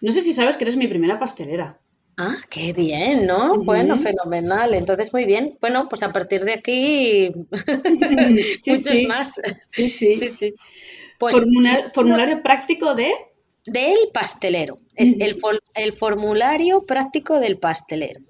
[0.00, 1.78] No sé si sabes que eres mi primera pastelera.
[2.20, 3.52] Ah, qué bien, ¿no?
[3.52, 3.64] Uh -huh.
[3.64, 4.74] Bueno, fenomenal.
[4.74, 5.56] Entonces, muy bien.
[5.60, 7.32] Bueno, pues a partir de aquí,
[8.60, 9.06] sí, muchos sí.
[9.06, 9.40] más.
[9.66, 10.16] Sí, sí.
[10.16, 10.54] sí, sí.
[11.18, 13.12] Pues, Formula formulario práctico de...
[13.66, 14.78] Del pastelero.
[14.96, 15.24] Es uh -huh.
[15.24, 18.20] el, for el, formulario práctico del pastelero.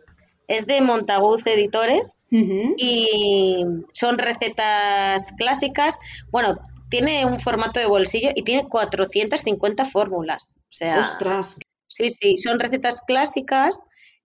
[0.48, 2.74] Es de Montaguz Editores uh -huh.
[2.76, 5.98] y son recetas clásicas.
[6.30, 6.58] Bueno,
[6.90, 10.58] tiene un formato de bolsillo y tiene 450 fórmulas.
[10.58, 11.58] O sea, ¡Ostras!
[11.86, 13.82] Sí, sí, son recetas clásicas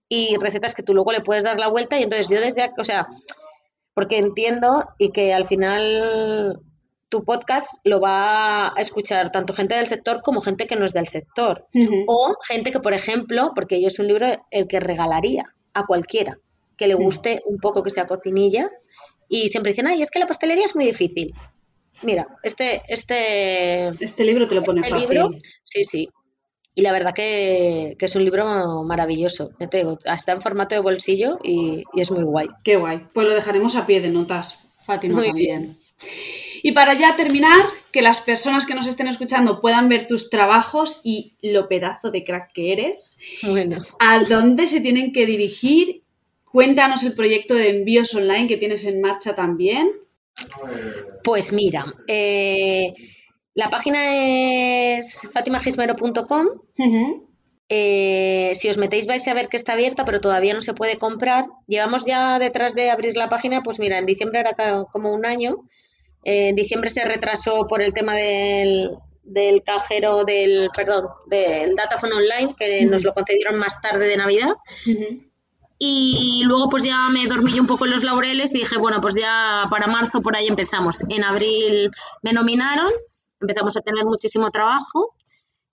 [0.09, 2.83] y recetas que tú luego le puedes dar la vuelta y entonces yo desde, o
[2.83, 3.07] sea,
[3.93, 6.61] porque entiendo y que al final
[7.09, 10.93] tu podcast lo va a escuchar tanto gente del sector como gente que no es
[10.93, 11.67] del sector.
[11.73, 12.03] Uh -huh.
[12.07, 16.37] O gente que, por ejemplo, porque yo es un libro el que regalaría a cualquiera
[16.75, 18.67] que le guste un poco que sea cocinilla
[19.29, 21.33] y siempre dicen, ay, es que la pastelería es muy difícil.
[22.03, 25.09] Mira, este, este, este libro te lo pone este fácil.
[25.09, 25.31] Libro,
[25.63, 26.09] sí, sí.
[26.75, 29.51] Y la verdad que, que, es un libro maravilloso.
[29.59, 32.47] Ya te digo, está en formato de bolsillo y, y, es muy guay.
[32.63, 33.05] Qué guay.
[33.13, 35.61] Pues lo dejaremos a pie de notas, Fátima muy también.
[35.61, 35.77] Bien.
[36.63, 37.61] Y para ya terminar,
[37.93, 42.23] que las personas que nos estén escuchando puedan ver tus trabajos y lo pedazo de
[42.23, 43.19] crack que eres.
[43.43, 43.77] Bueno.
[43.99, 46.03] ¿A dónde se tienen que dirigir?
[46.45, 49.91] Cuéntanos el proyecto de envíos online que tienes en marcha también.
[51.23, 52.93] Pues mira, eh,
[53.53, 53.99] la página
[54.97, 56.47] es fatimagismero.com.
[56.77, 57.27] Uh -huh.
[57.69, 60.97] eh, si os metéis vais a ver que está abierta, pero todavía no se puede
[60.97, 61.45] comprar.
[61.67, 64.53] Llevamos ya detrás de abrir la página, pues mira, en diciembre era
[64.91, 65.67] como un año.
[66.23, 68.91] Eh, en diciembre se retrasó por el tema del,
[69.23, 74.53] del cajero del, perdón, del Dataphone Online, que nos lo concedieron más tarde de Navidad.
[75.85, 79.15] Y luego pues ya me dormí un poco en los laureles y dije, bueno, pues
[79.15, 81.03] ya para marzo por ahí empezamos.
[81.09, 81.91] En abril
[82.21, 82.89] me nominaron,
[83.41, 85.13] empezamos a tener muchísimo trabajo,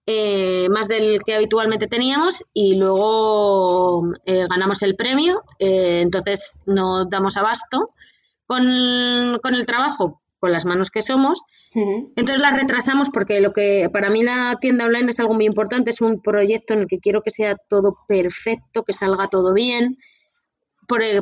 [0.06, 7.08] eh, más del que habitualmente teníamos y luego eh, ganamos el premio, eh, entonces nos
[7.08, 7.86] damos abasto
[8.46, 11.40] con, con el trabajo, con las manos que somos.
[11.72, 15.90] Entonces la retrasamos porque lo que para mí la tienda online es algo muy importante,
[15.90, 19.96] es un proyecto en el que quiero que sea todo perfecto, que salga todo bien,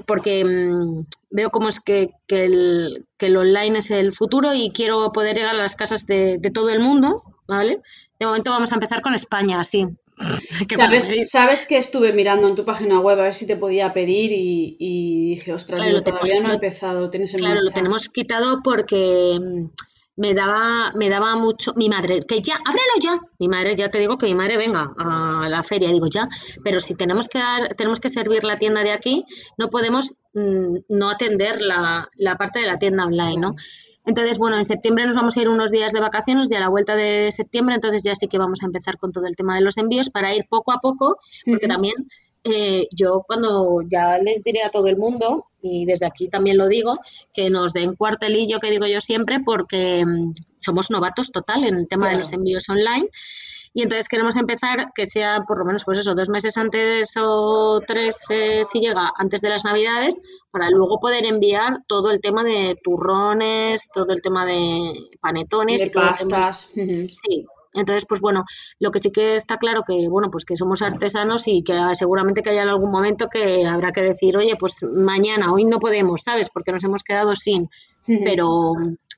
[0.07, 4.71] porque mm, veo cómo es que, que, el, que, el, online es el futuro y
[4.71, 7.81] quiero poder llegar a las casas de, de todo el mundo, ¿vale?
[8.19, 9.87] De momento vamos a empezar con España, sí.
[10.77, 14.33] ¿Sabes, ¿Sabes que estuve mirando en tu página web a ver si te podía pedir
[14.33, 19.39] y, dije, ostras, claro, todavía no ha empezado, tienes en Claro, lo tenemos quitado porque
[19.41, 19.67] mm,
[20.19, 23.21] me daba, me daba mucho, mi madre, que ya, ábrelo ya.
[23.39, 26.29] Mi madre, ya te digo que mi madre venga a la feria, digo ya,
[26.65, 29.25] pero si tenemos que dar, tenemos que servir la tienda de aquí,
[29.57, 33.55] no podemos mm, no atender la, la, parte de la tienda online, ¿no?
[34.07, 36.69] Entonces, bueno, en septiembre nos vamos a ir unos días de vacaciones y a la
[36.69, 39.61] vuelta de septiembre, entonces ya sí que vamos a empezar con todo el tema de
[39.61, 41.95] los envíos para ir poco a poco, porque también
[42.49, 46.69] eh, yo cuando ya les diré a todo el mundo, y desde aquí también lo
[46.69, 46.99] digo,
[47.33, 51.89] que nos den cuartelillo, que digo yo siempre, porque mm, somos novatos total en el
[51.89, 53.09] tema de los envíos online.
[53.75, 57.81] Y entonces queremos empezar que sea por lo menos, pues eso, dos meses antes o
[57.87, 60.21] tres, eh, si llega, antes de las Navidades,
[60.51, 65.85] para luego poder enviar todo el tema de turrones, todo el tema de panetones.
[65.85, 66.71] y pastas.
[66.73, 68.45] Sí, entonces, pues bueno,
[68.79, 72.43] lo que sí que está claro que, bueno, pues que somos artesanos y que seguramente
[72.43, 76.49] que haya algún momento que habrá que decir, oye, pues mañana, hoy no podemos, ¿sabes?
[76.51, 77.69] Porque nos hemos quedado sin.
[78.07, 78.73] Pero,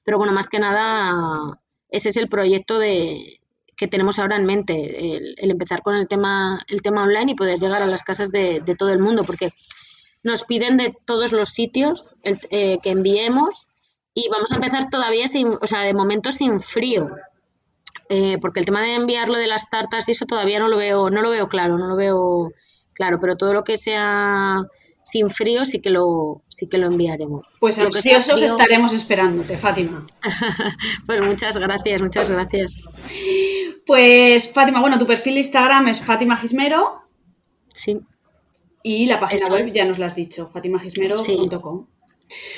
[0.04, 1.60] pero bueno, más que nada,
[1.90, 3.40] ese es el proyecto de,
[3.80, 7.58] que tenemos ahora en mente, el, empezar con el tema, el tema online y poder
[7.58, 9.52] llegar a las casas de, todo el mundo, porque
[10.22, 13.70] nos piden de todos los sitios eh, que enviemos
[14.12, 17.06] y vamos a empezar todavía sin, o sea, de momento sin frío,
[18.08, 21.10] eh, porque el tema de enviarlo de las tartas y eso todavía no lo veo,
[21.10, 22.52] no lo veo claro, no lo veo
[22.92, 24.62] claro, pero todo lo que sea
[25.04, 27.56] sin frío sí que lo, sí que lo enviaremos.
[27.58, 30.06] Pues ansiosos estaremos esperándote, Fátima.
[31.06, 32.84] pues muchas gracias, muchas gracias.
[33.86, 37.02] Pues Fátima, bueno, tu perfil de Instagram es Fátima Gismero.
[37.72, 38.00] Sí.
[38.82, 41.86] Y la página web ya nos la has dicho, fatimagismero.com.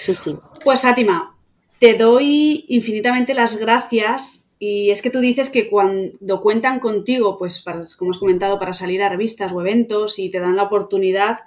[0.00, 0.14] Sí.
[0.14, 1.36] sí, Pues Fátima,
[1.78, 7.64] te doy infinitamente las gracias y es que tú dices que cuando cuentan contigo, pues
[7.98, 11.40] como has comentado, para salir a revistas o eventos y te dan la oportunidad,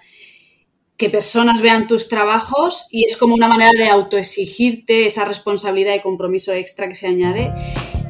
[0.97, 6.01] que personas vean tus trabajos y es como una manera de autoexigirte esa responsabilidad y
[6.01, 7.53] compromiso extra que se añade.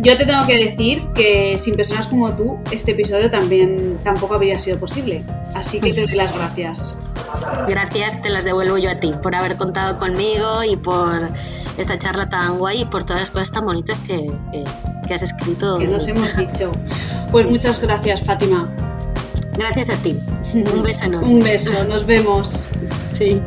[0.02, 4.57] Yo te tengo que decir que sin personas como tú, este episodio también tampoco habría
[4.57, 5.22] sido posible.
[5.53, 6.98] Así que te doy las gracias.
[7.68, 11.30] Gracias, te las devuelvo yo a ti por haber contado conmigo y por
[11.77, 14.65] esta charla tan guay y por todas las cosas tan bonitas que,
[15.07, 15.77] que has escrito.
[15.77, 16.72] Que nos hemos dicho.
[17.31, 18.68] Pues muchas gracias, Fátima.
[19.57, 20.15] Gracias a ti.
[20.73, 21.27] Un beso enorme.
[21.27, 22.64] Un beso, nos vemos.
[22.91, 23.41] Sí.